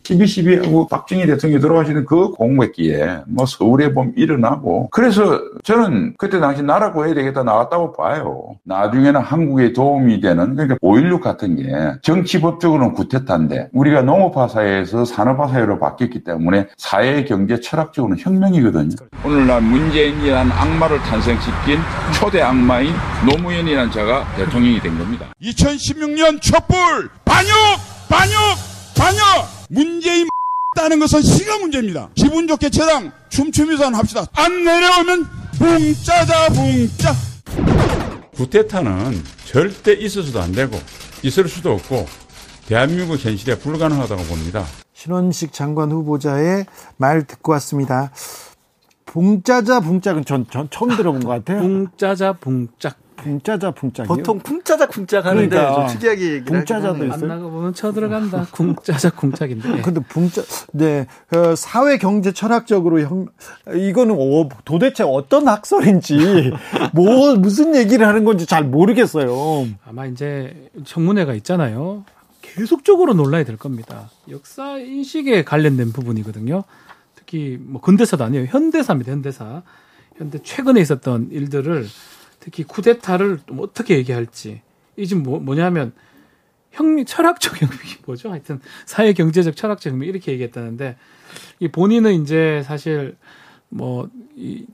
12.12하고 0.07 0.89
박정희 0.89 1.25
대통령이 1.25 1.61
돌아가시는 1.61 2.05
그 2.05 2.31
공백기에 2.31 3.21
뭐 3.27 3.45
서울에 3.45 3.93
보면 3.93 4.13
일어나고 4.15 4.89
그래서 4.91 5.41
저는 5.63 6.15
그때 6.17 6.39
당시 6.39 6.61
나라 6.61 6.91
구해야 6.91 7.13
되겠다 7.13 7.43
나왔다고 7.43 7.93
봐요. 7.93 8.55
나중에는 8.63 9.19
한국에 9.19 9.73
도움이 9.73 10.21
되는 10.21 10.55
그러니까 10.55 10.75
5.16 10.81 11.21
같은 11.21 11.55
게 11.55 11.97
정치법적으로는 12.01 12.93
구태타인데 12.93 13.69
우리가 13.73 14.01
농업화 14.01 14.47
사회에서 14.47 15.05
산업화 15.05 15.47
사회로 15.47 15.79
바뀌었기 15.79 16.23
때문에 16.23 16.67
사회 16.77 17.23
경제 17.25 17.59
철학적으로는 17.59 18.21
혁명이거든요. 18.21 18.95
오늘날 19.25 19.61
문재인이라는 19.61 20.51
악마를 20.51 20.99
탄생시킨 20.99 21.79
초대 22.19 22.41
악마인 22.41 22.93
노무현이라는 23.29 23.91
자가 23.91 24.25
대통령이 24.35 24.79
된 24.79 24.97
겁니다. 24.97 25.27
2016년 25.41 26.41
촛불 26.41 27.09
반역 27.25 27.51
반역 28.09 28.76
반역 28.97 29.21
문재인 29.69 30.27
따는 30.75 30.99
것은 30.99 31.21
시가 31.21 31.59
문제입니다. 31.59 32.09
기분 32.15 32.47
좋게 32.47 32.69
저랑 32.69 33.11
춤추면서 33.29 33.89
합시다. 33.89 34.25
안 34.33 34.63
내려오면 34.63 35.25
붕짜자 35.57 36.49
붕짜. 36.49 37.13
구태타는 38.35 39.23
절대 39.45 39.93
있어서도 39.93 40.41
안 40.41 40.51
되고 40.51 40.79
있을 41.23 41.47
수도 41.47 41.73
없고 41.73 42.05
대한민국 42.67 43.17
현실에 43.17 43.57
불가능하다고 43.57 44.23
봅니다. 44.23 44.65
신원식 44.93 45.53
장관 45.53 45.91
후보자의 45.91 46.65
말 46.97 47.25
듣고 47.25 47.53
왔습니다. 47.53 48.11
붕짜자 49.05 49.79
붕짝은 49.79 50.25
전, 50.25 50.45
전 50.51 50.67
처음 50.69 50.95
들어본 50.95 51.23
것 51.23 51.29
같아요. 51.29 51.61
붕짜자 51.61 52.33
붕짝. 52.33 52.97
붕짜자 53.17 53.71
붕짝이요. 53.71 54.07
보통 54.15 54.39
쿵짜자 54.39 54.87
쿵짝 54.87 55.25
하는데 55.25 55.49
그러니까. 55.49 55.87
좀 55.87 55.87
특이하게 55.95 56.21
얘기를 56.21 56.43
붕짜자도 56.45 56.87
하긴 56.87 57.01
하네요. 57.01 57.13
안 57.13 57.17
있어요? 57.17 57.29
나가보면 57.35 57.73
쳐들어간다. 57.73 58.47
쿵짜자 58.51 59.09
쿵짝인데. 59.11 59.81
근데 59.81 59.99
붕짜, 60.07 60.43
네, 60.71 61.07
그 61.27 61.55
사회 61.55 61.97
경제 61.97 62.31
철학적으로 62.31 63.01
형, 63.01 63.27
이거는 63.73 64.15
어, 64.17 64.47
도대체 64.65 65.03
어떤 65.03 65.47
학설인지, 65.47 66.51
뭐, 66.93 67.35
무슨 67.35 67.75
얘기를 67.75 68.07
하는 68.07 68.23
건지 68.23 68.45
잘 68.45 68.63
모르겠어요. 68.63 69.67
아마 69.85 70.05
이제 70.05 70.69
청문회가 70.85 71.33
있잖아요. 71.35 72.05
계속적으로 72.41 73.13
논란이 73.13 73.45
될 73.45 73.57
겁니다. 73.57 74.09
역사 74.29 74.77
인식에 74.77 75.43
관련된 75.43 75.91
부분이거든요. 75.91 76.63
특히 77.15 77.57
뭐 77.59 77.81
근대사도 77.81 78.23
아니에요. 78.23 78.45
현대사입니다. 78.49 79.11
현대사. 79.11 79.63
현대 80.17 80.39
최근에 80.41 80.81
있었던 80.81 81.29
일들을 81.31 81.85
특히 82.47 82.63
쿠데타를 82.63 83.39
좀 83.45 83.59
어떻게 83.59 83.97
얘기할지. 83.97 84.61
이 84.95 85.05
지금 85.05 85.23
뭐, 85.23 85.37
뭐냐면 85.37 85.91
혁명 86.71 87.03
철학적 87.03 87.59
혁명이 87.61 87.81
뭐죠? 88.05 88.31
하여튼 88.31 88.61
사회 88.85 89.11
경제적 89.11 89.57
철학적 89.57 89.91
혁명 89.91 90.07
이렇게 90.07 90.31
얘기했다는데 90.31 90.95
이 91.59 91.67
본인은 91.67 92.13
이제 92.21 92.63
사실 92.65 93.17
뭐이 93.67 94.07
이 94.37 94.65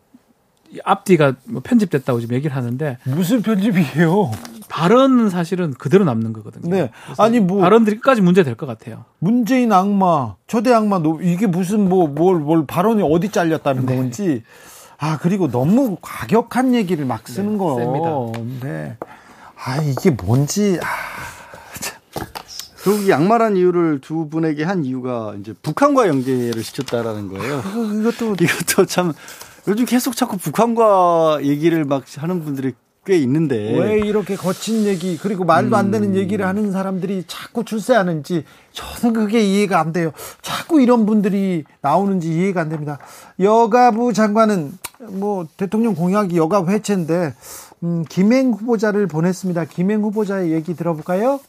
앞뒤가 0.83 1.33
뭐 1.45 1.61
편집됐다고 1.63 2.19
지금 2.19 2.35
얘기를 2.35 2.55
하는데 2.55 2.99
무슨 3.05 3.41
편집이에요? 3.41 4.29
발언은 4.69 5.29
사실은 5.29 5.71
그대로 5.73 6.05
남는 6.05 6.31
거거든요. 6.33 6.69
네. 6.75 6.91
아니, 7.19 7.39
뭐, 7.39 7.61
발언들이 7.61 7.97
끝까지 7.97 8.21
문제 8.21 8.43
될 8.43 8.55
것 8.55 8.65
같아요. 8.65 9.05
문재인 9.19 9.71
악마, 9.71 10.35
초대 10.47 10.73
악마, 10.73 10.97
노- 10.99 11.21
이게 11.21 11.45
무슨 11.45 11.87
뭐, 11.89 12.07
뭘, 12.07 12.37
뭘 12.39 12.65
발언이 12.65 13.03
어디 13.03 13.29
잘렸다는 13.29 13.85
네. 13.85 13.95
건지. 13.95 14.43
아, 15.03 15.17
그리고 15.21 15.51
너무 15.51 15.97
과격한 16.01 16.73
얘기를 16.73 17.05
막 17.05 17.27
쓰는 17.27 17.57
거. 17.57 17.75
셉니다. 17.75 18.65
네. 18.65 18.95
아, 19.61 19.81
이게 19.81 20.11
뭔지, 20.11 20.79
아, 20.81 20.85
결국 22.81 23.05
이 23.05 23.09
양말한 23.09 23.57
이유를 23.57 23.99
두 23.99 24.29
분에게 24.29 24.63
한 24.63 24.85
이유가 24.85 25.35
이제 25.39 25.53
북한과 25.61 26.07
연계를 26.07 26.63
시켰다라는 26.63 27.27
거예요. 27.27 27.59
이것도 27.99 28.35
이것도 28.39 28.85
참 28.85 29.11
요즘 29.67 29.85
계속 29.85 30.15
자꾸 30.15 30.37
북한과 30.37 31.39
얘기를 31.43 31.83
막 31.83 32.03
하는 32.17 32.43
분들이 32.43 32.73
꽤 33.05 33.17
있는데 33.17 33.55
왜 33.77 33.99
이렇게 33.99 34.35
거친 34.35 34.85
얘기 34.85 35.17
그리고 35.17 35.43
말도 35.43 35.75
안 35.75 35.87
음. 35.87 35.91
되는 35.91 36.15
얘기를 36.15 36.45
하는 36.45 36.71
사람들이 36.71 37.25
자꾸 37.27 37.65
출세하는지 37.65 38.45
저는 38.71 39.13
그게 39.13 39.41
이해가 39.41 39.79
안 39.79 39.91
돼요. 39.91 40.11
자꾸 40.41 40.81
이런 40.81 41.05
분들이 41.05 41.65
나오는지 41.81 42.29
이해가 42.29 42.61
안 42.61 42.69
됩니다. 42.69 42.99
여가부 43.39 44.13
장관은 44.13 44.71
뭐 45.09 45.45
대통령 45.57 45.95
공약이 45.95 46.37
여가부 46.37 46.71
해체인데 46.71 47.33
음, 47.83 48.05
김행 48.07 48.51
후보자를 48.51 49.07
보냈습니다. 49.07 49.65
김행 49.65 50.01
후보자의 50.01 50.53
얘기 50.53 50.73
들어볼까요? 50.73 51.41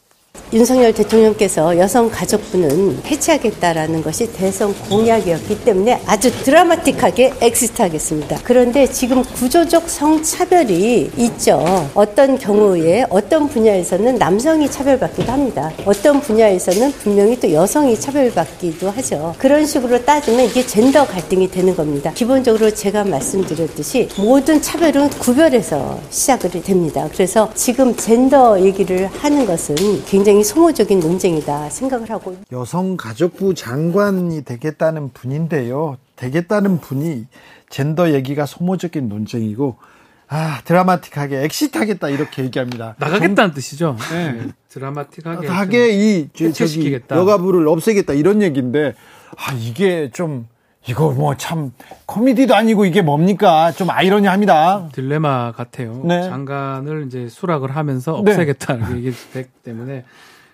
윤석열 0.53 0.93
대통령께서 0.93 1.77
여성 1.77 2.09
가족부는 2.09 2.99
해체하겠다라는 3.05 4.03
것이 4.03 4.31
대선 4.31 4.73
공약이었기 4.89 5.65
때문에 5.65 6.01
아주 6.05 6.31
드라마틱하게 6.43 7.33
엑시트하겠습니다. 7.41 8.39
그런데 8.43 8.85
지금 8.87 9.23
구조적 9.23 9.89
성차별이 9.89 11.09
있죠. 11.17 11.89
어떤 11.95 12.37
경우에 12.37 13.05
어떤 13.09 13.49
분야에서는 13.49 14.15
남성이 14.15 14.69
차별받기도 14.69 15.31
합니다. 15.31 15.71
어떤 15.85 16.21
분야에서는 16.21 16.91
분명히 16.91 17.39
또 17.39 17.51
여성이 17.51 17.99
차별받기도 17.99 18.91
하죠. 18.91 19.33
그런 19.39 19.65
식으로 19.65 20.05
따지면 20.05 20.45
이게 20.45 20.65
젠더 20.65 21.07
갈등이 21.07 21.49
되는 21.49 21.75
겁니다. 21.75 22.11
기본적으로 22.13 22.69
제가 22.69 23.03
말씀드렸듯이 23.03 24.09
모든 24.17 24.61
차별은 24.61 25.09
구별해서 25.09 25.99
시작을 26.11 26.51
됩니다. 26.61 27.09
그래서 27.11 27.49
지금 27.55 27.95
젠더 27.95 28.61
얘기를 28.61 29.07
하는 29.07 29.45
것은 29.45 29.75
굉장히 30.05 30.24
소모적인 30.43 30.99
논쟁이다 31.01 31.69
생각을 31.69 32.09
하고 32.09 32.35
여성가족부 32.51 33.53
장관이 33.53 34.43
되겠다는 34.43 35.11
분인데요. 35.13 35.97
되겠다는 36.15 36.79
분이 36.81 37.27
젠더 37.69 38.11
얘기가 38.13 38.45
소모적인 38.47 39.07
논쟁이고 39.07 39.75
아 40.27 40.61
드라마틱하게 40.65 41.43
엑시트하겠다 41.43 42.09
이렇게 42.09 42.43
얘기합니다. 42.43 42.95
나가겠다는 42.97 43.53
뜻이죠. 43.53 43.95
네. 44.11 44.31
네. 44.31 44.47
드라마틱하게. 44.69 45.47
하게 45.47 45.89
이 45.91 46.29
저- 46.35 46.51
저기. 46.51 46.99
여가부를 47.11 47.67
없애겠다 47.67 48.13
이런 48.13 48.41
얘기인데 48.41 48.95
아 49.37 49.53
이게 49.53 50.09
좀 50.11 50.47
이거 50.87 51.11
뭐 51.11 51.35
참 51.35 51.71
코미디도 52.05 52.53
아니고 52.55 52.85
이게 52.85 53.01
뭡니까 53.01 53.71
좀 53.71 53.89
아이러니합니다. 53.89 54.89
딜레마 54.93 55.51
같아요. 55.51 56.01
네. 56.05 56.21
장관을 56.23 57.05
이제 57.07 57.27
수락을 57.27 57.75
하면서 57.75 58.21
네. 58.23 58.31
없애겠다는 58.31 58.97
얘기 58.97 59.11
됐기 59.33 59.49
때문에 59.63 60.05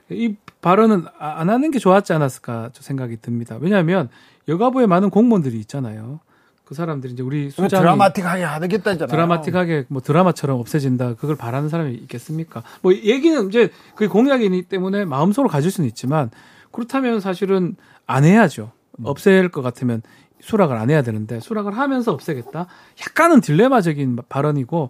이 0.10 0.36
발언은 0.62 1.06
아- 1.20 1.40
안 1.40 1.50
하는 1.50 1.72
게 1.72 1.80
좋았지 1.80 2.14
않았을까 2.14 2.70
저 2.74 2.82
생각이 2.82 3.18
듭니다. 3.22 3.58
왜냐하면 3.60 4.10
여가부에 4.48 4.86
많은 4.86 5.10
공무원들이 5.10 5.58
있잖아요. 5.62 6.20
그 6.64 6.76
사람들이 6.76 7.12
이제 7.14 7.22
우리 7.24 7.50
수장이 7.50 7.82
드라마틱하게 7.82 8.44
하겠다잖아요. 8.44 9.08
드라마틱하게 9.08 9.86
뭐 9.90 10.02
드라마처럼 10.02 10.58
없애진다. 10.62 11.16
그걸 11.16 11.36
바라는 11.36 11.68
사람이 11.68 11.94
있겠습니까? 11.96 12.64
뭐 12.82 12.94
얘기는 12.94 13.48
이제 13.50 13.70
그 13.96 14.08
공약이기 14.08 14.64
때문에 14.64 15.04
마음속으로 15.04 15.50
가질 15.50 15.70
수는 15.70 15.90
있지만 15.90 16.30
그렇다면 16.72 17.20
사실은 17.20 17.76
안 18.08 18.24
해야죠. 18.24 18.72
없앨 19.04 19.50
것 19.50 19.62
같으면 19.62 20.02
수락을 20.42 20.76
안 20.78 20.90
해야 20.90 21.02
되는데 21.02 21.40
수락을 21.40 21.78
하면서 21.78 22.12
없애겠다. 22.12 22.68
약간은 23.02 23.42
딜레마적인 23.42 24.18
발언이고 24.30 24.90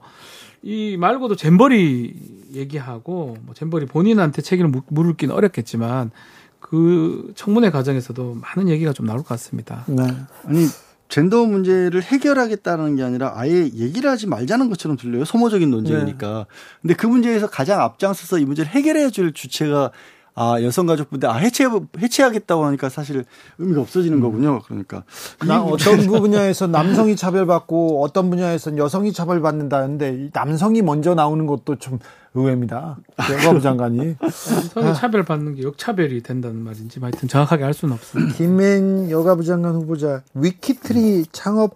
이 0.64 0.97
말고도 0.97 1.36
잼버리 1.36 2.14
얘기하고 2.54 3.38
뭐 3.43 3.54
잼버리 3.56 3.86
본인한테 3.88 4.41
책임을 4.41 4.70
물- 4.70 4.82
물기는 4.88 5.34
어렵겠지만 5.34 6.12
그 6.60 7.32
청문회 7.36 7.72
과정에서도 7.72 8.36
많은 8.41 8.70
얘기가 8.70 8.93
좀 8.93 9.06
나올 9.06 9.20
것 9.20 9.30
같습니다. 9.30 9.84
네. 9.88 10.04
아니 10.45 10.68
젠더 11.10 11.43
문제를 11.45 12.02
해결하겠다는 12.04 12.95
게 12.95 13.04
아니라 13.04 13.34
아예 13.36 13.52
얘기를 13.74 14.10
하지 14.10 14.28
말자는 14.28 14.70
것처럼 14.70 14.95
들려요. 14.95 15.26
소모적인 15.26 15.70
논쟁이니까. 15.70 16.45
근데 16.82 16.93
그 16.93 17.06
문제에서 17.08 17.49
가장 17.49 17.82
앞장서서 17.82 18.38
이 18.39 18.45
문제를 18.45 18.72
해결해 18.72 19.10
줄 19.10 19.34
주체가 19.34 19.91
아 20.34 20.61
여성가족부인데 20.61 21.27
아 21.27 21.34
해체 21.36 21.65
해체하겠다고 21.99 22.65
하니까 22.65 22.89
사실 22.89 23.25
의미가 23.57 23.82
없어지는 23.82 24.21
거군요. 24.21 24.61
그러니까 24.65 25.03
나 25.45 25.61
어떤 25.61 25.97
분야에서 26.07 26.67
남성이 26.67 27.15
차별받고 27.15 28.01
어떤 28.01 28.29
분야에서는 28.29 28.77
여성이 28.77 29.11
차별받는다는데 29.11 30.29
남성이 30.34 30.82
먼저 30.82 31.15
나오는 31.15 31.45
것도 31.45 31.75
좀 31.75 31.99
의외입니다. 32.34 32.97
여가부 33.29 33.59
장관이 33.59 34.15
남성이 34.21 34.93
차별받는 34.95 35.55
게 35.55 35.63
역차별이 35.63 36.23
된다는 36.23 36.61
말인지 36.61 36.99
뭐 36.99 37.07
하여튼 37.07 37.27
정확하게 37.27 37.65
알 37.65 37.73
수는 37.73 37.95
없습니다. 37.95 38.34
김행 38.36 39.11
여가부 39.11 39.43
장관 39.43 39.75
후보자 39.75 40.23
위키트리 40.34 41.25
창업 41.34 41.75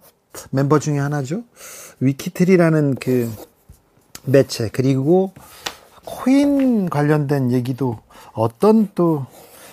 멤버 0.50 0.78
중에 0.78 0.98
하나죠. 0.98 1.42
위키트리라는 2.00 2.94
그 2.96 3.30
매체 4.24 4.70
그리고 4.72 5.32
코인 6.04 6.88
관련된 6.88 7.52
얘기도 7.52 7.98
어떤 8.36 8.88
또 8.94 9.26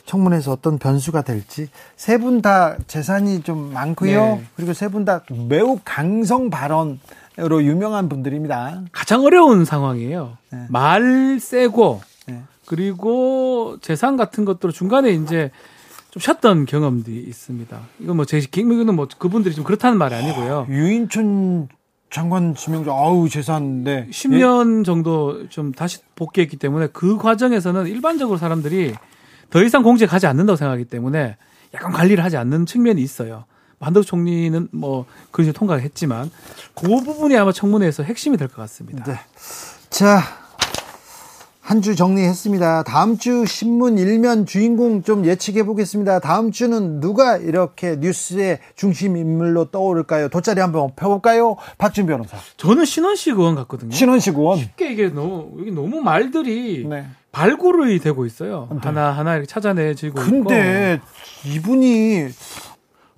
청문회에서 0.06 0.52
어떤 0.52 0.78
변수가 0.80 1.22
될지 1.22 1.70
세 1.96 2.18
분 2.18 2.42
다 2.42 2.76
재산이 2.88 3.42
좀 3.44 3.72
많고요. 3.74 4.22
네. 4.22 4.44
그리고 4.56 4.74
세 4.74 4.90
분 4.90 5.06
다 5.06 5.24
매우 5.48 5.80
강성 5.86 6.50
발언으로 6.50 7.64
유명한 7.64 8.10
분들입니다. 8.10 8.82
가장 8.92 9.24
어려운 9.24 9.64
상황이에요. 9.66 10.38
네. 10.52 10.66
말 10.70 11.40
세고 11.40 12.02
네. 12.28 12.42
그리고 12.66 13.78
재산 13.82 14.18
같은 14.18 14.44
것들을 14.46 14.74
중간에 14.74 15.12
이제 15.12 15.52
좀 16.12 16.20
쉬었던 16.22 16.66
경험들이 16.66 17.20
있습니다. 17.22 17.80
이건 18.00 18.16
뭐제 18.18 18.38
이거는 18.38 18.96
뭐 18.96 19.08
그분들이 19.18 19.56
좀 19.56 19.64
그렇다는 19.64 19.98
말이 19.98 20.14
아니고요. 20.16 20.68
유인촌 20.70 21.70
장관 22.14 22.54
지명자 22.54 22.92
아우 22.92 23.28
재산 23.28 23.84
네. 23.84 24.08
10년 24.12 24.86
정도 24.86 25.50
좀 25.50 25.72
다시 25.72 25.98
복귀했기 26.16 26.58
때문에 26.58 26.88
그 26.94 27.18
과정에서는 27.18 27.88
일반적으로 27.88 28.38
사람들이 28.38 28.94
더 29.50 29.64
이상 29.64 29.82
공직에 29.82 30.06
가지 30.08 30.28
않는다고 30.28 30.56
생각하기 30.56 30.86
때문에 30.86 31.38
약간 31.74 31.92
관리를 31.92 32.24
하지 32.24 32.38
않는 32.38 32.68
측면이 32.68 33.02
있어요. 33.02 33.46
한덕수 33.80 34.08
총리는 34.08 34.68
뭐 34.72 35.06
그런 35.32 35.46
식으로 35.46 35.58
통과했지만 35.58 36.30
그 36.76 36.88
부분이 36.88 37.36
아마 37.36 37.52
청문회에서 37.52 38.04
핵심이 38.04 38.38
될 38.38 38.48
것 38.48 38.58
같습니다. 38.58 39.04
네. 39.04 39.20
자, 39.90 40.22
한 41.66 41.82
주 41.82 41.96
정리했습니다. 41.96 42.84
다음 42.84 43.18
주 43.18 43.46
신문 43.46 43.98
일면 43.98 44.46
주인공 44.46 45.02
좀 45.02 45.26
예측해 45.26 45.64
보겠습니다. 45.64 46.20
다음 46.20 46.52
주는 46.52 47.00
누가 47.00 47.38
이렇게 47.38 47.96
뉴스의 47.96 48.60
중심 48.76 49.16
인물로 49.16 49.72
떠오를까요? 49.72 50.28
돗자리 50.28 50.60
한번 50.60 50.92
펴볼까요? 50.98 51.56
박준 51.78 52.06
변호사. 52.06 52.36
저는 52.58 52.84
신원식 52.84 53.38
의원 53.40 53.56
같거든요. 53.56 53.92
신원식 53.92 54.38
의원. 54.38 54.60
쉽게 54.60 54.92
이게 54.92 55.08
너무 55.08 55.52
여기 55.60 55.72
너무 55.72 56.02
말들이 56.02 56.86
네. 56.86 57.06
발굴이 57.32 58.00
되고 58.00 58.26
있어요. 58.26 58.68
하나 58.82 59.12
하나 59.12 59.34
이렇게 59.36 59.48
찾아내지고 59.48 60.16
근데 60.20 61.00
이분이 61.46 62.28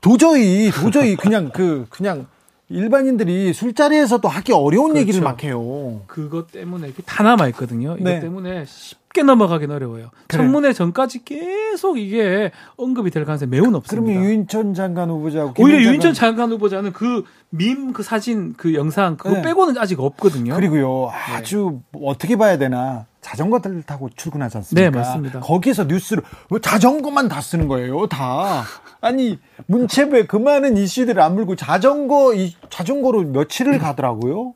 도저히 0.01 0.69
도저히 0.69 1.15
그냥 1.15 1.49
그 1.51 1.87
그냥 1.89 2.27
일반인들이 2.69 3.53
술자리에서도 3.53 4.27
하기 4.27 4.51
어려운 4.53 4.89
그렇죠. 4.89 5.01
얘기를 5.01 5.21
막 5.21 5.43
해요. 5.43 6.01
그것 6.07 6.51
때문에 6.51 6.89
이게 6.89 7.03
다 7.05 7.23
남아 7.23 7.47
있거든요. 7.49 7.93
이것 7.99 8.03
네. 8.03 8.19
때문에 8.19 8.65
쉽게 8.65 9.21
넘어가긴 9.21 9.69
어려워요. 9.69 10.09
그래요. 10.27 10.43
청문회 10.43 10.73
전까지 10.73 11.23
계속 11.25 11.99
이게 11.99 12.51
언급이 12.75 13.11
될 13.11 13.23
가능성이 13.23 13.51
매우 13.51 13.69
높습니다. 13.69 14.11
그러면 14.13 14.23
유인천 14.23 14.73
장관 14.73 15.09
후보자 15.11 15.53
오히려 15.59 15.79
유인천 15.79 16.13
장관 16.13 16.51
후보자는 16.51 16.91
그 16.93 17.23
밈, 17.51 17.93
그 17.93 18.01
사진, 18.01 18.53
그 18.57 18.73
영상 18.73 19.15
그거 19.15 19.35
네. 19.35 19.41
빼고는 19.43 19.77
아직 19.77 19.99
없거든요. 19.99 20.55
그리고요 20.55 21.09
아주 21.11 21.81
어떻게 21.93 22.35
봐야 22.35 22.57
되나 22.57 23.05
자전거를 23.25 23.81
타고 23.81 24.07
출근하지 24.15 24.57
않습니까? 24.57 24.89
네, 24.91 24.95
맞습니다. 24.95 25.39
거기에서 25.39 25.85
뉴스를 25.85 26.21
왜 26.51 26.59
자전거만 26.59 27.27
다 27.27 27.41
쓰는 27.41 27.67
거예요, 27.67 28.05
다. 28.05 28.63
아니 29.01 29.39
문체부에 29.65 30.27
그 30.27 30.37
많은 30.37 30.77
이슈들을 30.77 31.19
안 31.19 31.33
물고 31.33 31.55
자전거 31.55 32.35
이 32.35 32.55
자전거로 32.69 33.23
며칠을 33.23 33.79
가더라고요. 33.79 34.53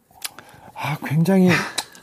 아 0.76 0.98
굉장히 1.04 1.50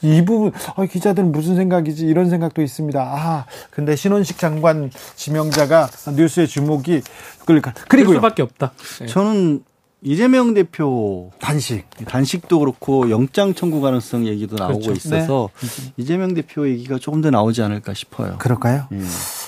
이 0.03 0.25
부분 0.25 0.53
아, 0.75 0.85
기자들은 0.85 1.31
무슨 1.31 1.55
생각이지 1.55 2.05
이런 2.05 2.29
생각도 2.29 2.62
있습니다. 2.62 3.01
아 3.01 3.47
근데 3.71 3.95
신원식 3.95 4.39
장관 4.39 4.91
지명자가 5.14 5.89
뉴스의 6.17 6.49
주목이 6.49 7.03
끌까 7.47 7.75
그리고요. 7.89 8.17
수밖에 8.17 8.43
없다. 8.43 8.73
네. 9.01 9.07
저는 9.07 9.62
이재명 10.03 10.55
대표 10.55 11.32
단식 11.40 11.88
단식도 12.07 12.59
그렇고 12.61 13.11
영장 13.11 13.55
청구 13.55 13.80
가능성 13.80 14.26
얘기도 14.26 14.57
나오고 14.57 14.80
그렇죠. 14.80 14.92
있어서 14.92 15.51
이재명 15.97 16.34
대표 16.34 16.68
얘기가 16.68 16.99
조금 16.99 17.22
더 17.22 17.30
나오지 17.30 17.62
않을까 17.62 17.94
싶어요. 17.94 18.36
그럴까요? 18.38 18.86
예. 18.92 18.99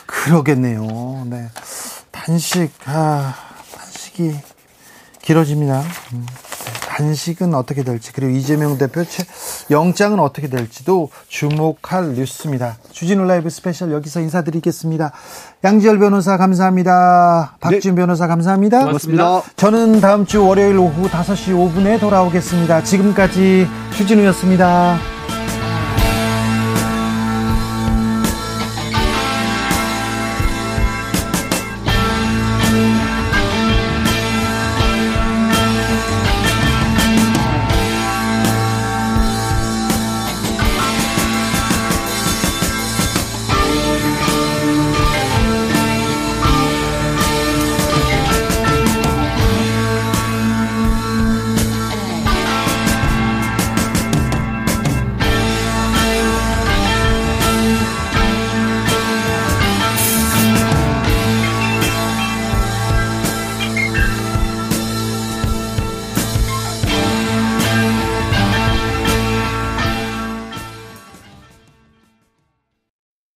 그러겠네요. 0.07 1.27
네. 1.31 1.49
단식, 2.11 2.71
아, 2.87 3.35
단식이 3.75 4.33
길어집니다. 5.23 5.81
음, 6.15 6.27
네. 6.27 6.48
단식은 6.99 7.55
어떻게 7.55 7.85
될지, 7.85 8.13
그리고 8.13 8.33
이재명 8.33 8.77
대표 8.77 9.05
채, 9.05 9.25
영장은 9.71 10.19
어떻게 10.19 10.49
될지도 10.49 11.11
주목할 11.29 12.15
뉴스입니다. 12.15 12.77
주진우 12.91 13.25
라이브 13.25 13.49
스페셜 13.51 13.93
여기서 13.93 14.19
인사드리겠습니다. 14.19 15.13
양지열 15.63 16.01
변호사 16.01 16.37
감사합니다. 16.37 17.55
박지훈 17.61 17.95
변호사 17.95 18.27
감사합니다. 18.27 18.85
고맙습니다. 18.87 19.43
저는 19.55 20.01
다음 20.01 20.27
주 20.27 20.45
월요일 20.45 20.77
오후 20.77 21.09
5시 21.09 21.53
5분에 21.53 22.01
돌아오겠습니다. 22.01 22.83
지금까지 22.83 23.69
주진우였습니다. 23.97 24.99